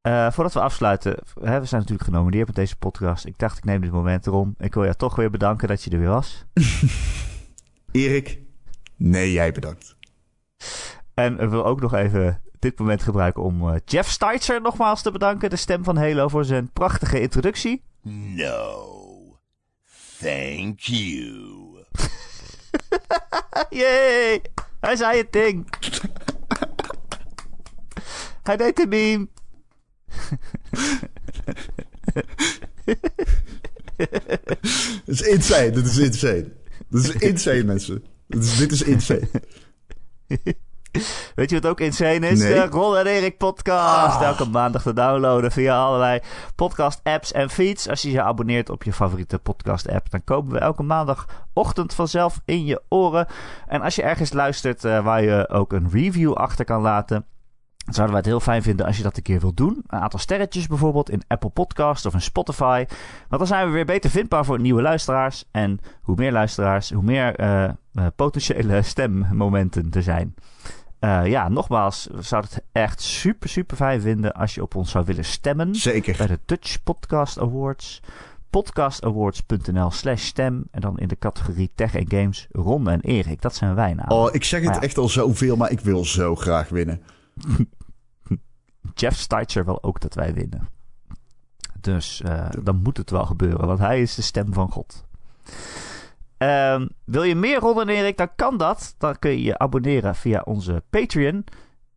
[0.06, 3.24] Uh, voordat we afsluiten, hè, we zijn natuurlijk genomineerd met deze podcast.
[3.24, 4.54] Ik dacht, ik neem dit moment Rom.
[4.58, 6.44] Ik wil jou toch weer bedanken dat je er weer was.
[7.92, 8.40] Erik,
[8.96, 9.96] nee, jij bedankt.
[11.14, 15.10] En ik wil ook nog even dit moment gebruiken om uh, Jeff Steitzer nogmaals te
[15.10, 15.50] bedanken.
[15.50, 17.82] De stem van Halo voor zijn prachtige introductie.
[18.02, 19.38] No.
[20.18, 21.84] Thank you.
[23.70, 24.42] Yay!
[24.80, 25.68] Hij zei het ding.
[28.42, 29.28] Hij deed de meme.
[35.06, 35.70] Het is insane.
[35.70, 36.52] Dit is insane.
[36.88, 38.04] Dit is insane, mensen.
[38.26, 39.28] Dit is, dit is insane.
[41.34, 42.38] Weet je wat ook insane is?
[42.38, 42.54] Nee.
[42.54, 44.16] De Ron en Erik podcast.
[44.16, 44.22] Ah.
[44.22, 46.20] Elke maandag te downloaden via allerlei
[46.54, 47.88] podcast apps en feeds.
[47.88, 52.40] Als je je abonneert op je favoriete podcast app, dan komen we elke maandagochtend vanzelf
[52.44, 53.26] in je oren.
[53.66, 57.26] En als je ergens luistert uh, waar je ook een review achter kan laten.
[57.86, 59.84] Zouden wij het heel fijn vinden als je dat een keer wilt doen.
[59.86, 62.84] Een aantal sterretjes bijvoorbeeld in Apple Podcast of in Spotify.
[63.28, 65.44] Want dan zijn we weer beter vindbaar voor nieuwe luisteraars.
[65.50, 70.34] En hoe meer luisteraars, hoe meer uh, uh, potentiële stemmomenten er zijn.
[71.00, 74.90] Uh, ja, nogmaals, we zouden het echt super, super fijn vinden als je op ons
[74.90, 75.74] zou willen stemmen.
[75.74, 76.16] Zeker.
[76.16, 78.00] Bij de Dutch Podcast Awards.
[78.50, 80.64] podcastawards.nl slash stem.
[80.70, 83.42] En dan in de categorie Tech en Games Ron en Erik.
[83.42, 83.96] Dat zijn wij.
[84.08, 84.80] Oh, ik zeg het ja.
[84.80, 87.00] echt al zoveel, maar ik wil zo graag winnen.
[88.94, 90.68] Jeff Steitzer wil ook dat wij winnen.
[91.80, 95.04] Dus uh, dan moet het wel gebeuren, want hij is de stem van God.
[96.38, 98.94] Um, wil je meer Ron en Erik, dan kan dat.
[98.98, 101.44] Dan kun je je abonneren via onze Patreon.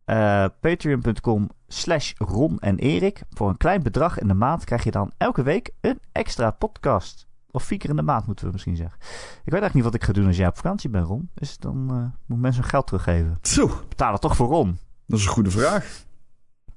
[0.06, 3.22] Uh, Patreon.com slash Ron en Erik.
[3.30, 7.26] Voor een klein bedrag in de maand krijg je dan elke week een extra podcast.
[7.50, 8.98] Of vier keer in de maand moeten we misschien zeggen.
[9.00, 11.30] Ik weet eigenlijk niet wat ik ga doen als jij op vakantie bent, Ron.
[11.34, 13.38] Dus dan uh, moet mensen hun geld teruggeven.
[13.42, 13.70] Zo.
[13.88, 14.78] Betalen toch voor Ron?
[15.10, 16.04] Dat is een goede vraag.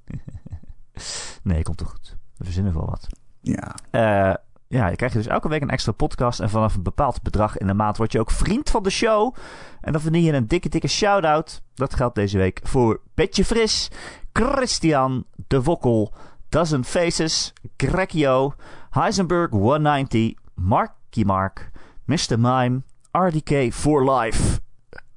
[1.43, 2.18] nee, komt toch goed.
[2.38, 3.07] We verzinnen wel wat.
[3.41, 3.76] Ja.
[3.91, 4.35] Uh,
[4.68, 6.39] ja, je krijgt dus elke week een extra podcast.
[6.39, 9.35] En vanaf een bepaald bedrag in de maand word je ook vriend van de show.
[9.81, 11.61] En dan verdien je een dikke, dikke shout-out.
[11.73, 13.91] Dat geldt deze week voor Betje Fris,
[14.31, 16.14] Christian, De Wokkel,
[16.49, 18.53] Dozen Faces, Grekio,
[18.89, 21.72] Heisenberg 190, Marky Mark,
[22.05, 22.39] Mr.
[22.39, 22.81] Mime,
[23.11, 24.60] RDK for Life,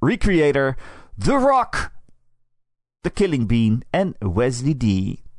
[0.00, 0.76] Recreator,
[1.18, 1.94] The Rock,
[3.06, 4.84] The Killing Bean en Wesley D.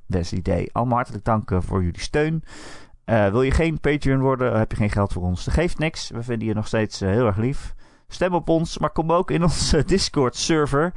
[0.06, 0.74] Wesley D.
[0.74, 2.44] Allemaal hartelijk dank voor jullie steun.
[3.06, 5.46] Uh, wil je geen Patreon worden, heb je geen geld voor ons.
[5.46, 6.10] Dat geeft niks.
[6.10, 7.76] We vinden je nog steeds uh, heel erg lief.
[8.08, 10.94] Stem op ons, maar kom ook in onze Discord-server.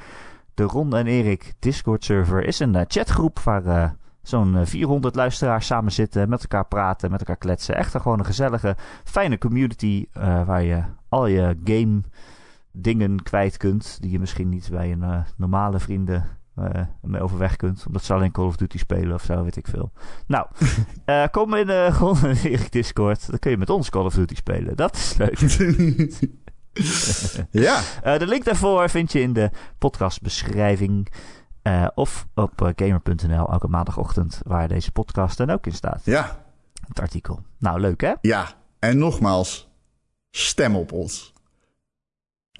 [0.54, 6.40] De Ron en Erik Discord-server is een chatgroep waar zo'n 400 luisteraars samen zitten, met
[6.40, 7.76] elkaar praten, met elkaar kletsen.
[7.76, 10.06] Echt gewoon een gezellige, fijne community
[10.46, 12.00] waar je al je game
[12.72, 16.38] dingen kwijt kunt die je misschien niet bij een normale vrienden
[17.02, 17.84] mee overweg kunt.
[17.86, 19.92] Omdat ze alleen Call of Duty spelen of zo, weet ik veel.
[20.26, 20.46] Nou,
[21.06, 21.90] uh, kom in de
[22.44, 23.30] uh, Discord.
[23.30, 24.76] Dan kun je met ons Call of Duty spelen.
[24.76, 25.38] Dat is leuk.
[27.50, 27.80] ja.
[28.18, 31.08] de link daarvoor vind je in de podcastbeschrijving.
[31.94, 36.00] of op gamer.nl elke maandagochtend, waar deze podcast dan ook in staat.
[36.04, 36.44] Ja.
[36.86, 37.42] Het artikel.
[37.58, 38.12] Nou, leuk hè?
[38.20, 38.48] Ja.
[38.78, 39.68] En nogmaals,
[40.30, 41.29] stem op ons.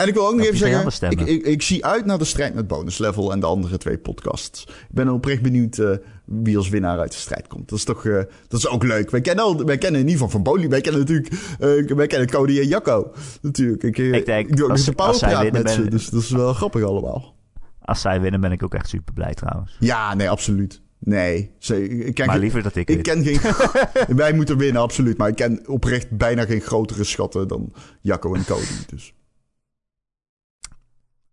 [0.01, 2.55] En ik wil ook nog even zeggen, ik, ik, ik, zie uit naar de strijd
[2.55, 4.65] met bonus level en de andere twee podcasts.
[4.65, 7.69] Ik ben oprecht benieuwd uh, wie als winnaar uit de strijd komt.
[7.69, 9.11] Dat is toch, uh, dat is ook leuk.
[9.11, 12.07] Wij kennen, al, wij kennen in ieder geval van Boli, wij kennen natuurlijk, uh, wij
[12.07, 13.13] kennen Cody en Jacco
[13.43, 13.83] natuurlijk.
[13.83, 16.53] Ik, ik denk, ik doe ook als, een powerpraat met ze, dus dat is wel
[16.53, 17.35] grappig allemaal.
[17.81, 19.77] Als zij winnen ben ik ook echt super blij trouwens.
[19.81, 20.83] Ja, nee, absoluut.
[20.99, 23.41] Nee, ik ken maar liever dat ik Ik ken geen...
[24.17, 25.19] wij moeten winnen, absoluut.
[25.19, 29.15] Maar ik ken oprecht bijna geen grotere schatten dan Jacco en Cody, dus...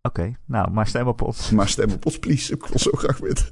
[0.08, 1.50] Oké, nou, maar stem op ons.
[1.58, 2.54] Maar stem op ons, please.
[2.54, 3.46] Ik wil zo graag weten.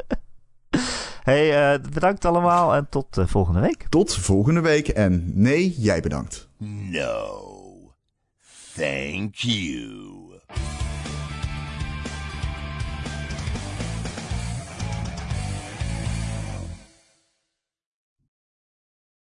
[1.30, 3.86] hey, uh, bedankt allemaal en tot uh, volgende week.
[3.88, 6.48] Tot volgende week en nee, jij bedankt.
[6.58, 7.94] No,
[8.74, 10.40] thank you.